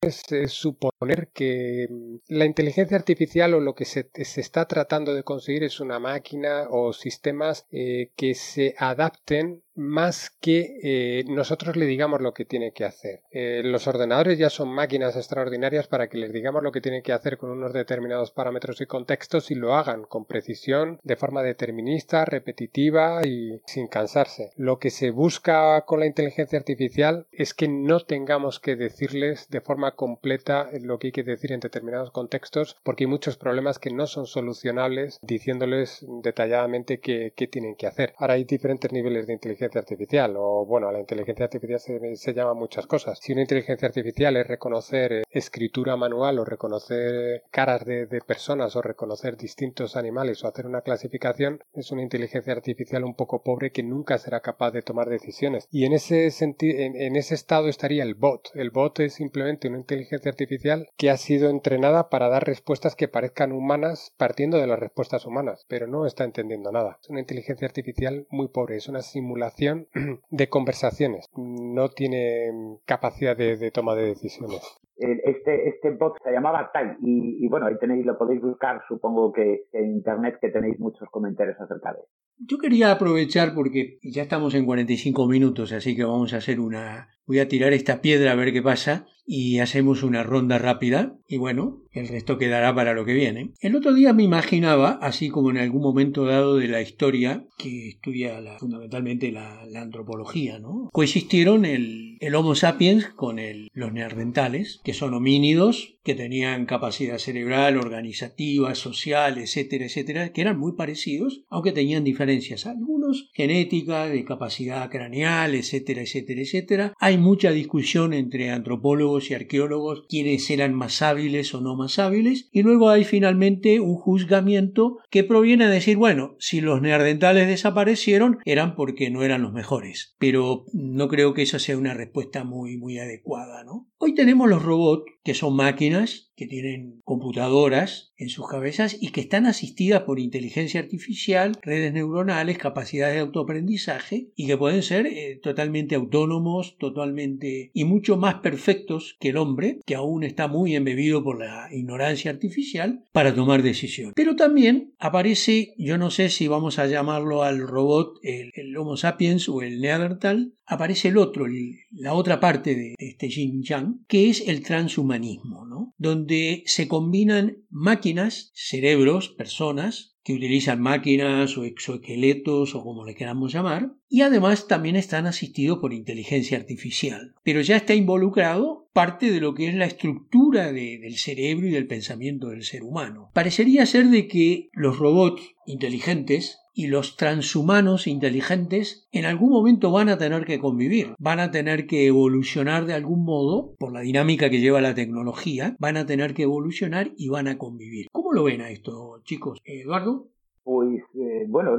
es, 0.03 0.53
suponer 0.53 1.29
que 1.33 1.87
mm, 1.89 2.17
la 2.29 2.45
inteligencia 2.45 2.97
artificial 2.97 3.55
o 3.55 3.61
lo 3.61 3.75
que 3.75 3.85
se, 3.85 4.11
está 4.15 4.67
tratando 4.67 5.15
de 5.15 5.23
conseguir 5.23 5.65
es 5.65 5.81
una 5.81 5.99
máquina 5.99 6.67
o 6.71 6.93
sistemas 6.93 7.67
eh, 7.71 8.11
que 8.17 8.35
se 8.35 8.75
adapten 8.79 9.63
más 9.75 10.31
que 10.41 10.79
eh, 10.83 11.25
nosotros 11.29 11.77
le 11.77 11.87
digamos 11.87 12.21
lo 12.21 12.35
que 12.35 12.45
tiene 12.45 12.73
que 12.73 12.85
hacer. 12.85 13.23
Eh, 13.31 13.63
los 13.65 13.87
ordenadores 13.87 14.39
ya 14.39 14.51
son 14.51 14.69
máquinas 14.69 15.17
extraordinarias 15.17 15.89
para 15.89 16.09
que 16.09 16.19
les 16.19 16.33
digamos 16.33 16.63
lo 16.63 16.73
que 16.73 16.81
tienen 16.81 17.03
que 17.03 17.13
hacer 17.13 17.39
con 17.39 17.51
unos 17.51 17.73
determinados 17.73 18.31
parámetros 18.31 18.81
y 18.81 18.87
contextos 18.87 19.51
y 19.51 19.55
lo 19.55 19.75
hagan 19.75 20.05
con 20.05 20.25
precisión, 20.25 21.01
de 21.03 21.17
forma 21.17 21.43
determinista, 21.43 22.25
repetitiva 22.25 23.27
y 23.27 23.61
sin 23.67 23.87
cansarse. 23.89 24.51
Lo 24.57 24.79
que 24.79 24.91
se 24.91 25.11
busca 25.11 25.81
con 25.83 26.01
la 26.01 26.07
inteligencia 26.07 26.59
artificial 26.59 27.27
es 27.33 27.55
que 27.55 27.69
no 27.69 28.01
tengamos 28.01 28.61
que 28.61 28.77
decirles 28.77 29.49
de 29.49 29.61
forma 29.61 29.95
completa 29.95 30.69
lo 30.81 30.99
que 30.99 31.09
hay 31.09 31.13
que 31.13 31.23
decir 31.23 31.53
en 31.53 31.61
determinados 31.61 32.11
contextos 32.11 32.77
porque 32.83 33.05
hay 33.05 33.09
muchos 33.09 33.37
problemas 33.37 33.79
que 33.79 33.91
no 33.91 34.07
son 34.07 34.27
solucionables 34.27 35.19
diciéndoles 35.23 36.05
detalladamente 36.23 37.01
qué, 37.01 37.33
qué 37.35 37.47
tienen 37.47 37.77
que 37.77 37.87
hacer. 37.87 38.15
Ahora 38.19 38.35
hay 38.35 38.45
diferentes 38.45 38.93
niveles 38.93 39.27
de 39.27 39.35
inteligencia 39.35 39.62
artificial 39.79 40.35
o 40.37 40.65
bueno, 40.67 40.89
a 40.89 40.93
la 40.93 41.01
inteligencia 41.01 41.45
artificial 41.45 41.81
se, 41.81 42.17
se 42.17 42.35
llama 42.35 42.55
muchas 42.55 42.87
cosas. 42.87 43.19
Si 43.21 43.33
una 43.33 43.43
inteligencia 43.43 43.87
artificial 43.87 44.37
es 44.37 44.47
reconocer 44.47 45.13
eh, 45.13 45.23
escritura 45.31 45.97
manual 45.97 46.39
o 46.39 46.45
reconocer 46.45 47.43
caras 47.51 47.85
de, 47.85 48.07
personas 48.27 48.77
o 48.77 48.83
reconocer 48.83 49.37
distintos 49.37 49.97
animales 49.97 50.43
o 50.43 50.49
hacer 50.49 50.67
una 50.67 50.83
clasificación, 50.83 51.61
es 51.73 51.91
una 51.91 52.03
inteligencia 52.03 52.53
artificial 52.53 53.05
un 53.05 53.15
poco 53.15 53.43
pobre 53.43 53.73
que 53.73 53.83
nunca 53.83 54.19
será 54.19 54.41
capaz 54.41 54.71
de 54.71 54.83
tomar 54.83 55.09
decisiones. 55.09 55.67
Y 55.71 55.85
en 55.85 55.93
ese 55.93 56.31
sentido, 56.31 56.79
en 56.79 57.17
ese 57.17 57.35
estado 57.35 57.69
estaría 57.69 58.03
el 58.03 58.15
bot. 58.15 58.51
El 58.55 58.71
bot 58.71 59.01
es 59.01 59.15
simplemente 59.15 59.69
una 59.69 59.79
inteligencia 59.79 60.31
artificial 60.31 60.89
que 60.97 61.11
ha 61.11 61.17
sido 61.17 61.51
entrenada 61.51 62.09
para 62.09 62.29
dar 62.29 62.47
respuestas 62.47 62.97
que 62.97 63.09
parezcan 63.09 63.53
humanas 63.53 64.13
partiendo 64.17 64.59
de 64.59 64.67
las 64.67 64.79
respuestas 64.79 65.27
humanas, 65.27 65.65
pero 65.69 65.87
no 65.87 66.07
está 66.07 66.25
entendiendo 66.25 66.73
nada. 66.73 66.99
Es 67.03 67.09
una 67.11 67.21
inteligencia 67.21 67.67
artificial 67.67 68.27
muy 68.31 68.49
pobre, 68.49 68.77
es 68.77 68.89
una 68.89 69.03
simulación 69.03 69.52
de 70.31 70.49
conversaciones, 70.49 71.27
no 71.37 71.91
tiene 71.91 72.79
capacidad 72.85 73.37
de, 73.37 73.71
toma 73.71 73.95
de 73.95 74.07
decisiones. 74.07 74.61
Este, 75.03 75.69
este 75.69 75.91
bot 75.91 76.15
se 76.23 76.33
llamaba 76.33 76.71
Tai 76.73 76.97
y, 77.01 77.49
bueno, 77.49 77.67
ahí 77.67 77.75
tenéis, 77.81 78.07
lo 78.07 78.17
podéis 78.17 78.41
buscar, 78.41 78.83
supongo 78.89 79.33
que 79.33 79.65
en 79.73 79.93
internet 79.93 80.39
que 80.41 80.51
tenéis 80.51 80.79
muchos 80.79 81.09
comentarios 81.11 81.61
acerca 81.61 81.93
de. 81.93 82.01
Yo 82.39 82.59
quería 82.59 82.91
aprovechar 82.91 83.55
porque 83.55 83.99
ya 84.03 84.23
estamos 84.23 84.55
en 84.55 84.65
45 84.65 85.27
minutos, 85.29 85.73
así 85.73 85.95
que 85.97 86.05
vamos 86.05 86.33
a 86.35 86.39
hacer 86.39 86.61
una... 86.61 87.09
Voy 87.25 87.39
a 87.39 87.47
tirar 87.47 87.73
esta 87.73 88.01
piedra 88.01 88.33
a 88.33 88.35
ver 88.35 88.53
qué 88.53 88.63
pasa 88.63 89.07
y 89.25 89.61
hacemos 89.61 90.03
una 90.03 90.23
ronda 90.23 90.59
rápida 90.59 91.17
y 91.29 91.37
bueno, 91.37 91.83
el 91.93 92.09
resto 92.09 92.39
quedará 92.39 92.75
para 92.75 92.95
lo 92.95 93.05
que 93.05 93.15
viene. 93.15 93.53
El 93.61 93.77
otro 93.77 93.95
día 93.95 94.13
me 94.13 94.25
imaginaba, 94.25 94.99
así 95.01 95.29
como 95.29 95.51
en 95.51 95.59
algún 95.59 95.83
momento 95.83 96.25
dado 96.25 96.57
de 96.57 96.69
la 96.69 96.81
historia, 96.81 97.47
que 97.59 97.89
estudia 97.89 98.41
fundamentalmente 98.59 99.31
la, 99.31 99.63
antropología, 99.77 100.59
¿no? 100.59 100.89
Coexistieron 100.93 101.65
el, 101.65 102.17
el 102.21 102.35
Homo 102.35 102.55
sapiens 102.55 103.09
con 103.09 103.39
el, 103.39 103.69
los 103.73 103.93
neandertales, 103.93 104.81
que 104.85 104.92
son 104.93 105.15
homínidos 105.15 105.99
que 106.03 106.15
tenían 106.15 106.67
capacidad 106.67 107.19
cerebral, 107.19 107.77
organizativa, 107.77 108.75
social, 108.75 109.39
etcétera, 109.39 109.87
etcétera, 109.87 110.33
que 110.33 110.41
eran 110.41 110.59
muy 110.59 110.73
parecidos, 110.73 111.45
aunque 111.49 111.73
tenían 111.73 112.03
diferencias, 112.03 112.67
algunos 112.67 113.31
genética, 113.33 114.07
de 114.07 114.25
capacidad 114.25 114.91
craneal, 114.91 115.55
etcétera, 115.55 116.03
etcétera, 116.03 116.41
etcétera. 116.41 116.95
Hay 116.99 117.19
mucha 117.19 117.53
discusión 117.53 118.13
entre 118.13 118.51
antropólogos 118.51 119.31
y 119.31 119.35
arqueólogos 119.35 120.05
quiénes 120.09 120.51
eran 120.51 120.75
más 120.75 121.03
hábiles 121.03 121.55
o 121.55 121.61
no 121.61 121.77
más 121.77 121.99
hábiles, 121.99 122.49
y 122.53 122.63
luego 122.63 122.89
hay 122.91 123.05
finalmente 123.05 123.81
un 123.81 123.95
juzgamiento 123.95 124.99
que 125.11 125.25
proviene 125.25 125.65
a 125.65 125.71
decir, 125.71 125.97
bueno, 125.97 126.37
si 126.39 126.61
los 126.61 126.83
neandertales 126.83 127.47
desaparecieron 127.47 128.39
eran 128.45 128.75
porque 128.75 129.11
no 129.11 129.23
eran 129.23 129.43
los 129.43 129.53
mejores, 129.53 130.17
pero 130.19 130.65
no 130.73 131.09
creo 131.09 131.35
que 131.35 131.43
esa 131.43 131.59
sea 131.59 131.79
una 131.79 131.95
respuesta 131.95 132.45
muy, 132.45 132.77
muy 132.77 132.99
adecuada, 132.99 133.65
¿no? 133.65 133.89
Hoy 133.99 134.15
tenemos 134.15 134.49
los 134.49 134.63
robots, 134.63 134.82
look 134.83 135.12
que 135.25 135.35
son 135.35 135.57
máquinas 135.57 136.33
que 136.37 136.47
tienen 136.47 137.01
computadoras 137.05 138.13
en 138.17 138.29
sus 138.29 138.49
cabezas 138.49 138.97
y 139.01 139.11
que 139.11 139.21
están 139.21 139.47
asistidas 139.47 140.03
por 140.03 140.19
inteligencia 140.19 140.81
artificial, 140.81 141.59
redes 141.63 141.93
neuronales, 141.93 142.59
capacidades 142.59 143.15
de 143.15 143.21
autoaprendizaje 143.21 144.29
y 144.35 144.47
que 144.47 144.57
pueden 144.57 144.83
ser 144.83 145.07
eh, 145.07 145.39
totalmente 145.43 145.95
autónomos, 145.95 146.77
totalmente 146.79 147.71
y 147.75 147.85
mucho 147.85 148.17
más 148.17 148.37
perfectos 148.37 149.17
que 149.21 149.31
el 149.31 149.37
hombre, 149.37 149.81
que 149.87 149.95
aún 149.95 150.25
está 150.25 150.49
muy 150.49 150.75
embebido 150.75 151.23
por 151.23 151.39
la 151.39 151.69
ignorancia 151.71 152.31
artificial, 152.31 153.05
para 153.13 153.35
tomar 153.35 153.63
decisiones. 153.63 154.15
Pero 154.17 154.37
también 154.37 154.95
aparece, 154.99 155.75
yo 155.79 155.99
no 155.99 156.11
sé 156.11 156.29
si 156.29 156.49
vamos 156.49 156.79
a 156.79 156.87
llamarlo 156.87 157.43
al 157.43 157.61
robot 157.61 158.19
el, 158.23 158.51
Homo 158.77 158.97
sapiens 158.97 159.49
o 159.49 159.63
el 159.63 159.81
Neandertal, 159.81 160.55
aparece 160.65 161.09
el 161.09 161.19
otro, 161.19 161.47
la 161.91 162.15
otra 162.15 162.41
parte 162.41 162.75
de, 162.75 162.95
este 162.99 163.29
Yin 163.29 163.63
Yang, 163.63 164.05
que 164.09 164.31
es 164.31 164.49
el 164.49 164.63
transhumanismo, 164.63 165.12
¿no? 165.19 165.95
donde 165.99 166.63
se 166.67 166.89
combinan 166.89 167.65
máquinas, 167.71 168.51
cerebros, 168.55 169.29
personas, 169.29 170.13
que 170.25 170.35
utilizan 170.35 170.81
máquinas 170.81 171.59
o 171.59 171.65
exoesqueletos 171.65 172.75
o 172.75 172.83
como 172.83 173.05
le 173.05 173.15
queramos 173.15 173.53
llamar, 173.53 173.93
y 174.09 174.21
además 174.21 174.69
también 174.69 174.97
están 174.97 175.27
asistidos 175.27 175.79
por 175.79 175.93
inteligencia 175.93 176.57
artificial. 176.59 177.35
Pero 177.43 177.61
ya 177.61 177.77
está 177.77 177.95
involucrado 177.95 178.89
parte 178.93 179.31
de 179.31 179.41
lo 179.41 179.55
que 179.55 179.69
es 179.69 179.75
la 179.75 179.87
estructura 179.87 180.73
del 180.73 181.17
cerebro 181.17 181.67
y 181.67 181.71
del 181.71 181.87
pensamiento 181.87 182.49
del 182.49 182.63
ser 182.63 182.83
humano. 182.83 183.31
Parecería 183.35 183.87
ser 183.87 184.09
de 184.09 184.29
que 184.29 184.69
los 184.73 184.99
robots 184.99 185.43
inteligentes 185.67 186.59
y 186.75 186.87
los 186.87 187.17
transhumanos 187.17 188.07
inteligentes 188.07 189.09
en 189.13 189.25
algún 189.25 189.51
momento 189.51 189.91
van 189.91 190.09
a 190.09 190.19
tener 190.19 190.45
que 190.45 190.59
convivir, 190.59 191.15
van 191.19 191.41
a 191.41 191.51
tener 191.51 191.87
que 191.87 192.07
evolucionar 192.07 192.87
de 192.87 192.95
algún 192.95 193.25
modo 193.25 193.75
por 193.79 193.93
la 193.93 194.01
dinámica 194.01 194.51
que 194.51 194.61
lleva 194.61 194.81
la 194.81 194.95
tecnología, 194.95 195.77
van 195.79 195.97
a 195.97 196.07
tener 196.07 196.35
que 196.35 196.45
evolucionar 196.45 197.11
y 197.17 197.29
van 197.29 197.49
a 197.49 197.59
convivir. 197.59 198.07
¿Cómo 198.13 198.33
lo 198.33 198.45
ven 198.45 198.61
a 198.61 198.71
esto, 198.71 199.21
chicos? 199.25 199.59
Eduardo. 199.65 200.29
Pues 200.65 201.03
eh, 201.17 201.45
bueno, 201.49 201.73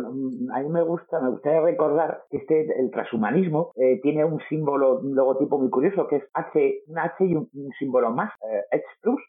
a 0.54 0.60
mí 0.60 0.70
me 0.70 0.84
gusta, 0.84 1.22
me 1.22 1.30
gustaría 1.30 1.62
recordar 1.62 2.24
que 2.30 2.38
este, 2.38 2.68
el 2.78 2.91
transhumanismo 2.91 3.72
eh, 3.78 4.02
tiene 4.04 4.26
un 4.26 4.41
símbolo, 4.50 5.00
un 5.00 5.16
logotipo 5.16 5.58
muy 5.58 5.70
curioso 5.70 6.06
que 6.08 6.18
es 6.18 6.24
H, 6.34 6.84
un 6.88 7.00
H 7.00 7.26
y 7.26 7.34
un, 7.34 7.50
símbolo 7.80 8.12
más, 8.12 8.34
H 8.72 8.84
plus, 9.02 9.22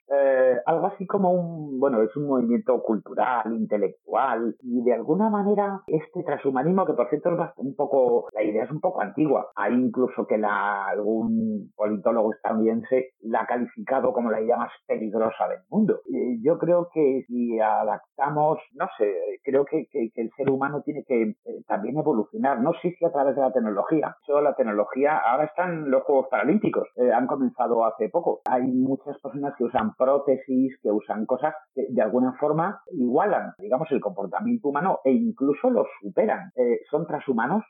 algo 0.85 0.95
así 0.95 1.07
como 1.07 1.33
un, 1.33 1.81
bueno, 1.81 2.03
es 2.03 2.15
un 2.17 2.27
movimiento 2.27 2.83
cultural, 2.83 3.53
intelectual 3.53 4.55
y 4.63 4.83
de 4.83 4.93
alguna 4.93 5.31
manera 5.31 5.81
este 5.87 6.23
transhumanismo, 6.23 6.85
que 6.85 6.93
por 6.93 7.09
cierto 7.09 7.31
es 7.31 7.51
un 7.57 7.75
poco, 7.75 8.29
la 8.33 8.43
idea 8.43 8.65
es 8.65 8.71
un 8.71 8.81
poco 8.81 9.01
antigua, 9.01 9.51
hay 9.57 9.75
incluso 9.75 10.27
que 10.27 10.39
la, 10.39 10.87
algún 10.87 11.73
politólogo 11.77 12.33
estadounidense 12.35 13.13
la 13.23 13.43
ha 13.43 13.47
calificado 13.47 14.13
como 14.13 14.31
la 14.31 14.41
idea 14.41 14.57
más 14.57 14.73
peligrosa 14.87 15.49
del 15.49 15.61
mundo. 15.71 16.01
yo 16.43 16.59
creo 16.59 16.89
que 16.93 17.25
si 17.27 17.59
adaptamos, 17.59 18.59
no 18.75 18.87
sé, 18.99 19.13
creo 19.43 19.65
que, 19.65 19.89
el 19.93 20.31
ser 20.37 20.51
humano 20.51 20.83
tiene 20.85 21.05
que 21.05 21.23
eh, 21.23 21.37
también 21.67 21.97
evolucionar, 21.97 22.61
no 22.61 22.73
sé 22.83 22.95
si 22.99 23.05
a 23.05 23.13
través 23.13 23.35
de 23.37 23.43
la 23.43 23.53
tecnología, 23.53 24.17
solo 24.27 24.43
la 24.43 24.55
tecnología, 24.55 25.17
ahora 25.17 25.45
están 25.45 25.91
los 25.91 26.03
Juegos 26.05 26.27
Paralímpicos, 26.31 26.89
eh, 26.97 27.13
han 27.13 27.27
comenzado 27.27 27.85
hace 27.85 28.09
poco, 28.09 28.41
hay 28.45 28.63
muchas 28.63 29.19
personas 29.21 29.55
que 29.57 29.65
usan 29.65 29.95
prótesis, 29.95 30.74
que 30.83 30.91
usan 30.91 31.27
cosas 31.27 31.55
que 31.75 31.87
de 31.89 32.03
alguna 32.03 32.33
forma 32.35 32.81
igualan, 32.91 33.53
digamos, 33.59 33.91
el 33.91 34.01
comportamiento 34.01 34.69
humano 34.69 34.99
e 35.05 35.13
incluso 35.13 35.71
lo 35.71 35.85
superan. 36.01 36.51
Eh, 36.57 36.81
son 36.91 37.07
transhumanos, 37.07 37.65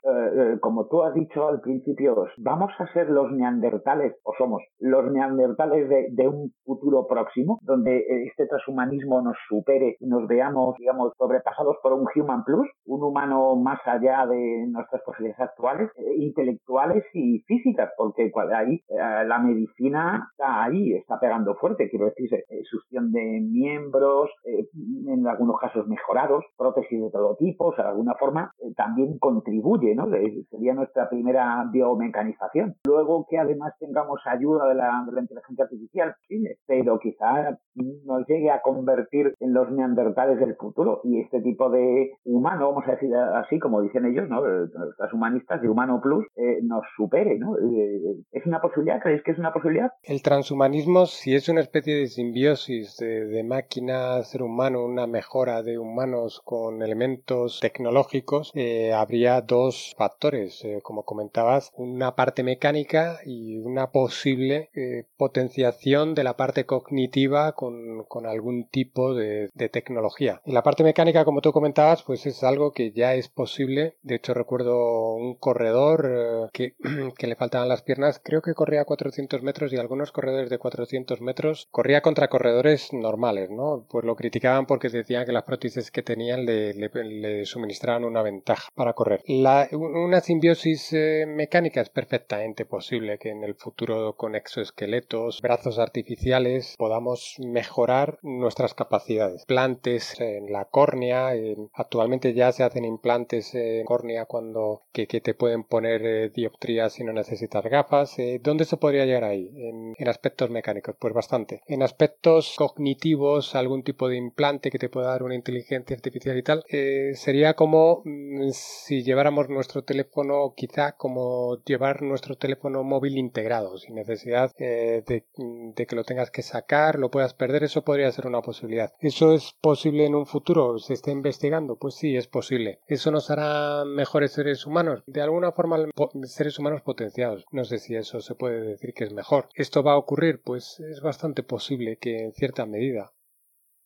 como 0.61 0.87
tú 0.87 1.03
has 1.03 1.13
dicho 1.13 1.47
al 1.47 1.61
principio, 1.61 2.27
vamos 2.37 2.71
a 2.79 2.87
ser 2.93 3.09
los 3.09 3.31
neandertales, 3.31 4.15
o 4.23 4.33
somos 4.37 4.61
los 4.79 5.11
neandertales 5.11 5.89
de, 5.89 6.27
un 6.27 6.51
futuro 6.63 7.05
próximo, 7.07 7.59
donde 7.61 8.03
este 8.27 8.47
transhumanismo 8.47 9.21
nos 9.21 9.37
supere 9.47 9.95
nos 9.99 10.27
veamos, 10.27 10.75
digamos, 10.77 11.13
sobrepasados 11.17 11.77
por 11.81 11.93
un 11.93 12.07
human 12.15 12.43
plus, 12.43 12.67
un 12.85 13.03
humano 13.03 13.55
más 13.55 13.79
allá 13.85 14.25
de 14.25 14.67
nuestras 14.67 15.01
posibilidades 15.03 15.49
actuales, 15.49 15.89
eh, 15.97 16.15
intelectuales 16.17 17.03
y 17.13 17.39
físicas, 17.41 17.91
porque 17.97 18.31
ahí 18.53 18.75
eh, 18.87 19.25
la 19.25 19.39
medicina 19.39 20.27
está 20.31 20.63
ahí, 20.63 20.93
está 20.93 21.19
pegando 21.19 21.55
fuerte, 21.55 21.89
quiero 21.89 22.05
decir, 22.05 22.33
eh, 22.33 22.63
succión 22.85 23.11
de 23.11 23.41
miembros, 23.41 24.29
en 24.45 25.27
algunos 25.27 25.59
casos 25.59 25.87
mejorados, 25.87 26.43
prótesis 26.57 27.01
de 27.01 27.09
todo 27.11 27.35
tipo, 27.35 27.67
o 27.67 27.75
sea, 27.75 27.85
de 27.85 27.91
alguna 27.91 28.15
forma 28.15 28.51
también 28.75 29.17
contribuye, 29.19 29.95
¿no? 29.95 30.07
sería 30.49 30.73
nuestra 30.73 31.09
primera 31.09 31.65
biomecanización. 31.71 32.75
Luego 32.85 33.25
que 33.29 33.37
además 33.37 33.73
tengamos 33.79 34.19
ayuda 34.25 34.67
de 34.69 34.75
la, 34.75 35.03
de 35.05 35.11
la 35.11 35.21
inteligencia 35.21 35.65
artificial, 35.65 36.15
sí, 36.27 36.43
pero 36.65 36.99
quizá 36.99 37.57
nos 38.05 38.27
llegue 38.27 38.51
a 38.51 38.61
convertir 38.61 39.33
en 39.39 39.53
los 39.53 39.71
neandertales 39.71 40.39
del 40.39 40.55
futuro 40.55 41.01
y 41.03 41.21
este 41.21 41.41
tipo 41.41 41.69
de 41.69 42.11
humano, 42.23 42.69
vamos 42.69 42.87
a 42.87 42.91
decir 42.91 43.13
así, 43.15 43.59
como 43.59 43.81
dicen 43.81 44.05
ellos, 44.05 44.29
¿no? 44.29 44.41
Los 44.45 45.13
humanistas 45.13 45.61
de 45.61 45.69
humano 45.69 45.99
plus, 46.01 46.25
eh, 46.35 46.59
nos 46.63 46.83
supere, 46.95 47.37
¿no? 47.37 47.57
Eh, 47.57 48.23
¿Es 48.31 48.45
una 48.45 48.61
posibilidad? 48.61 49.01
¿Creéis 49.01 49.23
que 49.23 49.31
es 49.31 49.39
una 49.39 49.53
posibilidad? 49.53 49.91
El 50.03 50.21
transhumanismo, 50.21 51.05
si 51.05 51.35
es 51.35 51.49
una 51.49 51.61
especie 51.61 51.95
de 51.95 52.07
simbiosis 52.07 52.74
de, 52.97 53.43
máquina, 53.43 54.23
ser 54.23 54.41
humano, 54.41 54.83
una 54.83 55.07
mejora 55.07 55.63
de 55.63 55.77
humanos 55.77 56.41
con 56.43 56.81
elementos 56.81 57.59
tecnológicos, 57.59 58.51
eh, 58.55 58.93
habría 58.93 59.41
dos 59.41 59.93
factores, 59.97 60.63
como 60.83 61.03
comentabas, 61.03 61.71
una 61.75 62.15
parte 62.15 62.43
mecánica 62.43 63.19
y 63.25 63.57
una 63.57 63.91
posible 63.91 64.69
potenciación 65.17 66.15
de 66.15 66.23
la 66.23 66.35
parte 66.37 66.65
cognitiva 66.65 67.53
con, 67.53 68.03
con 68.07 68.25
algún 68.25 68.67
tipo 68.67 69.13
de, 69.13 69.49
de 69.53 69.69
tecnología. 69.69 70.41
En 70.45 70.53
la 70.53 70.63
parte 70.63 70.83
mecánica, 70.83 71.25
como 71.25 71.41
tú 71.41 71.51
comentabas, 71.51 72.03
pues 72.03 72.25
es 72.25 72.43
algo 72.43 72.71
que 72.71 72.91
ya 72.91 73.15
es 73.15 73.29
posible. 73.29 73.95
De 74.03 74.15
hecho, 74.15 74.33
recuerdo 74.33 75.13
un 75.15 75.35
corredor 75.35 76.09
eh, 76.09 76.49
que, 76.53 76.75
que, 77.17 77.27
le 77.27 77.35
faltaban 77.35 77.69
las 77.69 77.81
piernas, 77.81 78.21
creo 78.23 78.41
que 78.41 78.53
corría 78.53 78.85
400 78.85 79.41
metros 79.43 79.73
y 79.73 79.77
algunos 79.77 80.11
corredores 80.11 80.49
de 80.49 80.57
400 80.57 81.21
metros 81.21 81.67
corría 81.71 82.01
contra 82.01 82.27
corredores 82.27 82.64
normales, 82.93 83.49
¿no? 83.49 83.85
Pues 83.89 84.05
lo 84.05 84.15
criticaban 84.15 84.65
porque 84.65 84.89
decían 84.89 85.25
que 85.25 85.31
las 85.31 85.43
prótesis 85.43 85.91
que 85.91 86.03
tenían 86.03 86.45
le, 86.45 86.73
le, 86.73 87.45
suministraban 87.45 88.05
una 88.05 88.21
ventaja 88.21 88.69
para 88.75 88.93
correr. 88.93 89.21
La, 89.27 89.67
una 89.71 90.21
simbiosis 90.21 90.93
eh, 90.93 91.25
mecánica 91.27 91.81
es 91.81 91.89
perfectamente 91.89 92.65
posible 92.65 93.17
que 93.17 93.29
en 93.29 93.43
el 93.43 93.55
futuro 93.55 94.15
con 94.15 94.35
exoesqueletos, 94.35 95.41
brazos 95.41 95.79
artificiales, 95.79 96.75
podamos 96.77 97.35
mejorar 97.39 98.19
nuestras 98.21 98.73
capacidades. 98.73 99.45
Plantes 99.45 100.19
en 100.19 100.51
la 100.51 100.65
córnea, 100.65 101.31
actualmente 101.73 102.33
ya 102.33 102.51
se 102.51 102.63
hacen 102.63 102.85
implantes 102.85 103.53
en 103.55 103.85
córnea 103.85 104.25
cuando 104.25 104.83
que, 104.91 105.05
te 105.07 105.33
pueden 105.33 105.63
poner 105.63 106.05
eh, 106.05 106.29
dioptrías 106.29 106.93
si 106.93 107.03
no 107.03 107.13
necesitas 107.13 107.63
gafas. 107.65 108.17
Eh, 108.19 108.39
¿Dónde 108.43 108.65
se 108.65 108.77
podría 108.77 109.05
llegar 109.05 109.23
ahí? 109.23 109.49
En, 109.55 110.07
aspectos 110.07 110.49
mecánicos, 110.51 110.95
pues 110.99 111.13
bastante. 111.13 111.61
En 111.67 111.81
aspectos 111.81 112.54
cognitivos, 112.55 113.55
algún 113.55 113.83
tipo 113.83 114.07
de 114.07 114.17
implante 114.17 114.71
que 114.71 114.79
te 114.79 114.89
pueda 114.89 115.09
dar 115.09 115.23
una 115.23 115.35
inteligencia 115.35 115.95
artificial 115.95 116.37
y 116.37 116.43
tal, 116.43 116.63
eh, 116.69 117.11
sería 117.15 117.53
como 117.53 118.01
mm, 118.05 118.49
si 118.51 119.03
lleváramos 119.03 119.49
nuestro 119.49 119.83
teléfono, 119.83 120.53
quizá 120.55 120.93
como 120.93 121.63
llevar 121.63 122.01
nuestro 122.01 122.35
teléfono 122.35 122.83
móvil 122.83 123.17
integrado, 123.17 123.77
sin 123.77 123.95
necesidad 123.95 124.55
de, 124.57 125.03
de 125.05 125.85
que 125.85 125.95
lo 125.95 126.03
tengas 126.03 126.31
que 126.31 126.41
sacar, 126.41 126.97
lo 126.97 127.11
puedas 127.11 127.33
perder, 127.33 127.63
eso 127.63 127.83
podría 127.83 128.11
ser 128.11 128.27
una 128.27 128.41
posibilidad. 128.41 128.91
¿Eso 128.99 129.33
es 129.33 129.53
posible 129.61 130.05
en 130.05 130.15
un 130.15 130.25
futuro? 130.25 130.79
¿Se 130.79 130.93
está 130.93 131.11
investigando? 131.11 131.75
Pues 131.75 131.95
sí, 131.95 132.15
es 132.15 132.27
posible. 132.27 132.79
¿Eso 132.87 133.11
nos 133.11 133.29
hará 133.29 133.85
mejores 133.85 134.31
seres 134.31 134.65
humanos? 134.65 135.03
De 135.05 135.21
alguna 135.21 135.51
forma, 135.51 135.77
seres 136.23 136.59
humanos 136.59 136.81
potenciados. 136.81 137.45
No 137.51 137.65
sé 137.65 137.79
si 137.79 137.95
eso 137.95 138.21
se 138.21 138.35
puede 138.35 138.61
decir 138.61 138.93
que 138.93 139.03
es 139.03 139.13
mejor. 139.13 139.49
¿Esto 139.55 139.83
va 139.83 139.93
a 139.93 139.97
ocurrir? 139.97 140.41
Pues 140.43 140.79
es 140.79 141.01
bastante 141.01 141.43
posible 141.43 141.97
que 141.97 142.17
en 142.17 142.33
cierta 142.45 142.65
medida 142.65 143.11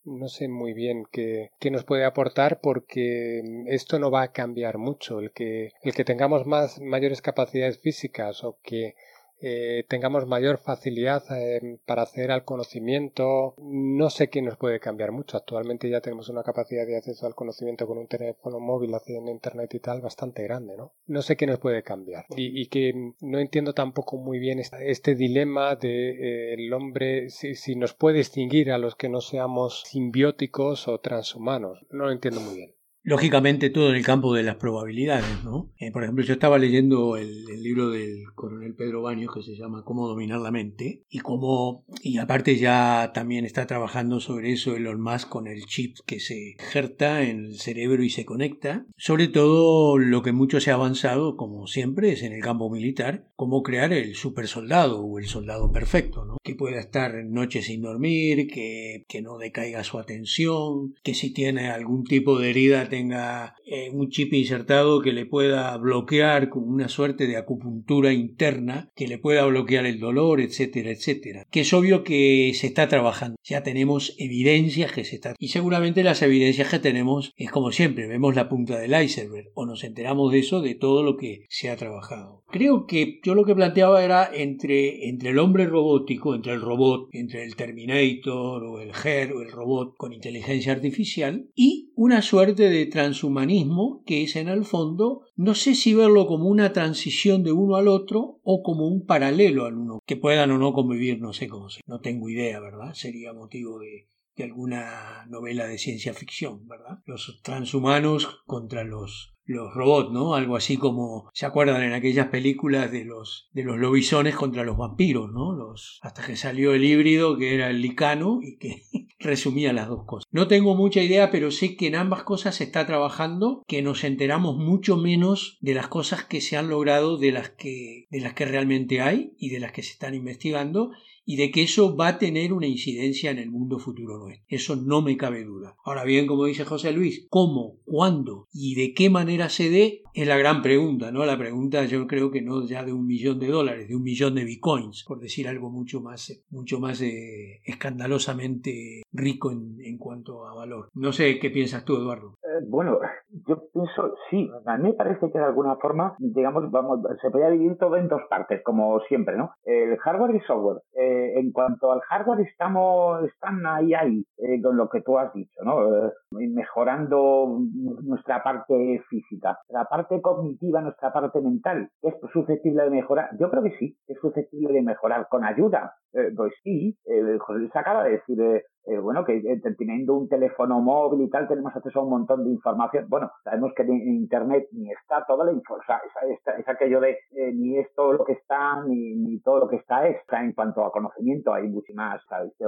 no 0.04 0.28
sé 0.28 0.48
muy 0.48 0.72
bien 0.72 1.04
qué, 1.10 1.50
nos 1.70 1.84
puede 1.84 2.04
aportar 2.04 2.60
porque 2.60 3.42
esto 3.66 3.98
no 3.98 4.10
va 4.10 4.22
a 4.22 4.32
cambiar 4.32 4.78
mucho. 4.78 5.20
El 5.20 5.32
que, 5.32 5.72
el 5.82 5.94
que 5.94 6.04
tengamos 6.04 6.46
más 6.46 6.80
mayores 6.80 7.22
capacidades 7.22 7.78
físicas 7.80 8.42
o 8.44 8.58
que 8.62 8.94
eh, 9.40 9.84
tengamos 9.88 10.26
mayor 10.26 10.58
facilidad 10.58 11.24
eh, 11.30 11.78
para 11.86 12.02
acceder 12.02 12.30
al 12.30 12.44
conocimiento. 12.44 13.54
No 13.58 14.10
sé 14.10 14.28
qué 14.28 14.42
nos 14.42 14.56
puede 14.56 14.80
cambiar 14.80 15.12
mucho. 15.12 15.36
Actualmente 15.36 15.88
ya 15.88 16.00
tenemos 16.00 16.28
una 16.28 16.42
capacidad 16.42 16.86
de 16.86 16.96
acceso 16.96 17.26
al 17.26 17.34
conocimiento 17.34 17.86
con 17.86 17.98
un 17.98 18.06
teléfono 18.06 18.60
móvil 18.60 18.90
en 19.06 19.28
internet 19.28 19.74
y 19.74 19.80
tal 19.80 20.00
bastante 20.00 20.42
grande, 20.42 20.76
¿no? 20.76 20.92
No 21.06 21.22
sé 21.22 21.36
qué 21.36 21.46
nos 21.46 21.58
puede 21.58 21.82
cambiar. 21.82 22.26
Y, 22.36 22.66
que 22.66 23.12
no 23.20 23.38
entiendo 23.38 23.72
tampoco 23.72 24.16
muy 24.16 24.38
bien 24.38 24.60
este, 24.60 25.14
dilema 25.14 25.74
de 25.76 26.10
eh, 26.10 26.54
el 26.54 26.72
hombre 26.72 27.30
si, 27.30 27.54
si 27.54 27.74
nos 27.74 27.94
puede 27.94 28.18
distinguir 28.18 28.70
a 28.70 28.78
los 28.78 28.94
que 28.94 29.08
no 29.08 29.20
seamos 29.20 29.82
simbióticos 29.86 30.86
o 30.88 30.98
transhumanos. 30.98 31.86
No 31.90 32.04
lo 32.04 32.12
entiendo 32.12 32.40
muy 32.40 32.56
bien. 32.56 32.74
Lógicamente 33.02 33.70
todo 33.70 33.90
en 33.90 33.96
el 33.96 34.04
campo 34.04 34.34
de 34.34 34.42
las 34.42 34.56
probabilidades, 34.56 35.42
¿no? 35.42 35.72
Eh, 35.78 35.90
por 35.90 36.02
ejemplo, 36.02 36.22
yo 36.22 36.34
estaba 36.34 36.58
leyendo 36.58 37.16
el, 37.16 37.46
libro 37.60 37.90
del 37.90 38.24
coronel 38.34 38.74
Pedro 38.74 39.02
Baños 39.02 39.34
que 39.34 39.42
se 39.42 39.54
llama 39.54 39.84
Cómo 39.84 40.08
dominar 40.08 40.40
la 40.40 40.50
mente 40.50 41.04
y 41.08 41.18
cómo, 41.18 41.84
y 42.02 42.18
aparte 42.18 42.56
ya 42.56 43.12
también 43.14 43.44
está 43.44 43.66
trabajando 43.66 44.18
sobre 44.20 44.52
eso 44.52 44.76
Elon 44.76 45.00
Musk 45.00 45.28
con 45.28 45.46
el 45.46 45.64
chip 45.66 45.96
que 46.06 46.20
se 46.20 46.52
injerta 46.52 47.22
en 47.22 47.44
el 47.46 47.58
cerebro 47.58 48.02
y 48.02 48.10
se 48.10 48.24
conecta. 48.24 48.86
Sobre 48.96 49.28
todo 49.28 49.98
lo 49.98 50.22
que 50.22 50.32
mucho 50.32 50.60
se 50.60 50.70
ha 50.70 50.74
avanzado, 50.74 51.36
como 51.36 51.66
siempre, 51.66 52.12
es 52.12 52.22
en 52.22 52.32
el 52.32 52.42
campo 52.42 52.70
militar, 52.70 53.28
cómo 53.36 53.62
crear 53.62 53.92
el 53.92 54.14
super 54.14 54.46
soldado 54.46 55.02
o 55.02 55.18
el 55.18 55.26
soldado 55.26 55.72
perfecto, 55.72 56.24
¿no? 56.24 56.36
Que 56.42 56.54
pueda 56.54 56.80
estar 56.80 57.24
noches 57.24 57.66
sin 57.66 57.82
dormir, 57.82 58.48
que, 58.48 59.04
que 59.08 59.22
no 59.22 59.38
decaiga 59.38 59.84
su 59.84 59.98
atención, 59.98 60.94
que 61.02 61.14
si 61.14 61.32
tiene 61.32 61.70
algún 61.70 62.04
tipo 62.04 62.38
de 62.38 62.50
herida 62.50 62.89
tenga 62.90 63.54
eh, 63.64 63.88
un 63.90 64.10
chip 64.10 64.34
insertado 64.34 65.00
que 65.00 65.12
le 65.12 65.24
pueda 65.24 65.74
bloquear 65.78 66.50
con 66.50 66.68
una 66.68 66.88
suerte 66.88 67.26
de 67.26 67.38
acupuntura 67.38 68.12
interna, 68.12 68.90
que 68.94 69.08
le 69.08 69.16
pueda 69.16 69.46
bloquear 69.46 69.86
el 69.86 69.98
dolor, 69.98 70.42
etcétera, 70.42 70.90
etcétera. 70.90 71.46
Que 71.50 71.60
es 71.60 71.72
obvio 71.72 72.04
que 72.04 72.52
se 72.54 72.66
está 72.66 72.88
trabajando. 72.88 73.36
Ya 73.42 73.62
tenemos 73.62 74.14
evidencias 74.18 74.92
que 74.92 75.04
se 75.04 75.16
está. 75.16 75.34
Y 75.38 75.48
seguramente 75.48 76.04
las 76.04 76.20
evidencias 76.20 76.68
que 76.68 76.78
tenemos 76.78 77.32
es 77.36 77.50
como 77.50 77.72
siempre, 77.72 78.06
vemos 78.06 78.34
la 78.34 78.48
punta 78.48 78.78
del 78.78 79.02
iceberg 79.02 79.48
o 79.54 79.64
nos 79.64 79.84
enteramos 79.84 80.32
de 80.32 80.40
eso 80.40 80.60
de 80.60 80.74
todo 80.74 81.02
lo 81.02 81.16
que 81.16 81.46
se 81.48 81.70
ha 81.70 81.76
trabajado. 81.76 82.44
Creo 82.50 82.86
que 82.86 83.20
yo 83.22 83.34
lo 83.34 83.44
que 83.44 83.54
planteaba 83.54 84.04
era 84.04 84.28
entre, 84.34 85.08
entre 85.08 85.30
el 85.30 85.38
hombre 85.38 85.66
robótico, 85.66 86.34
entre 86.34 86.52
el 86.52 86.60
robot, 86.60 87.08
entre 87.12 87.44
el 87.44 87.54
Terminator 87.54 88.64
o 88.64 88.80
el 88.80 88.92
GER 88.92 89.32
o 89.32 89.42
el 89.42 89.50
robot 89.50 89.94
con 89.96 90.12
inteligencia 90.12 90.72
artificial 90.72 91.48
y 91.54 91.92
una 91.94 92.22
suerte 92.22 92.68
de 92.68 92.79
transhumanismo 92.86 94.02
que 94.04 94.22
es 94.22 94.36
en 94.36 94.48
el 94.48 94.64
fondo, 94.64 95.22
no 95.36 95.54
sé 95.54 95.74
si 95.74 95.94
verlo 95.94 96.26
como 96.26 96.48
una 96.48 96.72
transición 96.72 97.42
de 97.42 97.52
uno 97.52 97.76
al 97.76 97.88
otro 97.88 98.40
o 98.42 98.62
como 98.62 98.86
un 98.86 99.06
paralelo 99.06 99.66
al 99.66 99.76
uno, 99.76 100.00
que 100.06 100.16
puedan 100.16 100.50
o 100.50 100.58
no 100.58 100.72
convivir, 100.72 101.20
no 101.20 101.32
sé 101.32 101.48
cómo 101.48 101.70
sé, 101.70 101.80
no 101.86 102.00
tengo 102.00 102.28
idea, 102.28 102.60
¿verdad? 102.60 102.94
Sería 102.94 103.32
motivo 103.32 103.78
de, 103.78 104.08
que 104.34 104.44
alguna 104.44 105.26
novela 105.28 105.66
de 105.66 105.78
ciencia 105.78 106.14
ficción, 106.14 106.66
¿verdad? 106.66 107.00
Los 107.06 107.40
transhumanos 107.42 108.42
contra 108.46 108.84
los 108.84 109.34
los 109.50 109.74
robots, 109.74 110.12
¿no? 110.12 110.34
Algo 110.34 110.56
así 110.56 110.76
como, 110.76 111.28
¿se 111.32 111.44
acuerdan 111.44 111.82
en 111.82 111.92
aquellas 111.92 112.28
películas 112.28 112.92
de 112.92 113.04
los, 113.04 113.48
de 113.52 113.64
los 113.64 113.78
lobisones 113.78 114.36
contra 114.36 114.64
los 114.64 114.76
vampiros, 114.76 115.32
¿no? 115.32 115.52
Los, 115.52 115.98
hasta 116.02 116.24
que 116.24 116.36
salió 116.36 116.72
el 116.72 116.84
híbrido 116.84 117.36
que 117.36 117.54
era 117.54 117.68
el 117.68 117.82
licano 117.82 118.38
y 118.42 118.56
que 118.58 118.82
resumía 119.18 119.72
las 119.72 119.88
dos 119.88 120.04
cosas. 120.04 120.24
No 120.30 120.46
tengo 120.46 120.76
mucha 120.76 121.02
idea, 121.02 121.30
pero 121.30 121.50
sé 121.50 121.76
que 121.76 121.88
en 121.88 121.96
ambas 121.96 122.22
cosas 122.22 122.54
se 122.56 122.64
está 122.64 122.86
trabajando, 122.86 123.64
que 123.66 123.82
nos 123.82 124.04
enteramos 124.04 124.56
mucho 124.56 124.96
menos 124.96 125.58
de 125.60 125.74
las 125.74 125.88
cosas 125.88 126.24
que 126.24 126.40
se 126.40 126.56
han 126.56 126.68
logrado 126.68 127.18
de 127.18 127.32
las 127.32 127.50
que, 127.50 128.06
de 128.10 128.20
las 128.20 128.34
que 128.34 128.46
realmente 128.46 129.00
hay 129.00 129.34
y 129.38 129.50
de 129.50 129.60
las 129.60 129.72
que 129.72 129.82
se 129.82 129.92
están 129.92 130.14
investigando 130.14 130.92
y 131.30 131.36
de 131.36 131.52
que 131.52 131.62
eso 131.62 131.94
va 131.94 132.08
a 132.08 132.18
tener 132.18 132.52
una 132.52 132.66
incidencia 132.66 133.30
en 133.30 133.38
el 133.38 133.52
mundo 133.52 133.78
futuro 133.78 134.18
nuestro. 134.18 134.44
Eso 134.48 134.74
no 134.74 135.00
me 135.00 135.16
cabe 135.16 135.44
duda. 135.44 135.76
Ahora 135.84 136.02
bien, 136.02 136.26
como 136.26 136.46
dice 136.46 136.64
José 136.64 136.90
Luis, 136.90 137.28
¿cómo, 137.30 137.76
cuándo 137.84 138.48
y 138.52 138.74
de 138.74 138.94
qué 138.94 139.10
manera 139.10 139.48
se 139.48 139.70
dé? 139.70 140.02
Es 140.12 140.26
la 140.26 140.36
gran 140.36 140.60
pregunta, 140.60 141.12
¿no? 141.12 141.24
La 141.24 141.38
pregunta 141.38 141.84
yo 141.84 142.08
creo 142.08 142.32
que 142.32 142.42
no 142.42 142.66
ya 142.66 142.82
de 142.82 142.92
un 142.92 143.06
millón 143.06 143.38
de 143.38 143.46
dólares, 143.46 143.86
de 143.86 143.94
un 143.94 144.02
millón 144.02 144.34
de 144.34 144.44
bitcoins, 144.44 145.04
por 145.06 145.20
decir 145.20 145.46
algo 145.46 145.70
mucho 145.70 146.00
más, 146.00 146.42
mucho 146.50 146.80
más 146.80 147.00
eh, 147.00 147.60
escandalosamente 147.64 149.02
rico 149.12 149.52
en, 149.52 149.76
en, 149.84 149.98
cuanto 149.98 150.48
a 150.48 150.54
valor. 150.54 150.88
No 150.94 151.12
sé 151.12 151.38
qué 151.38 151.50
piensas 151.50 151.84
tú, 151.84 151.94
Eduardo. 151.96 152.38
Eh, 152.42 152.64
bueno, 152.66 152.98
yo 153.46 153.62
pienso, 153.72 154.14
sí, 154.28 154.50
a 154.66 154.76
mí 154.76 154.90
me 154.90 154.94
parece 154.94 155.30
que 155.30 155.38
de 155.38 155.44
alguna 155.44 155.76
forma, 155.76 156.14
digamos, 156.18 156.70
vamos, 156.70 157.00
se 157.20 157.30
podría 157.30 157.50
dividir 157.50 157.78
todo 157.78 157.96
en 157.96 158.08
dos 158.08 158.22
partes, 158.28 158.62
como 158.62 159.00
siempre, 159.00 159.36
¿no? 159.36 159.52
El 159.64 159.96
hardware 159.98 160.34
y 160.34 160.40
software. 160.40 160.82
Eh, 160.94 161.38
en 161.38 161.52
cuanto 161.52 161.92
al 161.92 162.00
hardware, 162.00 162.40
estamos, 162.40 163.24
están 163.24 163.64
ahí, 163.66 163.94
ahí, 163.94 164.24
eh, 164.38 164.60
con 164.62 164.76
lo 164.76 164.88
que 164.88 165.02
tú 165.02 165.18
has 165.18 165.32
dicho, 165.32 165.62
¿no? 165.64 166.06
Eh, 166.06 166.12
mejorando 166.30 167.60
nuestra 168.02 168.42
parte 168.42 169.02
física. 169.08 169.58
La 169.68 169.84
parte 169.84 170.20
cognitiva, 170.20 170.80
nuestra 170.80 171.12
parte 171.12 171.40
mental, 171.40 171.88
¿es 172.02 172.14
susceptible 172.32 172.84
de 172.84 172.90
mejorar? 172.90 173.30
Yo 173.38 173.50
creo 173.50 173.62
que 173.62 173.76
sí, 173.78 173.96
es 174.06 174.18
susceptible 174.20 174.72
de 174.72 174.82
mejorar 174.82 175.28
con 175.28 175.44
ayuda. 175.44 175.94
pues 176.36 176.52
sí, 176.64 176.96
José 177.38 177.58
Luis 177.60 177.76
acaba 177.76 178.02
de 178.02 178.12
decir, 178.12 178.64
bueno, 179.00 179.24
que 179.24 179.40
teniendo 179.78 180.14
un 180.14 180.28
teléfono 180.28 180.80
móvil 180.80 181.22
y 181.22 181.30
tal, 181.30 181.46
tenemos 181.46 181.74
acceso 181.74 182.00
a 182.00 182.02
un 182.02 182.10
montón 182.10 182.44
de 182.44 182.50
información. 182.50 183.06
Sabemos 183.44 183.72
que 183.74 183.82
en 183.82 184.14
Internet 184.14 184.68
ni 184.72 184.90
está 184.90 185.24
toda 185.26 185.44
la 185.44 185.52
información, 185.52 185.98
o 186.06 186.42
sea, 186.42 186.54
es, 186.58 186.68
aquello 186.68 187.00
de 187.00 187.18
ni 187.54 187.78
es 187.78 187.92
todo 187.94 188.12
lo 188.12 188.24
que 188.24 188.32
está, 188.32 188.82
ni, 188.84 189.14
ni 189.16 189.40
todo 189.40 189.60
lo 189.60 189.68
que 189.68 189.76
está 189.76 190.06
es. 190.06 190.16
O 190.22 190.30
sea, 190.30 190.42
en 190.42 190.52
cuanto 190.52 190.84
a 190.84 190.92
conocimiento 190.92 191.52
hay 191.52 191.68
mucho 191.68 191.90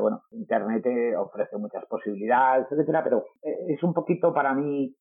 bueno, 0.00 0.22
Internet 0.32 0.84
ofrece 1.18 1.56
muchas 1.56 1.84
posibilidades, 1.86 2.66
etcétera, 2.70 3.02
pero 3.04 3.24
eh, 3.42 3.66
es 3.68 3.82
un 3.82 3.94
poquito 3.94 4.32
para 4.32 4.54
mí 4.54 4.94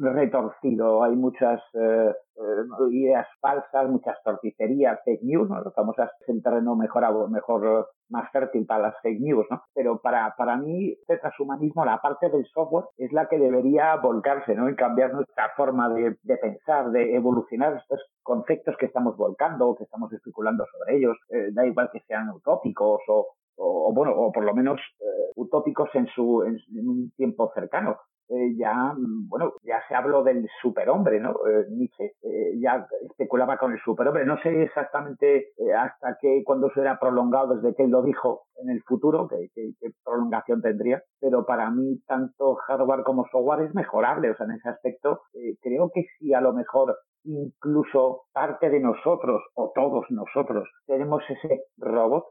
retorcido. 0.00 1.02
Hay 1.02 1.16
muchas 1.16 1.60
eh, 1.74 2.12
eh, 2.36 2.90
ideas 2.92 3.26
falsas, 3.40 3.88
muchas 3.88 4.16
torticerías, 4.22 5.00
fake 5.04 5.22
news, 5.22 5.48
¿no? 5.48 5.62
Famosas 5.72 6.10
en 6.28 6.42
terreno 6.42 6.76
mejor, 6.76 7.30
mejor, 7.30 7.88
más 8.08 8.30
fértil 8.32 8.66
para 8.66 8.88
las 8.88 9.00
fake 9.02 9.20
news, 9.20 9.46
¿no? 9.50 9.62
Pero 9.74 9.98
para, 9.98 10.34
para 10.36 10.56
mí, 10.56 10.92
este 10.92 11.18
transhumanismo, 11.18 11.84
la 11.84 12.00
parte 12.00 12.28
del 12.28 12.46
software, 12.46 12.86
es 12.98 13.12
la 13.12 13.28
que 13.28 13.38
debería 13.38 13.96
volcarse, 13.96 14.54
¿no? 14.54 14.68
Y 14.68 14.76
cambiar 14.76 15.12
nuestra 15.12 15.50
forma 15.56 15.88
de, 15.88 16.16
de 16.22 16.36
pensar, 16.36 16.90
de 16.90 17.14
evolucionar 17.14 17.76
estos 17.76 18.00
conceptos 18.22 18.76
que 18.78 18.86
estamos 18.86 19.16
volcando, 19.16 19.74
que 19.76 19.84
estamos 19.84 20.12
especulando 20.12 20.64
sobre 20.66 20.96
ellos, 20.96 21.16
da 21.52 21.66
igual 21.66 21.90
que 21.92 22.00
sean 22.00 22.30
utópicos 22.30 23.00
o, 23.08 23.34
o, 23.56 23.92
bueno, 23.92 24.12
o 24.16 24.32
por 24.32 24.44
lo 24.44 24.54
menos 24.54 24.80
eh, 25.00 25.32
utópicos 25.36 25.88
en 25.94 26.06
su 26.08 26.42
en, 26.44 26.60
un 26.88 27.10
tiempo 27.16 27.50
cercano. 27.54 27.98
Eh, 28.28 28.56
ya, 28.56 28.94
bueno, 29.28 29.52
ya 29.62 29.82
se 29.86 29.94
habló 29.94 30.22
del 30.22 30.48
superhombre, 30.62 31.20
¿no? 31.20 31.32
Eh, 31.46 31.66
Nietzsche 31.70 32.14
ya 32.58 32.86
especulaba 33.10 33.58
con 33.58 33.72
el 33.72 33.80
superhombre. 33.80 34.24
No 34.24 34.40
sé 34.40 34.62
exactamente 34.62 35.52
hasta 35.76 36.16
qué, 36.20 36.42
cuando 36.44 36.68
eso 36.68 36.80
era 36.80 36.98
prolongado, 36.98 37.56
desde 37.56 37.74
que 37.74 37.84
él 37.84 37.90
lo 37.90 38.02
dijo 38.02 38.46
en 38.62 38.70
el 38.70 38.82
futuro, 38.82 39.28
qué, 39.28 39.72
prolongación 40.04 40.62
tendría, 40.62 41.02
pero 41.20 41.44
para 41.44 41.70
mí 41.70 42.00
tanto 42.06 42.54
hardware 42.54 43.02
como 43.04 43.26
software 43.30 43.66
es 43.66 43.74
mejorable. 43.74 44.30
O 44.30 44.36
sea, 44.36 44.46
en 44.46 44.52
ese 44.52 44.68
aspecto, 44.70 45.22
creo 45.60 45.90
que 45.92 46.06
si 46.18 46.32
a 46.32 46.40
lo 46.40 46.54
mejor 46.54 46.96
incluso 47.24 48.24
parte 48.32 48.70
de 48.70 48.80
nosotros 48.80 49.42
o 49.54 49.72
todos 49.74 50.04
nosotros 50.10 50.68
tenemos 50.86 51.22
ese 51.28 51.64
robot, 51.78 52.26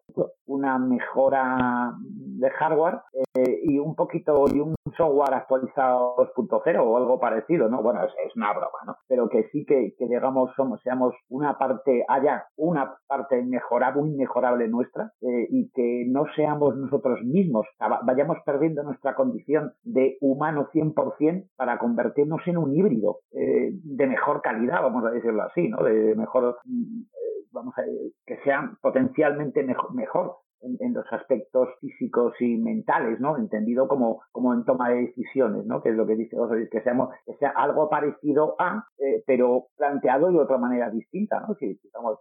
una 0.46 0.78
mejora 0.78 1.94
de 2.00 2.50
hardware 2.50 3.00
eh, 3.36 3.62
y 3.64 3.80
un 3.80 3.96
poquito 3.96 4.46
y 4.54 4.60
un 4.60 4.76
software 4.98 5.34
actualizado 5.34 6.16
2.0 6.36 6.80
o 6.80 6.98
algo 6.98 7.20
parecido, 7.20 7.70
¿no? 7.70 7.82
Bueno, 7.82 8.04
es, 8.04 8.36
una 8.36 8.52
broma, 8.52 8.80
¿no? 8.86 8.98
Pero 9.08 9.30
que 9.30 9.50
sí 9.52 9.66
que, 9.66 9.94
que 9.98 10.08
digamos 10.08 10.52
somos, 10.56 10.82
seamos 10.82 11.14
una 11.30 11.58
parte, 11.58 12.06
haya 12.08 12.46
una 12.58 12.96
parte 13.08 13.42
mejorable, 13.44 14.08
inmejorable 14.08 14.68
nuestra 14.68 15.12
eh, 15.22 15.48
y 15.50 15.70
que 15.72 16.06
no 16.08 16.26
seamos 16.36 16.76
nosotros 16.76 17.22
mismos, 17.24 17.66
vayamos 18.04 18.38
perdiendo 18.46 18.84
nuestra 18.84 19.16
condición 19.16 19.74
de 19.84 20.18
humano 20.22 20.70
100% 20.74 21.50
para 21.56 21.78
convertirnos 21.78 22.42
en 22.46 22.58
un 22.58 22.74
híbrido 22.74 23.20
eh, 23.32 23.72
de 23.72 24.08
mejor 24.08 24.42
calidad, 24.42 24.83
vamos 24.84 25.06
a 25.06 25.12
decirlo 25.12 25.44
así, 25.44 25.68
¿no? 25.70 25.84
De 25.84 26.16
mejor, 26.16 26.58
mm, 26.66 27.04
vamos 27.52 27.74
a 27.78 27.84
que 28.26 28.38
sea 28.44 28.72
potencialmente 28.82 29.64
mejor, 29.64 29.94
mejor 29.94 30.38
en, 30.80 30.94
los 30.94 31.06
aspectos 31.12 31.70
físicos 31.80 32.34
y 32.40 32.58
mentales, 32.58 33.20
¿no? 33.20 33.38
Entendido 33.38 33.88
como, 33.88 34.22
como 34.32 34.54
en 34.54 34.64
toma 34.64 34.90
de 34.90 35.08
decisiones, 35.08 35.66
¿no? 35.66 35.82
Que 35.82 35.90
es 35.90 35.96
lo 35.96 36.06
que 36.06 36.16
dice 36.16 36.38
José 36.38 36.70
que 36.72 36.82
seamos, 36.82 37.10
que 37.26 37.36
sea 37.36 37.50
algo 37.50 37.90
parecido 37.90 38.56
a, 38.60 38.86
eh, 38.98 39.24
pero 39.28 39.68
planteado 39.76 40.32
de 40.32 40.40
otra 40.40 40.58
manera 40.58 40.90
distinta, 40.90 41.42
¿no? 41.42 41.56
Si, 41.56 41.80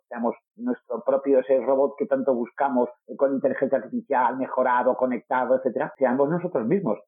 seamos 0.08 0.34
nuestro 0.56 1.02
propio 1.04 1.40
ese 1.40 1.60
robot 1.60 1.94
que 1.96 2.06
tanto 2.06 2.34
buscamos 2.34 2.88
eh, 3.06 3.16
con 3.16 3.34
inteligencia 3.34 3.78
artificial, 3.78 4.36
mejorado, 4.36 4.96
conectado, 4.96 5.56
etcétera, 5.56 5.92
seamos 5.96 6.28
nosotros 6.28 6.66
mismos 6.66 6.98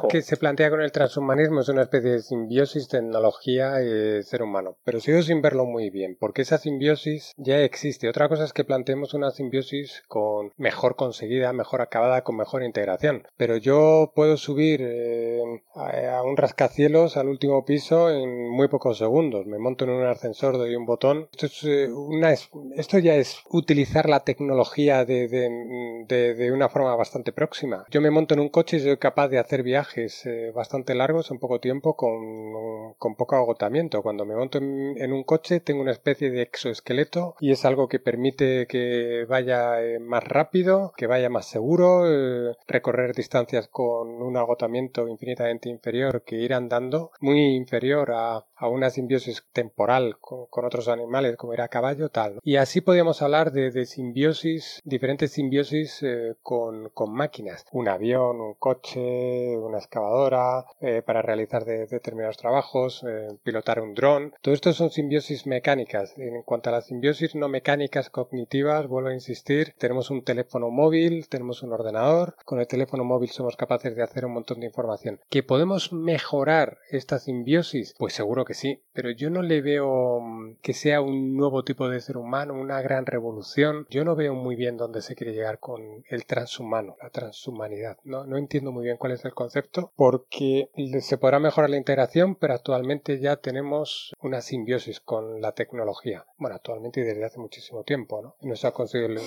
que 0.00 0.22
se 0.22 0.36
plantea 0.36 0.70
con 0.70 0.80
el 0.80 0.92
transhumanismo 0.92 1.60
es 1.60 1.68
una 1.68 1.82
especie 1.82 2.10
de 2.10 2.22
simbiosis 2.22 2.88
tecnología 2.88 3.82
y 3.82 4.22
ser 4.22 4.42
humano, 4.42 4.76
pero 4.84 5.00
sigo 5.00 5.22
sin 5.22 5.42
verlo 5.42 5.64
muy 5.64 5.90
bien, 5.90 6.16
porque 6.18 6.42
esa 6.42 6.58
simbiosis 6.58 7.32
ya 7.36 7.60
existe. 7.60 8.08
Otra 8.08 8.28
cosa 8.28 8.44
es 8.44 8.52
que 8.52 8.64
planteemos 8.64 9.14
una 9.14 9.30
simbiosis 9.30 10.02
con 10.08 10.52
mejor 10.56 10.96
conseguida, 10.96 11.52
mejor 11.52 11.80
acabada, 11.80 12.22
con 12.22 12.36
mejor 12.36 12.62
integración. 12.62 13.26
Pero 13.36 13.56
yo 13.56 14.12
puedo 14.14 14.36
subir 14.36 14.80
eh, 14.82 15.42
a, 15.74 16.22
un 16.22 16.36
rascacielos 16.36 17.16
al 17.16 17.28
último 17.28 17.64
piso 17.64 18.10
en 18.10 18.50
muy 18.50 18.68
pocos 18.68 18.98
segundos. 18.98 19.46
Me 19.46 19.58
monto 19.58 19.84
en 19.84 19.90
un 19.90 20.06
ascensor, 20.06 20.58
doy 20.58 20.74
un 20.74 20.86
botón. 20.86 21.28
Esto, 21.32 21.46
es, 21.46 21.64
eh, 21.64 21.88
una, 21.92 22.32
esto 22.32 22.98
ya 22.98 23.16
es 23.16 23.38
utilizar 23.50 24.08
la 24.08 24.20
tecnología 24.20 25.04
de, 25.04 25.28
de, 25.28 26.34
de 26.34 26.52
una 26.52 26.68
forma 26.68 26.94
bastante 26.96 27.32
próxima. 27.32 27.84
Yo 27.90 28.00
me 28.00 28.10
monto 28.10 28.34
en 28.34 28.40
un 28.40 28.48
coche 28.48 28.76
y 28.76 28.80
soy 28.80 28.96
capaz 28.96 29.28
de 29.28 29.38
hacer 29.38 29.62
viajes 29.62 29.87
eh, 29.96 30.52
bastante 30.54 30.94
largos 30.94 31.30
en 31.30 31.38
poco 31.38 31.60
tiempo 31.60 31.96
con, 31.96 32.94
con 32.98 33.16
poco 33.16 33.36
agotamiento. 33.36 34.02
Cuando 34.02 34.24
me 34.24 34.34
monto 34.34 34.58
en, 34.58 35.12
un 35.12 35.24
coche 35.24 35.60
tengo 35.60 35.80
una 35.80 35.92
especie 35.92 36.30
de 36.30 36.42
exoesqueleto 36.42 37.36
y 37.40 37.52
es 37.52 37.64
algo 37.64 37.88
que 37.88 37.98
permite 37.98 38.66
que 38.66 39.24
vaya 39.28 39.82
eh, 39.82 39.98
más 39.98 40.24
rápido, 40.24 40.92
que 40.96 41.06
vaya 41.06 41.30
más 41.30 41.46
seguro, 41.46 42.04
eh, 42.06 42.54
recorrer 42.66 43.14
distancias 43.14 43.68
con 43.68 44.22
un 44.22 44.36
agotamiento 44.36 45.08
infinitamente 45.08 45.68
inferior 45.68 46.22
que 46.22 46.36
ir 46.36 46.54
andando, 46.54 47.10
muy 47.20 47.54
inferior 47.54 48.12
a, 48.12 48.44
a 48.56 48.68
una 48.68 48.90
simbiosis 48.90 49.44
temporal 49.52 50.18
con, 50.20 50.46
otros 50.64 50.88
animales 50.88 51.36
como 51.36 51.54
era 51.54 51.68
caballo, 51.68 52.10
tal. 52.10 52.40
Y 52.42 52.56
así 52.56 52.80
podríamos 52.80 53.22
hablar 53.22 53.52
de, 53.52 53.70
de 53.70 53.86
simbiosis, 53.86 54.82
diferentes 54.84 55.30
simbiosis 55.32 56.04
con, 56.42 56.90
con 56.90 57.12
máquinas. 57.14 57.64
Un 57.72 57.88
avión, 57.88 58.40
un 58.40 58.54
coche, 58.54 59.56
una 59.56 59.77
excavadora, 59.78 60.64
eh, 60.80 61.02
para 61.04 61.22
realizar 61.22 61.64
determinados 61.64 62.36
trabajos, 62.36 63.04
eh, 63.06 63.28
pilotar 63.42 63.80
un 63.80 63.94
dron. 63.94 64.34
Todo 64.42 64.54
esto 64.54 64.72
son 64.72 64.90
simbiosis 64.90 65.46
mecánicas. 65.46 66.16
En 66.18 66.42
cuanto 66.42 66.70
a 66.70 66.72
las 66.72 66.86
simbiosis 66.86 67.34
no 67.34 67.48
mecánicas 67.48 68.10
cognitivas, 68.10 68.86
vuelvo 68.86 69.08
a 69.08 69.14
insistir, 69.14 69.74
tenemos 69.78 70.10
un 70.10 70.22
teléfono 70.22 70.70
móvil, 70.70 71.28
tenemos 71.28 71.62
un 71.62 71.72
ordenador. 71.72 72.36
Con 72.44 72.60
el 72.60 72.66
teléfono 72.66 73.04
móvil 73.04 73.30
somos 73.30 73.56
capaces 73.56 73.96
de 73.96 74.02
hacer 74.02 74.24
un 74.24 74.32
montón 74.32 74.60
de 74.60 74.66
información. 74.66 75.20
¿Que 75.28 75.42
podemos 75.42 75.92
mejorar 75.92 76.78
esta 76.90 77.18
simbiosis? 77.18 77.94
Pues 77.98 78.14
seguro 78.14 78.44
que 78.44 78.54
sí, 78.54 78.82
pero 78.92 79.10
yo 79.10 79.30
no 79.30 79.42
le 79.42 79.60
veo 79.60 80.20
mm, 80.20 80.56
que 80.62 80.72
sea 80.72 81.00
un 81.00 81.36
nuevo 81.36 81.64
tipo 81.64 81.88
de 81.88 82.00
ser 82.00 82.16
humano, 82.16 82.54
una 82.54 82.80
gran 82.82 83.06
revolución. 83.06 83.86
Yo 83.90 84.04
no 84.04 84.16
veo 84.16 84.34
muy 84.34 84.56
bien 84.56 84.76
dónde 84.76 85.02
se 85.02 85.14
quiere 85.14 85.32
llegar 85.32 85.58
con 85.58 86.04
el 86.08 86.26
transhumano, 86.26 86.96
la 87.02 87.10
transhumanidad. 87.10 87.98
No, 88.04 88.24
no 88.24 88.36
entiendo 88.36 88.72
muy 88.72 88.84
bien 88.84 88.96
cuál 88.96 89.12
es 89.12 89.24
el 89.24 89.34
concepto 89.34 89.67
porque 89.96 90.70
se 91.00 91.18
podrá 91.18 91.38
mejorar 91.38 91.70
la 91.70 91.76
integración, 91.76 92.34
pero 92.34 92.54
actualmente 92.54 93.20
ya 93.20 93.36
tenemos 93.36 94.12
una 94.22 94.40
simbiosis 94.40 95.00
con 95.00 95.40
la 95.40 95.52
tecnología. 95.52 96.24
Bueno, 96.38 96.56
actualmente 96.56 97.00
y 97.00 97.04
desde 97.04 97.24
hace 97.24 97.40
muchísimo 97.40 97.84
tiempo, 97.84 98.22
¿no? 98.22 98.34
Ha 98.64 98.72
consistido, 98.72 99.20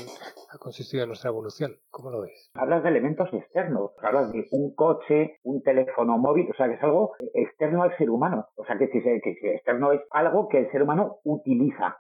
ha 0.50 0.58
consistido 0.58 1.04
en 1.04 1.10
nuestra 1.10 1.30
evolución. 1.30 1.78
¿Cómo 1.90 2.12
lo 2.12 2.22
ves? 2.22 2.52
Hablas 2.54 2.84
de 2.84 2.90
elementos 2.90 3.30
externos, 3.34 3.92
hablas 4.02 4.32
de 4.32 4.48
un 4.52 4.74
coche, 4.76 5.40
un 5.44 5.62
teléfono 5.62 6.18
móvil, 6.18 6.50
o 6.50 6.54
sea, 6.56 6.68
que 6.68 6.76
es 6.76 6.84
algo 6.84 7.14
externo 7.34 7.84
al 7.84 7.96
ser 7.98 8.10
humano. 8.10 8.48
O 8.56 8.66
sea, 8.66 8.78
que, 8.78 8.90
que, 8.90 9.02
que 9.02 9.56
externo 9.56 9.92
es 9.92 10.02
algo 10.12 10.48
que 10.50 10.60
el 10.60 10.72
ser 10.72 10.84
humano 10.84 11.20
utiliza, 11.24 11.98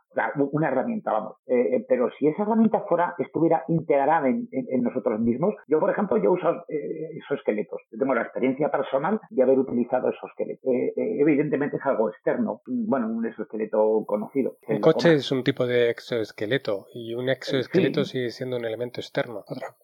una 0.51 0.67
herramienta, 0.67 1.11
vamos. 1.11 1.35
Eh, 1.47 1.75
eh, 1.75 1.85
pero 1.87 2.09
si 2.17 2.27
esa 2.27 2.43
herramienta 2.43 2.81
fuera, 2.87 3.15
estuviera 3.17 3.63
integrada 3.67 4.27
en, 4.27 4.47
nosotros 4.81 5.19
mismos, 5.19 5.53
yo, 5.67 5.79
por 5.79 5.89
ejemplo, 5.89 6.17
yo 6.17 6.31
uso 6.31 6.49
eh, 6.67 7.17
esos 7.17 7.37
esqueletos. 7.39 7.81
Yo 7.91 7.99
tengo 7.99 8.13
la 8.13 8.23
experiencia 8.23 8.69
personal 8.69 9.19
de 9.29 9.43
haber 9.43 9.59
utilizado 9.59 10.09
esos 10.09 10.29
esqueletos. 10.29 10.61
evidentemente 10.95 11.77
es 11.77 11.85
algo 11.85 12.09
externo, 12.09 12.61
bueno, 12.65 13.07
un 13.07 13.25
exoesqueleto 13.25 14.03
conocido. 14.05 14.57
Un 14.67 14.79
coche 14.79 15.13
es 15.13 15.31
un 15.31 15.43
tipo 15.43 15.65
de 15.65 15.89
exoesqueleto 15.89 16.87
y 16.93 17.13
un 17.13 17.29
exoesqueleto 17.29 18.03
sigue 18.05 18.29
siendo 18.29 18.57
un 18.57 18.65
elemento 18.65 18.99
externo. 18.99 19.43
Otra, 19.47 19.75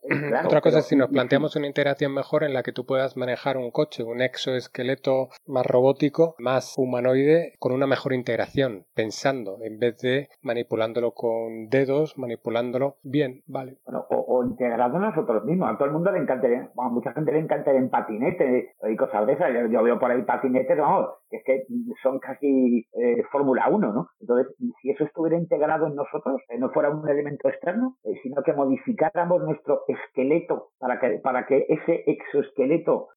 Otra 0.46 0.62
cosa 0.62 0.80
es 0.80 0.88
si 0.88 0.96
nos 0.96 1.10
planteamos 1.10 1.56
una 1.56 1.68
integración 1.68 2.14
mejor 2.14 2.44
en 2.44 2.54
la 2.54 2.64
que 2.64 2.72
tú 2.72 2.86
puedas 2.86 3.18
manejar 3.18 3.58
un 3.58 3.72
coche, 3.72 4.04
un 4.04 4.22
exoesqueleto 4.22 5.30
más 5.46 5.66
robótico, 5.66 6.36
más 6.40 6.76
humanoide, 6.78 7.54
con 7.60 7.72
una 7.72 7.88
mejor 7.88 8.14
integración, 8.14 8.86
pensando, 8.94 9.60
en 9.64 9.80
vez 9.80 9.98
de 10.00 10.17
manipulándolo 10.42 11.12
con 11.12 11.70
dedos, 11.70 12.18
manipulándolo 12.18 12.96
bien, 13.04 13.44
vale. 13.48 13.78
Bueno, 13.86 14.06
o, 14.10 14.44
integrado 14.44 15.00
nosotros 15.00 15.44
mismos. 15.46 15.70
A 15.70 15.78
todo 15.78 15.88
el 15.88 15.94
mundo 15.94 16.12
le 16.12 16.20
encanta, 16.20 16.48
a 16.48 16.90
mucha 16.90 17.12
gente 17.14 17.32
le 17.32 17.40
encanta 17.40 17.72
en 17.72 17.90
patinete 17.90 18.76
y 18.90 18.96
cosas 18.96 19.26
de 19.28 19.34
esas. 19.34 19.52
Yo, 19.70 19.84
veo 19.84 20.00
por 20.00 20.12
ahí 20.12 20.22
patinetes, 20.24 20.78
vamos, 20.78 21.10
es 21.32 21.44
que 21.44 21.66
son 22.02 22.20
casi 22.20 22.86
eh, 22.94 23.24
Fórmula 23.32 23.68
1, 23.70 23.94
¿no? 23.94 24.10
Entonces, 24.22 24.56
si 24.82 24.92
eso 24.92 25.04
estuviera 25.04 25.38
integrado 25.38 25.88
en 25.88 25.96
nosotros, 25.96 26.42
eh, 26.50 26.58
no 26.58 26.70
fuera 26.70 26.90
un 26.90 27.08
elemento 27.10 27.50
externo, 27.50 27.98
eh, 28.04 28.14
sino 28.24 28.42
que 28.44 28.54
modificáramos 28.54 29.42
nuestro 29.44 29.84
esqueleto 29.88 30.70
para 30.80 31.00
que, 31.00 31.20
para 31.20 31.46
que 31.46 31.66
ese 31.68 32.04
exoesqueleto 32.08 33.10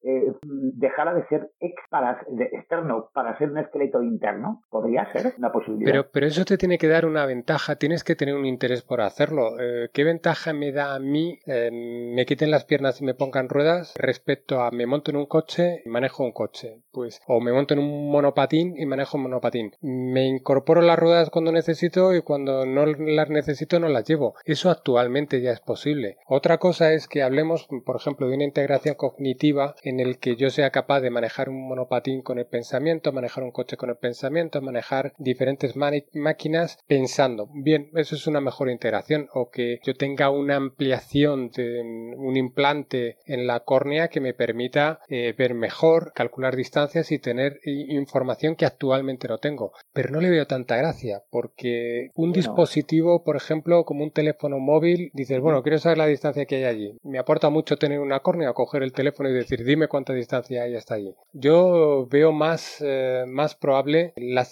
dejara 0.42 1.14
de 1.14 1.26
ser 1.26 1.50
ex 1.60 1.74
para, 1.90 2.20
externo 2.52 3.10
para 3.12 3.36
ser 3.38 3.50
un 3.50 3.58
esqueleto 3.58 4.02
interno, 4.02 4.62
podría 4.70 5.10
ser 5.12 5.34
una 5.38 5.52
posibilidad. 5.52 5.90
Pero, 5.90 6.06
pero 6.12 6.26
eso 6.26 6.44
te 6.44 6.56
tiene 6.56 6.78
que 6.78 6.88
dar 6.90 7.06
una 7.06 7.26
ventaja, 7.26 7.76
tienes 7.76 8.04
que 8.04 8.16
tener 8.16 8.34
un 8.34 8.46
interés 8.46 8.82
por 8.82 9.00
hacerlo. 9.00 9.56
¿Qué 9.92 10.04
ventaja 10.04 10.52
me 10.52 10.72
da 10.72 10.94
a 10.94 10.98
mí 10.98 11.38
me 11.46 12.26
quiten 12.26 12.50
las 12.50 12.64
piernas 12.64 13.00
y 13.00 13.04
me 13.04 13.14
pongan 13.14 13.48
ruedas 13.48 13.94
respecto 13.96 14.60
a 14.60 14.70
me 14.70 14.86
monto 14.86 15.10
en 15.10 15.16
un 15.16 15.26
coche 15.26 15.82
y 15.84 15.88
manejo 15.88 16.24
un 16.24 16.32
coche? 16.32 16.78
Pues, 16.92 17.20
o 17.26 17.40
me 17.40 17.52
monto 17.52 17.74
en 17.74 17.80
un 17.80 18.10
monopatín 18.10 18.74
y 18.76 18.86
manejo 18.86 19.16
un 19.16 19.24
monopatín. 19.24 19.72
Me 19.80 20.26
incorporo 20.26 20.82
las 20.82 20.98
ruedas 20.98 21.30
cuando 21.30 21.52
necesito 21.52 22.14
y 22.14 22.22
cuando 22.22 22.66
no 22.66 22.86
las 22.86 23.30
necesito 23.30 23.78
no 23.78 23.88
las 23.88 24.04
llevo. 24.04 24.34
Eso 24.44 24.70
actualmente 24.70 25.40
ya 25.40 25.52
es 25.52 25.60
posible. 25.60 26.18
Otra 26.26 26.58
cosa 26.58 26.92
es 26.92 27.06
que 27.06 27.22
hablemos, 27.22 27.68
por 27.84 27.96
ejemplo, 27.96 28.28
de 28.28 28.34
una 28.34 28.44
integración 28.44 28.94
cognitiva 28.94 29.74
en 29.82 30.00
el 30.00 30.18
que 30.18 30.36
yo 30.36 30.50
sea 30.50 30.70
capaz 30.70 31.00
de 31.00 31.10
manejar 31.10 31.48
un 31.48 31.68
monopatín 31.68 32.22
con 32.22 32.38
el 32.38 32.46
pensamiento, 32.46 33.12
manejar 33.12 33.44
un 33.44 33.52
coche 33.52 33.76
con 33.76 33.90
el 33.90 33.96
pensamiento, 33.96 34.60
manejar 34.60 35.12
diferentes 35.18 35.76
máquinas 35.76 36.78
pensando. 36.86 37.48
Bien, 37.52 37.90
eso 37.94 38.14
es 38.14 38.26
una 38.26 38.40
mejor 38.40 38.70
integración. 38.70 39.28
O 39.34 39.50
que 39.50 39.80
yo 39.82 39.94
tenga 39.94 40.30
una 40.30 40.56
ampliación 40.56 41.50
de 41.50 41.80
un 42.16 42.36
implante 42.36 43.18
en 43.26 43.46
la 43.46 43.60
córnea 43.60 44.08
que 44.08 44.20
me 44.20 44.34
permita 44.34 45.00
eh, 45.08 45.34
ver 45.36 45.54
mejor, 45.54 46.12
calcular 46.14 46.56
distancias 46.56 47.12
y 47.12 47.18
tener 47.18 47.60
información 47.64 48.56
que 48.56 48.66
actualmente 48.66 49.28
no 49.28 49.38
tengo. 49.38 49.72
Pero 49.92 50.10
no 50.10 50.20
le 50.20 50.30
veo 50.30 50.46
tanta 50.46 50.76
gracia 50.76 51.22
porque 51.30 52.10
un 52.14 52.32
dispositivo, 52.32 53.22
por 53.22 53.36
ejemplo, 53.36 53.84
como 53.84 54.04
un 54.04 54.10
teléfono 54.10 54.58
móvil, 54.58 55.10
dices, 55.14 55.40
bueno, 55.40 55.62
quiero 55.62 55.78
saber 55.78 55.98
la 55.98 56.06
distancia 56.06 56.46
que 56.46 56.56
hay 56.56 56.64
allí. 56.64 56.98
Me 57.02 57.18
aporta 57.18 57.50
mucho 57.50 57.76
tener 57.76 58.00
una 58.00 58.20
córnea, 58.20 58.52
coger 58.52 58.82
el 58.82 58.92
teléfono 58.92 59.28
y 59.28 59.34
decir, 59.34 59.64
dime 59.64 59.88
cuánta 59.88 60.12
distancia 60.12 60.62
hay 60.62 60.76
hasta 60.76 60.94
allí. 60.94 61.14
Yo 61.32 62.06
veo 62.10 62.32
más, 62.32 62.78
eh, 62.80 63.24
más 63.26 63.54
probable 63.54 64.12
la, 64.16 64.46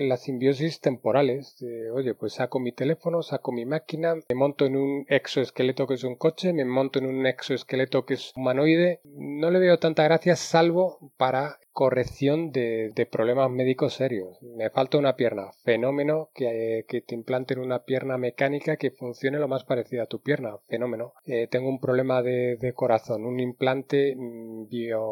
la 0.00 0.16
simbiosis 0.16 0.80
temporales. 0.80 1.55
Oye, 1.92 2.14
pues 2.14 2.34
saco 2.34 2.58
mi 2.60 2.72
teléfono, 2.72 3.22
saco 3.22 3.52
mi 3.52 3.64
máquina, 3.64 4.14
me 4.14 4.34
monto 4.34 4.66
en 4.66 4.76
un 4.76 5.06
exoesqueleto 5.08 5.86
que 5.86 5.94
es 5.94 6.04
un 6.04 6.16
coche, 6.16 6.52
me 6.52 6.64
monto 6.64 6.98
en 6.98 7.06
un 7.06 7.26
exoesqueleto 7.26 8.04
que 8.04 8.14
es 8.14 8.32
humanoide. 8.36 9.00
No 9.04 9.50
le 9.50 9.58
veo 9.58 9.78
tanta 9.78 10.04
gracia 10.04 10.36
salvo 10.36 10.98
para 11.16 11.58
corrección 11.76 12.52
de, 12.52 13.06
problemas 13.12 13.50
médicos 13.50 13.92
serios. 13.92 14.40
Me 14.40 14.70
falta 14.70 14.96
una 14.96 15.14
pierna. 15.14 15.50
Fenómeno 15.62 16.30
que, 16.34 16.86
que, 16.88 17.02
te 17.02 17.14
implanten 17.14 17.58
una 17.58 17.84
pierna 17.84 18.16
mecánica 18.16 18.78
que 18.78 18.90
funcione 18.90 19.38
lo 19.38 19.46
más 19.46 19.64
parecida 19.64 20.04
a 20.04 20.06
tu 20.06 20.22
pierna. 20.22 20.56
Fenómeno. 20.68 21.12
Eh, 21.26 21.48
tengo 21.50 21.68
un 21.68 21.78
problema 21.78 22.22
de, 22.22 22.72
corazón. 22.74 23.26
Un 23.26 23.40
implante 23.40 24.16
mm, 24.16 24.68
bio 24.70 25.02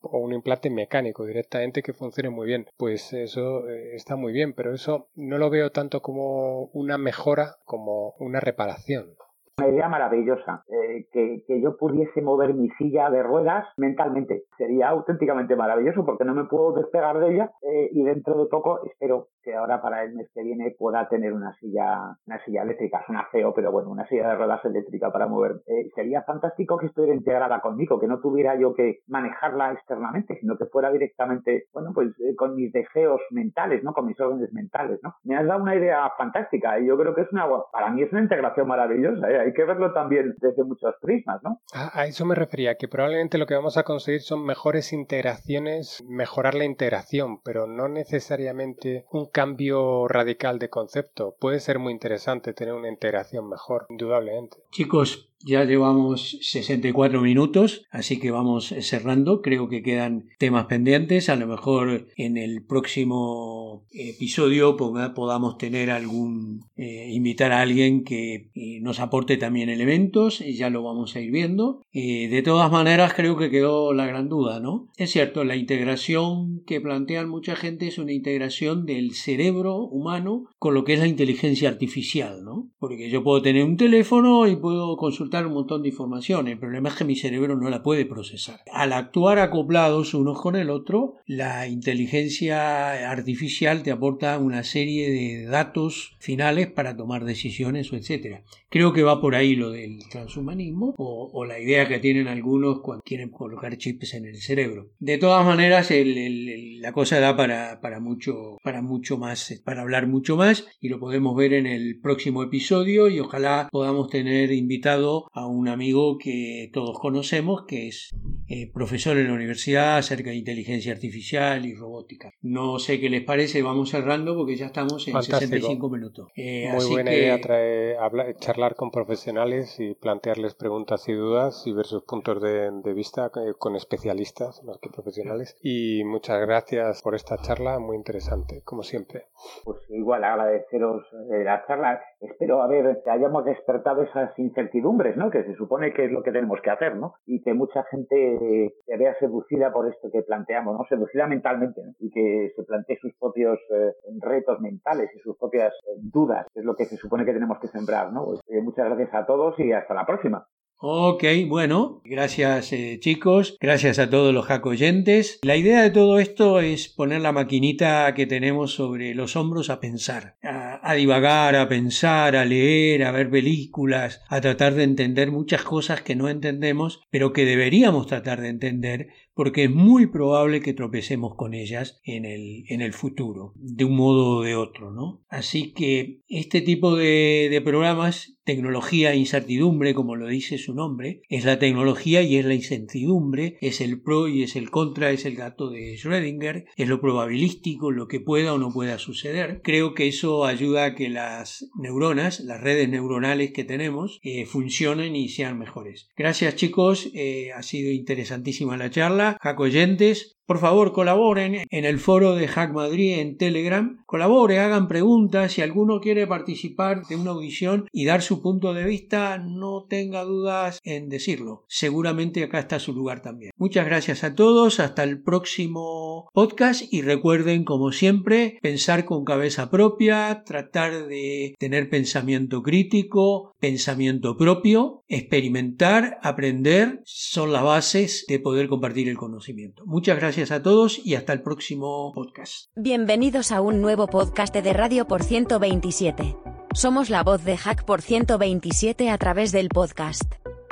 o 0.00 0.18
un 0.18 0.32
implante 0.32 0.70
mecánico 0.70 1.26
directamente 1.26 1.82
que 1.82 1.92
funcione 1.92 2.30
muy 2.30 2.46
bien. 2.46 2.68
Pues 2.76 3.12
eso 3.12 3.68
eh, 3.68 3.96
está 3.96 4.14
muy 4.14 4.32
bien, 4.32 4.52
pero 4.52 4.72
eso 4.72 5.08
no 5.16 5.38
lo 5.38 5.50
veo 5.50 5.72
tanto 5.72 5.91
como 6.00 6.64
una 6.72 6.98
mejora 6.98 7.56
como 7.64 8.14
una 8.18 8.40
reparación 8.40 9.16
una 9.58 9.68
idea 9.68 9.88
maravillosa, 9.88 10.64
eh, 10.68 11.06
que, 11.12 11.44
que, 11.46 11.60
yo 11.60 11.76
pudiese 11.76 12.22
mover 12.22 12.54
mi 12.54 12.70
silla 12.70 13.10
de 13.10 13.22
ruedas 13.22 13.66
mentalmente. 13.76 14.44
Sería 14.56 14.88
auténticamente 14.88 15.56
maravilloso 15.56 16.06
porque 16.06 16.24
no 16.24 16.34
me 16.34 16.44
puedo 16.44 16.72
despegar 16.72 17.18
de 17.18 17.34
ella 17.34 17.50
eh, 17.60 17.90
y 17.92 18.02
dentro 18.02 18.38
de 18.38 18.46
poco 18.46 18.80
espero 18.86 19.28
que 19.42 19.54
ahora 19.54 19.82
para 19.82 20.04
el 20.04 20.14
mes 20.14 20.30
que 20.34 20.42
viene 20.42 20.74
pueda 20.78 21.06
tener 21.08 21.32
una 21.34 21.52
silla, 21.56 22.16
una 22.26 22.42
silla 22.44 22.62
eléctrica. 22.62 23.02
Suena 23.04 23.26
feo, 23.30 23.52
pero 23.54 23.70
bueno, 23.70 23.90
una 23.90 24.06
silla 24.06 24.28
de 24.28 24.36
ruedas 24.36 24.64
eléctrica 24.64 25.12
para 25.12 25.26
mover. 25.26 25.60
Eh, 25.66 25.90
sería 25.94 26.22
fantástico 26.22 26.78
que 26.78 26.86
estuviera 26.86 27.14
integrada 27.14 27.60
conmigo, 27.60 28.00
que 28.00 28.06
no 28.06 28.20
tuviera 28.20 28.58
yo 28.58 28.72
que 28.72 29.00
manejarla 29.06 29.72
externamente, 29.72 30.38
sino 30.40 30.56
que 30.56 30.66
fuera 30.66 30.90
directamente, 30.90 31.64
bueno, 31.74 31.90
pues 31.94 32.08
con 32.36 32.54
mis 32.54 32.72
deseos 32.72 33.20
mentales, 33.30 33.84
¿no? 33.84 33.92
Con 33.92 34.06
mis 34.06 34.18
órdenes 34.18 34.52
mentales, 34.52 34.98
¿no? 35.02 35.14
Me 35.24 35.36
has 35.36 35.46
dado 35.46 35.62
una 35.62 35.76
idea 35.76 36.10
fantástica 36.16 36.78
y 36.78 36.86
yo 36.86 36.96
creo 36.96 37.14
que 37.14 37.22
es 37.22 37.32
una, 37.32 37.46
para 37.70 37.90
mí 37.90 38.02
es 38.02 38.12
una 38.12 38.22
integración 38.22 38.66
maravillosa, 38.66 39.30
¿eh? 39.30 39.41
Hay 39.42 39.52
que 39.52 39.64
verlo 39.64 39.92
también 39.92 40.34
desde 40.38 40.64
muchos 40.64 40.94
prismas, 41.00 41.42
¿no? 41.42 41.60
A, 41.72 42.06
eso 42.06 42.24
me 42.24 42.34
refería, 42.34 42.76
que 42.76 42.88
probablemente 42.88 43.38
lo 43.38 43.46
que 43.46 43.54
vamos 43.54 43.76
a 43.76 43.82
conseguir 43.82 44.22
son 44.22 44.44
mejores 44.44 44.92
integraciones, 44.92 46.02
mejorar 46.08 46.54
la 46.54 46.64
integración, 46.64 47.40
pero 47.42 47.66
no 47.66 47.88
necesariamente 47.88 49.06
un 49.10 49.26
cambio 49.26 50.08
radical 50.08 50.58
de 50.58 50.70
concepto. 50.70 51.36
Puede 51.38 51.60
ser 51.60 51.78
muy 51.78 51.92
interesante 51.92 52.52
tener 52.52 52.74
una 52.74 52.88
integración 52.88 53.48
mejor, 53.48 53.86
indudablemente. 53.88 54.58
Chicos, 54.70 55.31
ya 55.44 55.64
llevamos 55.64 56.38
64 56.40 57.20
minutos, 57.20 57.86
así 57.90 58.18
que 58.18 58.30
vamos 58.30 58.74
cerrando. 58.80 59.42
Creo 59.42 59.68
que 59.68 59.82
quedan 59.82 60.28
temas 60.38 60.66
pendientes. 60.66 61.28
A 61.28 61.36
lo 61.36 61.46
mejor 61.46 62.08
en 62.16 62.36
el 62.36 62.64
próximo 62.64 63.84
episodio 63.90 64.76
podamos 64.76 65.58
tener 65.58 65.90
algún, 65.90 66.64
eh, 66.76 67.10
invitar 67.12 67.52
a 67.52 67.60
alguien 67.60 68.04
que 68.04 68.50
eh, 68.54 68.80
nos 68.80 69.00
aporte 69.00 69.36
también 69.36 69.68
elementos. 69.68 70.40
Y 70.40 70.54
ya 70.54 70.70
lo 70.70 70.82
vamos 70.82 71.16
a 71.16 71.20
ir 71.20 71.30
viendo. 71.30 71.82
Eh, 71.92 72.28
de 72.28 72.42
todas 72.42 72.70
maneras, 72.70 73.14
creo 73.14 73.36
que 73.36 73.50
quedó 73.50 73.92
la 73.92 74.06
gran 74.06 74.28
duda, 74.28 74.60
¿no? 74.60 74.88
Es 74.96 75.10
cierto, 75.10 75.44
la 75.44 75.56
integración 75.56 76.62
que 76.66 76.80
plantean 76.80 77.28
mucha 77.28 77.56
gente 77.56 77.88
es 77.88 77.98
una 77.98 78.12
integración 78.12 78.86
del 78.86 79.12
cerebro 79.12 79.78
humano 79.78 80.44
con 80.58 80.74
lo 80.74 80.84
que 80.84 80.94
es 80.94 81.00
la 81.00 81.06
inteligencia 81.06 81.68
artificial, 81.68 82.44
¿no? 82.44 82.68
Porque 82.78 83.10
yo 83.10 83.22
puedo 83.22 83.42
tener 83.42 83.64
un 83.64 83.76
teléfono 83.76 84.46
y 84.46 84.56
puedo 84.56 84.96
consultar 84.96 85.31
un 85.40 85.54
montón 85.54 85.82
de 85.82 85.88
información. 85.88 86.48
El 86.48 86.58
problema 86.58 86.90
es 86.90 86.96
que 86.96 87.04
mi 87.04 87.16
cerebro 87.16 87.56
no 87.56 87.70
la 87.70 87.82
puede 87.82 88.04
procesar. 88.04 88.60
Al 88.72 88.92
actuar 88.92 89.38
acoplados 89.38 90.14
unos 90.14 90.40
con 90.40 90.56
el 90.56 90.70
otro, 90.70 91.14
la 91.26 91.66
inteligencia 91.66 93.10
artificial 93.10 93.82
te 93.82 93.90
aporta 93.90 94.38
una 94.38 94.62
serie 94.62 95.10
de 95.10 95.46
datos 95.46 96.16
finales 96.18 96.70
para 96.70 96.96
tomar 96.96 97.24
decisiones 97.24 97.92
o 97.92 97.96
etcétera. 97.96 98.42
Creo 98.68 98.92
que 98.92 99.02
va 99.02 99.20
por 99.20 99.34
ahí 99.34 99.56
lo 99.56 99.70
del 99.70 99.98
transhumanismo 100.10 100.94
o, 100.96 101.44
la 101.44 101.58
idea 101.58 101.88
que 101.88 101.98
tienen 101.98 102.28
algunos 102.28 102.80
cuando 102.80 103.02
quieren 103.02 103.30
colocar 103.30 103.76
chips 103.76 104.14
en 104.14 104.26
el 104.26 104.36
cerebro. 104.36 104.90
De 104.98 105.18
todas 105.18 105.44
maneras, 105.44 105.92
la 105.92 106.92
cosa 106.92 107.18
da 107.20 107.36
para, 107.36 107.80
para, 107.80 108.00
mucho, 108.00 108.58
para 108.62 108.80
mucho 108.80 109.18
más, 109.18 109.60
para 109.64 109.82
hablar 109.82 110.06
mucho 110.06 110.36
más 110.36 110.66
y 110.80 110.88
lo 110.88 111.00
podemos 111.00 111.36
ver 111.36 111.52
en 111.52 111.66
el 111.66 112.00
próximo 112.00 112.42
episodio 112.42 113.08
y 113.08 113.20
ojalá 113.20 113.68
podamos 113.70 114.08
tener 114.08 114.52
invitado 114.52 115.21
a 115.32 115.46
un 115.46 115.68
amigo 115.68 116.18
que 116.18 116.70
todos 116.72 116.98
conocemos, 116.98 117.64
que 117.66 117.88
es 117.88 118.10
eh, 118.48 118.70
profesor 118.72 119.16
en 119.16 119.28
la 119.28 119.34
universidad 119.34 119.96
acerca 119.96 120.30
de 120.30 120.36
inteligencia 120.36 120.92
artificial 120.92 121.64
y 121.64 121.74
robótica. 121.74 122.32
No 122.42 122.78
sé 122.78 123.00
qué 123.00 123.08
les 123.08 123.24
parece, 123.24 123.62
vamos 123.62 123.90
cerrando 123.90 124.36
porque 124.36 124.56
ya 124.56 124.66
estamos 124.66 125.06
en 125.08 125.22
65 125.22 125.88
minutos. 125.88 126.28
Eh, 126.36 126.70
Muy 126.72 126.84
buena 126.86 127.14
idea 127.14 127.40
trae, 127.40 127.96
charlar 128.40 128.74
con 128.74 128.90
profesionales 128.90 129.78
y 129.80 129.94
plantearles 129.94 130.54
preguntas 130.54 131.08
y 131.08 131.12
dudas 131.12 131.66
y 131.66 131.72
ver 131.72 131.86
sus 131.86 132.02
puntos 132.04 132.42
de, 132.42 132.92
vista 132.94 133.30
eh, 133.36 133.54
con 133.58 133.76
especialistas 133.76 134.62
más 134.64 134.78
que 134.78 134.90
profesionales. 134.90 135.56
Y 135.62 136.04
muchas 136.04 136.40
gracias 136.40 137.00
por 137.02 137.14
esta 137.14 137.38
charla, 137.38 137.78
muy 137.78 137.96
interesante, 137.96 138.62
como 138.64 138.82
siempre. 138.82 139.26
Pues 139.64 139.78
igual 139.88 140.24
agradeceros 140.24 141.04
la 141.30 141.64
charla. 141.66 142.00
Espero 142.20 142.62
haber 142.62 143.02
que 143.04 143.10
hayamos 143.10 143.44
despertado 143.44 144.02
esas 144.02 144.38
incertidumbres, 144.38 145.11
¿no? 145.16 145.30
Que 145.30 145.44
se 145.44 145.54
supone 145.54 145.92
que 145.92 146.06
es 146.06 146.12
lo 146.12 146.22
que 146.22 146.32
tenemos 146.32 146.60
que 146.60 146.70
hacer, 146.70 146.96
¿no? 146.96 147.14
Y 147.26 147.42
que 147.42 147.54
mucha 147.54 147.84
gente 147.84 148.72
se 148.86 148.96
vea 148.96 149.14
seducida 149.18 149.72
por 149.72 149.88
esto 149.88 150.10
que 150.10 150.22
planteamos, 150.22 150.76
¿no? 150.78 150.84
Seducida 150.88 151.26
mentalmente, 151.26 151.80
Y 151.98 152.10
que 152.10 152.52
se 152.54 152.62
plantee 152.64 152.98
sus 153.00 153.12
propios 153.18 153.58
eh, 153.70 153.92
retos 154.20 154.60
mentales 154.60 155.10
y 155.14 155.18
sus 155.20 155.36
propias 155.36 155.72
eh, 155.72 155.98
dudas, 156.00 156.46
que 156.52 156.60
es 156.60 156.66
lo 156.66 156.74
que 156.74 156.84
se 156.84 156.96
supone 156.96 157.24
que 157.24 157.32
tenemos 157.32 157.58
que 157.58 157.68
sembrar, 157.68 158.12
¿no? 158.12 158.24
Pues, 158.24 158.40
eh, 158.48 158.60
muchas 158.60 158.86
gracias 158.86 159.14
a 159.14 159.26
todos 159.26 159.58
y 159.58 159.72
hasta 159.72 159.94
la 159.94 160.06
próxima. 160.06 160.46
Ok, 160.84 161.22
bueno, 161.48 162.00
gracias 162.04 162.70
chicos, 162.98 163.56
gracias 163.60 164.00
a 164.00 164.10
todos 164.10 164.34
los 164.34 164.46
hack 164.46 164.66
oyentes. 164.66 165.38
La 165.44 165.54
idea 165.54 165.80
de 165.80 165.90
todo 165.90 166.18
esto 166.18 166.58
es 166.58 166.88
poner 166.88 167.20
la 167.20 167.30
maquinita 167.30 168.12
que 168.14 168.26
tenemos 168.26 168.74
sobre 168.74 169.14
los 169.14 169.36
hombros 169.36 169.70
a 169.70 169.78
pensar, 169.78 170.34
a, 170.42 170.71
a, 170.82 170.94
divagar, 170.94 171.56
a 171.56 171.68
pensar, 171.68 172.36
a 172.36 172.44
leer, 172.44 173.04
a 173.04 173.12
ver 173.12 173.30
películas, 173.30 174.20
a 174.28 174.40
tratar 174.40 174.74
de 174.74 174.82
entender 174.82 175.30
muchas 175.30 175.62
cosas 175.62 176.02
que 176.02 176.16
no 176.16 176.28
entendemos, 176.28 177.00
pero 177.10 177.32
que 177.32 177.44
deberíamos 177.44 178.06
tratar 178.06 178.40
de 178.40 178.48
entender 178.48 179.08
porque 179.34 179.64
es 179.64 179.70
muy 179.70 180.06
probable 180.06 180.60
que 180.60 180.74
tropecemos 180.74 181.34
con 181.36 181.54
ellas 181.54 182.00
en 182.04 182.24
el, 182.24 182.64
en 182.68 182.82
el 182.82 182.92
futuro, 182.92 183.54
de 183.56 183.84
un 183.84 183.96
modo 183.96 184.38
o 184.38 184.42
de 184.42 184.56
otro, 184.56 184.92
¿no? 184.92 185.24
Así 185.28 185.72
que 185.72 186.20
este 186.28 186.60
tipo 186.60 186.96
de, 186.96 187.60
programas, 187.64 188.36
tecnología 188.44 189.12
e 189.12 189.16
incertidumbre, 189.16 189.94
como 189.94 190.16
lo 190.16 190.26
dice 190.26 190.58
su 190.58 190.74
nombre, 190.74 191.22
es 191.28 191.44
la 191.44 191.58
tecnología 191.58 192.22
y 192.22 192.36
es 192.36 192.44
la 192.44 192.54
incertidumbre, 192.54 193.56
es 193.60 193.80
el 193.80 194.02
pro 194.02 194.28
y 194.28 194.42
es 194.42 194.56
el 194.56 194.70
contra, 194.70 195.12
es 195.12 195.24
el 195.24 195.36
gato 195.36 195.70
de 195.70 195.94
Schrödinger, 195.94 196.66
es 196.76 196.88
lo 196.88 197.00
probabilístico, 197.00 197.90
lo 197.90 198.08
que 198.08 198.20
pueda 198.20 198.52
o 198.52 198.58
no 198.58 198.70
pueda 198.70 198.98
suceder. 198.98 199.60
Creo 199.62 199.94
que 199.94 200.08
eso 200.08 200.44
ayuda 200.44 200.71
que 200.94 201.08
las 201.08 201.66
neuronas, 201.76 202.40
las 202.40 202.60
redes 202.60 202.88
neuronales 202.88 203.52
que 203.52 203.64
tenemos, 203.64 204.18
eh, 204.22 204.46
funcionen 204.46 205.16
y 205.16 205.28
sean 205.28 205.58
mejores. 205.58 206.08
Gracias 206.16 206.56
chicos, 206.56 207.10
eh, 207.14 207.52
ha 207.52 207.62
sido 207.62 207.90
interesantísima 207.90 208.76
la 208.76 208.90
charla 208.90 209.12
Hola, 209.12 209.38
oyentes. 209.58 210.38
Por 210.52 210.60
favor, 210.60 210.92
colaboren 210.92 211.64
en 211.70 211.84
el 211.86 211.98
foro 211.98 212.34
de 212.34 212.46
Hack 212.46 212.74
Madrid 212.74 213.20
en 213.20 213.38
Telegram. 213.38 214.02
Colabore, 214.04 214.58
hagan 214.58 214.86
preguntas. 214.86 215.52
Si 215.52 215.62
alguno 215.62 215.98
quiere 215.98 216.26
participar 216.26 217.06
de 217.06 217.16
una 217.16 217.30
audición 217.30 217.86
y 217.90 218.04
dar 218.04 218.20
su 218.20 218.42
punto 218.42 218.74
de 218.74 218.84
vista, 218.84 219.38
no 219.38 219.86
tenga 219.88 220.24
dudas 220.24 220.78
en 220.84 221.08
decirlo. 221.08 221.64
Seguramente 221.68 222.44
acá 222.44 222.58
está 222.58 222.78
su 222.80 222.92
lugar 222.92 223.22
también. 223.22 223.52
Muchas 223.56 223.86
gracias 223.86 224.24
a 224.24 224.34
todos. 224.34 224.78
Hasta 224.78 225.04
el 225.04 225.22
próximo 225.22 226.28
podcast. 226.34 226.82
Y 226.92 227.00
recuerden, 227.00 227.64
como 227.64 227.90
siempre, 227.90 228.58
pensar 228.60 229.06
con 229.06 229.24
cabeza 229.24 229.70
propia, 229.70 230.42
tratar 230.44 231.06
de 231.06 231.54
tener 231.58 231.88
pensamiento 231.88 232.62
crítico, 232.62 233.54
pensamiento 233.58 234.36
propio, 234.36 235.02
experimentar, 235.08 236.18
aprender. 236.22 237.00
Son 237.06 237.52
las 237.54 237.62
bases 237.62 238.26
de 238.28 238.38
poder 238.38 238.68
compartir 238.68 239.08
el 239.08 239.16
conocimiento. 239.16 239.82
Muchas 239.86 240.18
gracias 240.18 240.41
Gracias 240.42 240.58
a 240.58 240.62
todos 240.64 241.00
y 241.04 241.14
hasta 241.14 241.32
el 241.32 241.40
próximo 241.40 242.10
podcast. 242.12 242.66
Bienvenidos 242.74 243.52
a 243.52 243.60
un 243.60 243.80
nuevo 243.80 244.08
podcast 244.08 244.52
de 244.52 244.72
Radio 244.72 245.06
por 245.06 245.22
127. 245.22 246.36
Somos 246.74 247.10
la 247.10 247.22
voz 247.22 247.44
de 247.44 247.56
Hack 247.56 247.84
por 247.84 248.02
127 248.02 249.08
a 249.08 249.18
través 249.18 249.52
del 249.52 249.68
podcast. 249.68 250.24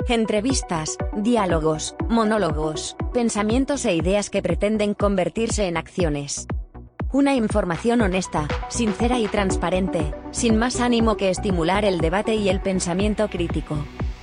Entrevistas, 0.09 0.97
diálogos, 1.15 1.95
monólogos, 2.09 2.97
pensamientos 3.13 3.85
e 3.85 3.95
ideas 3.95 4.29
que 4.29 4.41
pretenden 4.41 4.93
convertirse 4.93 5.67
en 5.67 5.77
acciones. 5.77 6.47
Una 7.13 7.33
información 7.35 8.01
honesta, 8.01 8.49
sincera 8.67 9.19
y 9.19 9.27
transparente, 9.27 10.13
sin 10.31 10.57
más 10.57 10.81
ánimo 10.81 11.15
que 11.15 11.29
estimular 11.29 11.85
el 11.85 11.99
debate 11.99 12.35
y 12.35 12.49
el 12.49 12.59
pensamiento 12.59 13.29
crítico. 13.29 13.77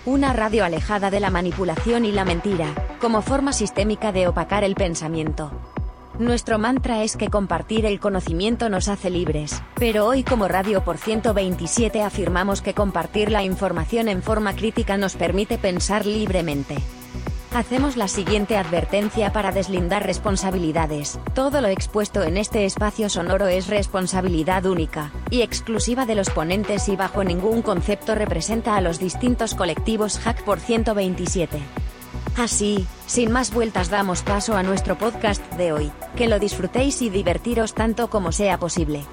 Una 0.08 0.32
radio 0.32 0.64
alejada 0.64 1.10
de 1.10 1.20
la 1.20 1.28
manipulación 1.28 2.06
y 2.06 2.12
la 2.12 2.24
mentira, 2.24 2.74
como 2.98 3.20
forma 3.20 3.52
sistémica 3.52 4.10
de 4.10 4.26
opacar 4.26 4.64
el 4.64 4.74
pensamiento. 4.74 5.50
Nuestro 6.18 6.58
mantra 6.58 7.02
es 7.02 7.14
que 7.14 7.28
compartir 7.28 7.84
el 7.84 8.00
conocimiento 8.00 8.70
nos 8.70 8.88
hace 8.88 9.10
libres, 9.10 9.62
pero 9.74 10.06
hoy 10.06 10.24
como 10.24 10.48
Radio 10.48 10.82
por 10.82 10.96
127 10.96 12.00
afirmamos 12.00 12.62
que 12.62 12.72
compartir 12.72 13.30
la 13.30 13.44
información 13.44 14.08
en 14.08 14.22
forma 14.22 14.56
crítica 14.56 14.96
nos 14.96 15.14
permite 15.14 15.58
pensar 15.58 16.06
libremente. 16.06 16.78
Hacemos 17.54 17.96
la 17.96 18.08
siguiente 18.08 18.58
advertencia 18.58 19.32
para 19.32 19.52
deslindar 19.52 20.04
responsabilidades. 20.04 21.18
Todo 21.34 21.60
lo 21.60 21.68
expuesto 21.68 22.22
en 22.22 22.36
este 22.36 22.66
espacio 22.66 23.08
sonoro 23.08 23.46
es 23.46 23.68
responsabilidad 23.68 24.66
única 24.66 25.10
y 25.30 25.40
exclusiva 25.40 26.04
de 26.04 26.14
los 26.14 26.28
ponentes 26.28 26.88
y 26.88 26.96
bajo 26.96 27.24
ningún 27.24 27.62
concepto 27.62 28.14
representa 28.14 28.76
a 28.76 28.80
los 28.82 28.98
distintos 28.98 29.54
colectivos 29.54 30.18
Hack 30.18 30.44
por 30.44 30.60
127. 30.60 31.58
Así, 32.36 32.86
sin 33.06 33.32
más 33.32 33.52
vueltas 33.52 33.88
damos 33.88 34.22
paso 34.22 34.54
a 34.54 34.62
nuestro 34.62 34.98
podcast 34.98 35.42
de 35.54 35.72
hoy, 35.72 35.90
que 36.16 36.28
lo 36.28 36.38
disfrutéis 36.38 37.00
y 37.02 37.08
divertiros 37.08 37.74
tanto 37.74 38.10
como 38.10 38.30
sea 38.30 38.58
posible. 38.58 39.04